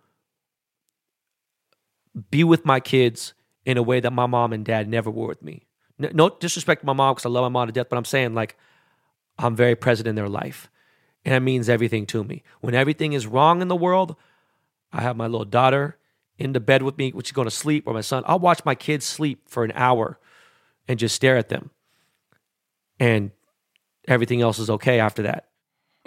be 2.32 2.46
with 2.46 2.64
my 2.64 2.80
kids 2.80 3.34
in 3.66 3.78
a 3.78 3.84
way 3.84 4.00
that 4.00 4.14
my 4.14 4.26
mom 4.26 4.54
and 4.54 4.64
dad 4.64 4.88
never 4.88 5.12
were 5.12 5.28
with 5.28 5.44
me. 5.44 5.65
No 5.98 6.30
disrespect 6.30 6.82
to 6.82 6.86
my 6.86 6.94
mom 6.94 7.16
because 7.16 7.26
I 7.26 7.30
love 7.30 7.44
my 7.44 7.50
mom 7.50 7.68
to 7.68 7.74
death, 7.74 7.88
but 7.90 7.98
I'm 7.98 8.06
saying 8.06 8.34
like 8.34 8.58
I'm 9.38 9.56
very 9.56 9.76
present 9.76 10.08
in 10.08 10.16
their 10.16 10.30
life. 10.30 10.70
And 11.24 11.34
it 11.34 11.40
means 11.40 11.70
everything 11.70 12.06
to 12.08 12.24
me. 12.24 12.44
When 12.62 12.76
everything 12.76 13.14
is 13.14 13.26
wrong 13.26 13.62
in 13.62 13.68
the 13.68 13.76
world, 13.76 14.16
I 14.94 15.02
have 15.02 15.18
my 15.18 15.26
little 15.26 15.46
daughter 15.46 15.98
in 16.38 16.54
the 16.54 16.60
bed 16.60 16.84
with 16.84 16.98
me, 16.98 17.12
which 17.12 17.30
is 17.30 17.32
going 17.32 17.48
to 17.48 17.52
sleep, 17.52 17.88
or 17.88 17.94
my 17.94 18.02
son. 18.02 18.24
I'll 18.28 18.40
watch 18.40 18.64
my 18.66 18.76
kids 18.76 19.06
sleep 19.06 19.48
for 19.48 19.64
an 19.64 19.72
hour 19.74 20.20
and 20.88 21.00
just 21.00 21.16
stare 21.16 21.38
at 21.38 21.50
them. 21.50 21.72
And 23.00 23.32
everything 24.08 24.42
else 24.42 24.60
is 24.60 24.70
okay 24.70 25.00
after 25.00 25.24
that. 25.24 25.50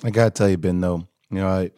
I 0.04 0.10
got 0.10 0.24
to 0.26 0.30
tell 0.30 0.48
you, 0.48 0.56
Ben, 0.56 0.80
though, 0.80 1.08
you 1.30 1.38
know, 1.38 1.48
I 1.48 1.72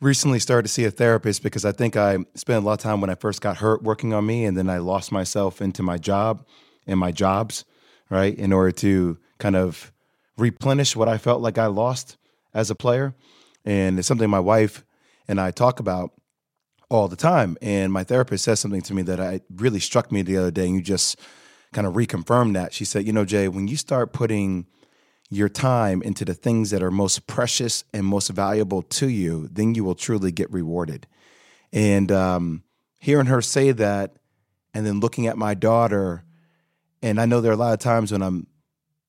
recently 0.00 0.40
started 0.40 0.66
to 0.66 0.72
see 0.72 0.84
a 0.84 0.90
therapist 0.90 1.42
because 1.42 1.64
I 1.64 1.72
think 1.72 1.96
I 1.96 2.18
spent 2.34 2.62
a 2.62 2.66
lot 2.66 2.74
of 2.74 2.78
time 2.80 3.00
when 3.00 3.10
I 3.10 3.14
first 3.14 3.40
got 3.40 3.58
hurt 3.58 3.82
working 3.82 4.12
on 4.12 4.26
me, 4.26 4.44
and 4.44 4.56
then 4.56 4.68
I 4.68 4.78
lost 4.78 5.12
myself 5.12 5.62
into 5.62 5.82
my 5.82 5.98
job 5.98 6.44
and 6.86 6.98
my 6.98 7.12
jobs, 7.12 7.64
right, 8.10 8.36
in 8.36 8.52
order 8.52 8.72
to 8.72 9.18
kind 9.38 9.56
of 9.56 9.92
replenish 10.36 10.94
what 10.96 11.08
I 11.08 11.18
felt 11.18 11.40
like 11.40 11.58
I 11.58 11.66
lost 11.66 12.16
as 12.54 12.70
a 12.70 12.74
player. 12.74 13.14
And 13.64 13.98
it's 13.98 14.08
something 14.08 14.30
my 14.30 14.40
wife 14.40 14.84
and 15.28 15.40
I 15.40 15.50
talk 15.50 15.80
about 15.80 16.12
all 16.88 17.08
the 17.08 17.16
time. 17.16 17.56
And 17.60 17.92
my 17.92 18.04
therapist 18.04 18.44
says 18.44 18.60
something 18.60 18.82
to 18.82 18.94
me 18.94 19.02
that 19.02 19.20
I 19.20 19.40
really 19.54 19.80
struck 19.80 20.12
me 20.12 20.22
the 20.22 20.36
other 20.36 20.50
day, 20.50 20.66
and 20.66 20.74
you 20.74 20.82
just 20.82 21.18
kind 21.72 21.86
of 21.86 21.94
reconfirmed 21.94 22.54
that. 22.54 22.72
She 22.72 22.84
said, 22.84 23.06
You 23.06 23.12
know, 23.12 23.24
Jay, 23.24 23.48
when 23.48 23.68
you 23.68 23.76
start 23.76 24.12
putting 24.12 24.66
your 25.28 25.48
time 25.48 26.02
into 26.02 26.24
the 26.24 26.34
things 26.34 26.70
that 26.70 26.82
are 26.82 26.90
most 26.90 27.26
precious 27.26 27.84
and 27.92 28.06
most 28.06 28.28
valuable 28.28 28.82
to 28.82 29.08
you, 29.08 29.48
then 29.50 29.74
you 29.74 29.82
will 29.82 29.96
truly 29.96 30.30
get 30.30 30.50
rewarded. 30.52 31.06
And 31.72 32.12
um, 32.12 32.62
hearing 32.98 33.26
her 33.26 33.42
say 33.42 33.72
that, 33.72 34.16
and 34.72 34.86
then 34.86 35.00
looking 35.00 35.26
at 35.26 35.36
my 35.36 35.54
daughter, 35.54 36.24
and 37.02 37.20
I 37.20 37.26
know 37.26 37.40
there 37.40 37.50
are 37.50 37.54
a 37.54 37.58
lot 37.58 37.72
of 37.72 37.80
times 37.80 38.12
when 38.12 38.22
I'm 38.22 38.46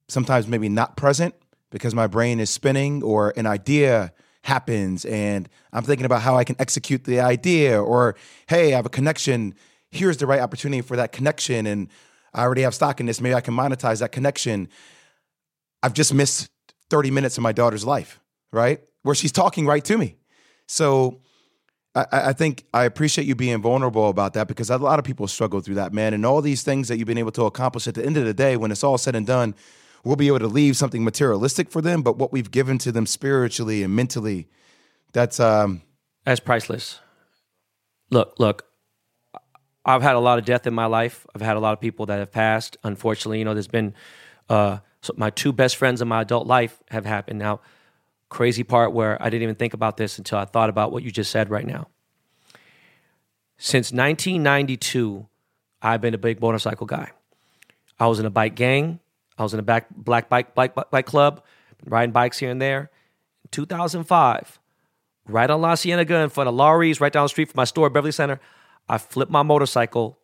sometimes 0.07 0.47
maybe 0.47 0.69
not 0.69 0.97
present 0.97 1.35
because 1.69 1.93
my 1.93 2.07
brain 2.07 2.39
is 2.39 2.49
spinning 2.49 3.03
or 3.03 3.33
an 3.35 3.45
idea 3.45 4.13
happens 4.43 5.03
and 5.05 5.49
I'm 5.73 5.83
thinking 5.83 6.05
about 6.05 6.21
how 6.21 6.37
I 6.37 6.43
can 6.43 6.55
execute 6.59 7.03
the 7.03 7.19
idea 7.19 7.81
or 7.81 8.15
hey, 8.47 8.73
I 8.73 8.77
have 8.77 8.85
a 8.85 8.89
connection. 8.89 9.53
Here's 9.91 10.17
the 10.17 10.25
right 10.25 10.39
opportunity 10.39 10.81
for 10.81 10.95
that 10.95 11.11
connection 11.11 11.65
and 11.65 11.89
I 12.33 12.43
already 12.43 12.61
have 12.61 12.73
stock 12.73 12.99
in 12.99 13.05
this. 13.07 13.19
Maybe 13.19 13.35
I 13.35 13.41
can 13.41 13.53
monetize 13.53 13.99
that 13.99 14.11
connection. 14.11 14.69
I've 15.83 15.93
just 15.93 16.13
missed 16.13 16.49
30 16.89 17.11
minutes 17.11 17.37
of 17.37 17.43
my 17.43 17.51
daughter's 17.51 17.85
life, 17.85 18.19
right? 18.51 18.79
Where 19.03 19.15
she's 19.15 19.31
talking 19.31 19.65
right 19.65 19.83
to 19.85 19.97
me. 19.97 20.15
So 20.67 21.21
I, 21.97 22.29
I, 22.29 22.33
think 22.33 22.65
I 22.73 22.83
appreciate 22.83 23.25
you 23.25 23.35
being 23.35 23.61
vulnerable 23.61 24.09
about 24.09 24.33
that 24.33 24.47
because 24.47 24.69
a 24.69 24.77
lot 24.77 24.99
of 24.99 25.05
people 25.05 25.27
struggle 25.27 25.61
through 25.61 25.75
that, 25.75 25.93
man. 25.93 26.13
And 26.13 26.25
all 26.25 26.41
these 26.41 26.61
things 26.61 26.87
that 26.87 26.97
you've 26.97 27.07
been 27.07 27.17
able 27.17 27.31
to 27.31 27.45
accomplish 27.45 27.87
at 27.87 27.95
the 27.95 28.05
end 28.05 28.17
of 28.17 28.25
the 28.25 28.33
day, 28.33 28.55
when 28.57 28.71
it's 28.71 28.83
all 28.83 28.97
said 28.97 29.15
and 29.15 29.25
done, 29.25 29.55
we'll 30.03 30.15
be 30.15 30.27
able 30.27 30.39
to 30.39 30.47
leave 30.47 30.77
something 30.77 31.03
materialistic 31.03 31.71
for 31.71 31.81
them, 31.81 32.01
but 32.01 32.17
what 32.17 32.31
we've 32.31 32.51
given 32.51 32.77
to 32.79 32.91
them 32.91 33.05
spiritually 33.05 33.83
and 33.83 33.95
mentally, 33.95 34.47
that's 35.13 35.39
um 35.39 35.81
priceless. 36.39 36.99
Look, 38.09 38.35
look, 38.37 38.65
I've 39.83 40.01
had 40.01 40.15
a 40.15 40.19
lot 40.19 40.37
of 40.37 40.45
death 40.45 40.67
in 40.67 40.73
my 40.73 40.85
life. 40.85 41.25
I've 41.33 41.41
had 41.41 41.57
a 41.57 41.59
lot 41.59 41.73
of 41.73 41.81
people 41.81 42.05
that 42.07 42.19
have 42.19 42.31
passed. 42.31 42.77
Unfortunately, 42.83 43.39
you 43.39 43.45
know, 43.45 43.53
there's 43.53 43.67
been 43.67 43.93
uh, 44.49 44.79
so 45.01 45.13
my 45.17 45.29
two 45.29 45.53
best 45.53 45.77
friends 45.77 46.01
in 46.01 46.07
my 46.07 46.21
adult 46.21 46.47
life 46.47 46.81
have 46.89 47.05
happened. 47.05 47.39
Now, 47.39 47.61
crazy 48.29 48.63
part 48.63 48.93
where 48.93 49.21
I 49.21 49.29
didn't 49.29 49.43
even 49.43 49.55
think 49.55 49.73
about 49.73 49.97
this 49.97 50.17
until 50.17 50.37
I 50.37 50.45
thought 50.45 50.69
about 50.69 50.91
what 50.91 51.03
you 51.03 51.11
just 51.11 51.31
said 51.31 51.49
right 51.49 51.65
now. 51.65 51.87
Since 53.57 53.91
1992, 53.91 55.27
I've 55.81 56.01
been 56.01 56.13
a 56.13 56.17
big 56.19 56.41
motorcycle 56.41 56.85
guy. 56.85 57.11
I 57.99 58.07
was 58.07 58.19
in 58.19 58.25
a 58.25 58.29
bike 58.29 58.55
gang. 58.55 58.99
I 59.37 59.43
was 59.43 59.53
in 59.53 59.59
a 59.59 59.63
back, 59.63 59.87
black 59.95 60.29
bike, 60.29 60.55
bike, 60.55 60.75
bike 60.91 61.05
club, 61.05 61.43
riding 61.85 62.11
bikes 62.11 62.39
here 62.39 62.49
and 62.49 62.61
there. 62.61 62.91
In 63.43 63.49
2005, 63.51 64.59
right 65.27 65.49
on 65.49 65.61
La 65.61 65.75
Cienega 65.75 66.17
in 66.17 66.29
front 66.29 66.47
of 66.47 66.55
Lawry's, 66.55 66.99
right 66.99 67.13
down 67.13 67.25
the 67.25 67.29
street 67.29 67.49
from 67.49 67.57
my 67.57 67.63
store, 67.63 67.89
Beverly 67.89 68.11
Center, 68.11 68.39
I 68.89 68.97
flipped 68.97 69.31
my 69.31 69.43
motorcycle 69.43 70.17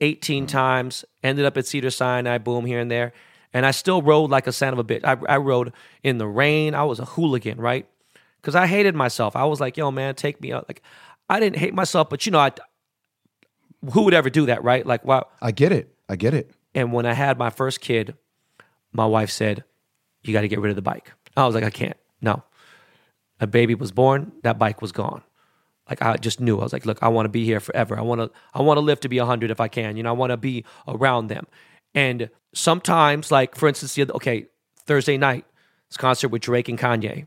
18 0.00 0.44
mm. 0.44 0.48
times, 0.48 1.04
ended 1.22 1.44
up 1.44 1.56
at 1.56 1.66
Cedar 1.66 1.90
Sinai, 1.90 2.38
boom, 2.38 2.66
here 2.66 2.80
and 2.80 2.90
there. 2.90 3.12
And 3.56 3.64
I 3.64 3.70
still 3.70 4.02
rode 4.02 4.28
like 4.30 4.46
a 4.46 4.52
son 4.52 4.74
of 4.74 4.78
a 4.78 4.84
bitch. 4.84 5.02
I, 5.02 5.16
I 5.32 5.38
rode 5.38 5.72
in 6.02 6.18
the 6.18 6.26
rain. 6.26 6.74
I 6.74 6.84
was 6.84 6.98
a 6.98 7.06
hooligan, 7.06 7.58
right? 7.58 7.86
Because 8.36 8.54
I 8.54 8.66
hated 8.66 8.94
myself. 8.94 9.34
I 9.34 9.46
was 9.46 9.62
like, 9.62 9.78
yo, 9.78 9.90
man, 9.90 10.14
take 10.14 10.42
me 10.42 10.52
out. 10.52 10.68
Like, 10.68 10.82
I 11.30 11.40
didn't 11.40 11.56
hate 11.56 11.72
myself, 11.72 12.10
but 12.10 12.26
you 12.26 12.32
know, 12.32 12.38
I, 12.38 12.52
who 13.94 14.02
would 14.02 14.12
ever 14.12 14.28
do 14.28 14.44
that, 14.44 14.62
right? 14.62 14.84
Like, 14.84 15.06
wow. 15.06 15.28
I 15.40 15.52
get 15.52 15.72
it. 15.72 15.88
I 16.06 16.16
get 16.16 16.34
it. 16.34 16.50
And 16.74 16.92
when 16.92 17.06
I 17.06 17.14
had 17.14 17.38
my 17.38 17.48
first 17.48 17.80
kid, 17.80 18.14
my 18.92 19.06
wife 19.06 19.30
said, 19.30 19.64
You 20.22 20.34
got 20.34 20.42
to 20.42 20.48
get 20.48 20.60
rid 20.60 20.68
of 20.68 20.76
the 20.76 20.82
bike. 20.82 21.10
I 21.34 21.46
was 21.46 21.54
like, 21.54 21.64
I 21.64 21.70
can't. 21.70 21.96
No. 22.20 22.42
A 23.40 23.46
baby 23.46 23.74
was 23.74 23.90
born, 23.90 24.32
that 24.42 24.58
bike 24.58 24.82
was 24.82 24.92
gone. 24.92 25.22
Like 25.88 26.02
I 26.02 26.18
just 26.18 26.40
knew. 26.40 26.58
I 26.58 26.64
was 26.64 26.74
like, 26.74 26.84
look, 26.84 26.98
I 27.02 27.08
want 27.08 27.24
to 27.24 27.30
be 27.30 27.46
here 27.46 27.60
forever. 27.60 27.98
I 27.98 28.02
want 28.02 28.20
to 28.20 28.30
I 28.52 28.60
want 28.60 28.76
to 28.76 28.82
live 28.82 29.00
to 29.00 29.08
be 29.08 29.18
100 29.18 29.50
if 29.50 29.60
I 29.60 29.68
can. 29.68 29.96
You 29.96 30.02
know, 30.02 30.10
I 30.10 30.12
want 30.12 30.30
to 30.30 30.36
be 30.36 30.64
around 30.86 31.28
them. 31.28 31.46
And 31.96 32.30
sometimes 32.54 33.32
like 33.32 33.56
for 33.56 33.66
instance, 33.66 33.94
the 33.94 34.02
other, 34.02 34.12
okay, 34.14 34.46
Thursday 34.84 35.16
night, 35.16 35.44
this 35.88 35.96
concert 35.96 36.28
with 36.28 36.42
Drake 36.42 36.68
and 36.68 36.78
Kanye. 36.78 37.26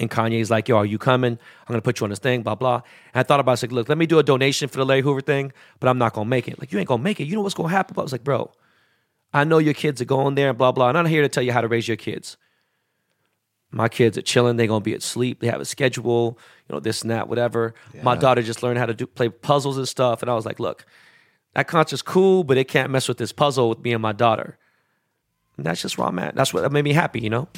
And 0.00 0.08
Kanye's 0.08 0.48
like, 0.48 0.68
yo, 0.68 0.76
are 0.76 0.86
you 0.86 0.96
coming? 0.96 1.32
I'm 1.32 1.66
gonna 1.72 1.82
put 1.82 1.98
you 1.98 2.04
on 2.04 2.10
this 2.10 2.20
thing, 2.20 2.42
blah, 2.42 2.54
blah. 2.54 2.76
And 3.12 3.20
I 3.20 3.22
thought 3.24 3.40
about 3.40 3.50
it, 3.50 3.52
I 3.52 3.54
was 3.54 3.62
like, 3.64 3.72
look, 3.72 3.88
let 3.88 3.98
me 3.98 4.06
do 4.06 4.20
a 4.20 4.22
donation 4.22 4.68
for 4.68 4.78
the 4.78 4.86
Larry 4.86 5.02
Hoover 5.02 5.20
thing, 5.20 5.52
but 5.80 5.88
I'm 5.88 5.98
not 5.98 6.14
gonna 6.14 6.30
make 6.30 6.46
it. 6.46 6.58
Like, 6.58 6.72
you 6.72 6.78
ain't 6.78 6.86
gonna 6.86 7.02
make 7.02 7.18
it. 7.18 7.24
You 7.24 7.34
know 7.34 7.42
what's 7.42 7.54
gonna 7.54 7.68
happen? 7.68 7.94
But 7.94 8.02
I 8.02 8.04
was 8.04 8.12
like, 8.12 8.24
bro, 8.24 8.52
I 9.32 9.42
know 9.42 9.58
your 9.58 9.74
kids 9.74 10.00
are 10.00 10.06
going 10.06 10.36
there 10.36 10.50
and 10.50 10.56
blah, 10.56 10.70
blah. 10.70 10.88
And 10.88 10.96
I'm 10.96 11.04
not 11.04 11.10
here 11.10 11.22
to 11.22 11.28
tell 11.28 11.42
you 11.42 11.52
how 11.52 11.60
to 11.60 11.68
raise 11.68 11.88
your 11.88 11.96
kids. 11.96 12.36
My 13.70 13.88
kids 13.88 14.16
are 14.16 14.22
chilling, 14.22 14.56
they're 14.56 14.68
gonna 14.68 14.80
be 14.80 14.94
asleep, 14.94 15.40
they 15.40 15.48
have 15.48 15.60
a 15.60 15.64
schedule, 15.64 16.38
you 16.68 16.74
know, 16.74 16.80
this 16.80 17.02
and 17.02 17.10
that, 17.10 17.28
whatever. 17.28 17.74
My 18.02 18.14
daughter 18.14 18.40
just 18.40 18.62
learned 18.62 18.78
how 18.78 18.86
to 18.86 18.94
do 18.94 19.06
play 19.06 19.28
puzzles 19.28 19.76
and 19.76 19.88
stuff. 19.88 20.22
And 20.22 20.30
I 20.30 20.34
was 20.34 20.46
like, 20.46 20.60
look, 20.60 20.86
that 21.54 21.66
concert's 21.66 22.02
cool, 22.02 22.44
but 22.44 22.56
it 22.56 22.64
can't 22.64 22.90
mess 22.90 23.08
with 23.08 23.18
this 23.18 23.32
puzzle 23.32 23.68
with 23.68 23.80
me 23.80 23.92
and 23.92 24.02
my 24.02 24.12
daughter. 24.12 24.58
And 25.56 25.66
that's 25.66 25.82
just 25.82 25.98
where 25.98 26.06
I'm 26.06 26.18
at. 26.18 26.34
That's 26.34 26.54
what 26.54 26.70
made 26.72 26.84
me 26.84 26.92
happy, 26.92 27.20
you 27.20 27.30
know? 27.30 27.48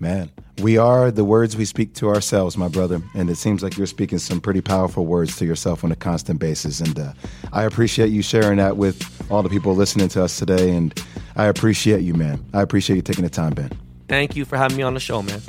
Man, 0.00 0.30
we 0.58 0.76
are 0.76 1.10
the 1.10 1.24
words 1.24 1.56
we 1.56 1.64
speak 1.64 1.94
to 1.94 2.08
ourselves, 2.08 2.56
my 2.56 2.68
brother. 2.68 3.00
And 3.14 3.30
it 3.30 3.36
seems 3.36 3.62
like 3.62 3.76
you're 3.76 3.86
speaking 3.86 4.18
some 4.18 4.40
pretty 4.40 4.60
powerful 4.60 5.06
words 5.06 5.36
to 5.36 5.44
yourself 5.44 5.84
on 5.84 5.92
a 5.92 5.96
constant 5.96 6.40
basis. 6.40 6.80
And 6.80 6.98
uh, 6.98 7.12
I 7.52 7.64
appreciate 7.64 8.08
you 8.08 8.22
sharing 8.22 8.58
that 8.58 8.76
with 8.76 9.30
all 9.30 9.42
the 9.42 9.48
people 9.48 9.74
listening 9.74 10.08
to 10.08 10.24
us 10.24 10.38
today. 10.38 10.74
And 10.74 10.98
I 11.36 11.46
appreciate 11.46 12.00
you, 12.00 12.14
man. 12.14 12.44
I 12.52 12.62
appreciate 12.62 12.96
you 12.96 13.02
taking 13.02 13.24
the 13.24 13.30
time, 13.30 13.52
Ben. 13.52 13.70
Thank 14.08 14.36
you 14.36 14.44
for 14.44 14.56
having 14.56 14.76
me 14.76 14.82
on 14.82 14.94
the 14.94 15.00
show, 15.00 15.22
man. 15.22 15.40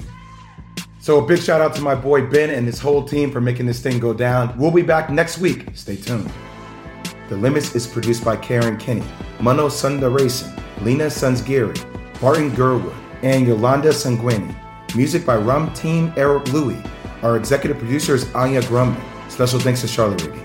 So 0.99 1.23
a 1.23 1.27
big 1.27 1.39
shout 1.39 1.61
out 1.61 1.75
to 1.75 1.81
my 1.81 1.95
boy 1.95 2.25
Ben 2.25 2.49
and 2.49 2.65
his 2.65 2.79
whole 2.79 3.03
team 3.03 3.31
for 3.31 3.39
making 3.39 3.65
this 3.65 3.79
thing 3.79 3.99
go 3.99 4.13
down. 4.13 4.57
We'll 4.57 4.71
be 4.71 4.81
back 4.81 5.09
next 5.09 5.37
week. 5.37 5.67
Stay 5.73 5.95
tuned. 5.95 6.31
The 7.27 7.35
Limits 7.35 7.73
is 7.73 7.87
produced 7.87 8.23
by 8.23 8.37
Karen 8.37 8.77
Kinney, 8.77 9.03
Mano 9.39 9.67
Sundaresan, 9.67 10.61
Lena 10.83 11.05
Sunsgiri, 11.05 11.75
Barton 12.21 12.53
Girdwood, 12.53 12.95
and 13.23 13.47
Yolanda 13.47 13.89
Sangweni. 13.89 14.55
Music 14.95 15.25
by 15.25 15.35
Ramtin 15.35 16.13
Arablouei. 16.15 16.87
Our 17.23 17.37
executive 17.37 17.79
producer 17.79 18.13
is 18.13 18.31
Anya 18.35 18.61
Grundmann. 18.61 19.01
Special 19.31 19.59
thanks 19.59 19.81
to 19.81 19.87
Charlotte 19.87 20.19
Riggy. 20.19 20.44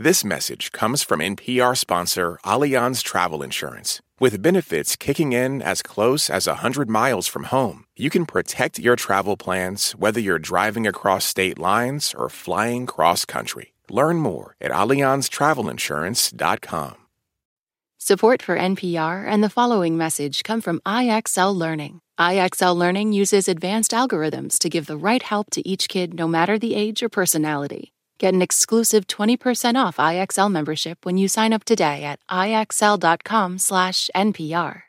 This 0.00 0.22
message 0.22 0.70
comes 0.70 1.02
from 1.02 1.18
NPR 1.18 1.76
sponsor 1.76 2.38
Allianz 2.44 3.02
Travel 3.02 3.42
Insurance. 3.42 4.00
With 4.20 4.40
benefits 4.40 4.94
kicking 4.94 5.32
in 5.32 5.60
as 5.60 5.82
close 5.82 6.30
as 6.30 6.46
100 6.46 6.88
miles 6.88 7.26
from 7.26 7.42
home, 7.42 7.84
you 7.96 8.08
can 8.08 8.24
protect 8.24 8.78
your 8.78 8.94
travel 8.94 9.36
plans 9.36 9.96
whether 9.98 10.20
you're 10.20 10.38
driving 10.38 10.86
across 10.86 11.24
state 11.24 11.58
lines 11.58 12.14
or 12.16 12.28
flying 12.28 12.86
cross 12.86 13.24
country. 13.24 13.72
Learn 13.90 14.20
more 14.20 14.54
at 14.60 14.70
AllianzTravelInsurance.com. 14.70 16.94
Support 17.98 18.40
for 18.40 18.56
NPR 18.56 19.26
and 19.26 19.42
the 19.42 19.50
following 19.50 19.96
message 19.96 20.44
come 20.44 20.60
from 20.60 20.78
IXL 20.86 21.52
Learning. 21.52 22.02
IXL 22.20 22.76
Learning 22.76 23.12
uses 23.12 23.48
advanced 23.48 23.90
algorithms 23.90 24.60
to 24.60 24.70
give 24.70 24.86
the 24.86 24.96
right 24.96 25.24
help 25.24 25.50
to 25.50 25.68
each 25.68 25.88
kid 25.88 26.14
no 26.14 26.28
matter 26.28 26.56
the 26.56 26.76
age 26.76 27.02
or 27.02 27.08
personality. 27.08 27.90
Get 28.18 28.34
an 28.34 28.42
exclusive 28.42 29.06
20% 29.06 29.76
off 29.76 29.98
IXL 29.98 30.50
membership 30.50 31.06
when 31.06 31.18
you 31.18 31.28
sign 31.28 31.52
up 31.52 31.62
today 31.64 32.02
at 32.02 32.18
IXL.com/NPR. 32.28 34.82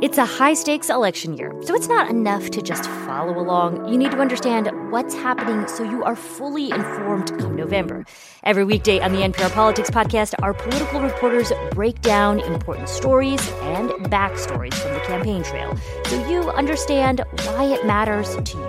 It's 0.00 0.18
a 0.18 0.24
high 0.24 0.54
stakes 0.54 0.90
election 0.90 1.36
year, 1.36 1.52
so 1.62 1.72
it's 1.74 1.88
not 1.88 2.10
enough 2.10 2.50
to 2.50 2.62
just 2.62 2.88
follow 3.06 3.38
along. 3.38 3.88
You 3.88 3.96
need 3.96 4.10
to 4.10 4.18
understand 4.18 4.68
what's 4.90 5.14
happening 5.14 5.68
so 5.68 5.84
you 5.84 6.02
are 6.02 6.16
fully 6.16 6.70
informed 6.70 7.38
come 7.38 7.54
November. 7.56 8.04
Every 8.42 8.64
weekday 8.64 9.00
on 9.00 9.12
the 9.12 9.22
NPR 9.22 9.50
Politics 9.50 9.90
Podcast, 9.90 10.34
our 10.42 10.54
political 10.54 11.00
reporters 11.00 11.52
break 11.72 12.00
down 12.00 12.40
important 12.40 12.88
stories 12.88 13.46
and 13.62 13.90
backstories 14.10 14.74
from 14.74 14.94
the 14.94 15.00
campaign 15.00 15.42
trail 15.42 15.76
so 16.06 16.16
you 16.28 16.50
understand 16.50 17.22
why 17.44 17.64
it 17.64 17.84
matters 17.86 18.36
to 18.36 18.58
you. 18.58 18.68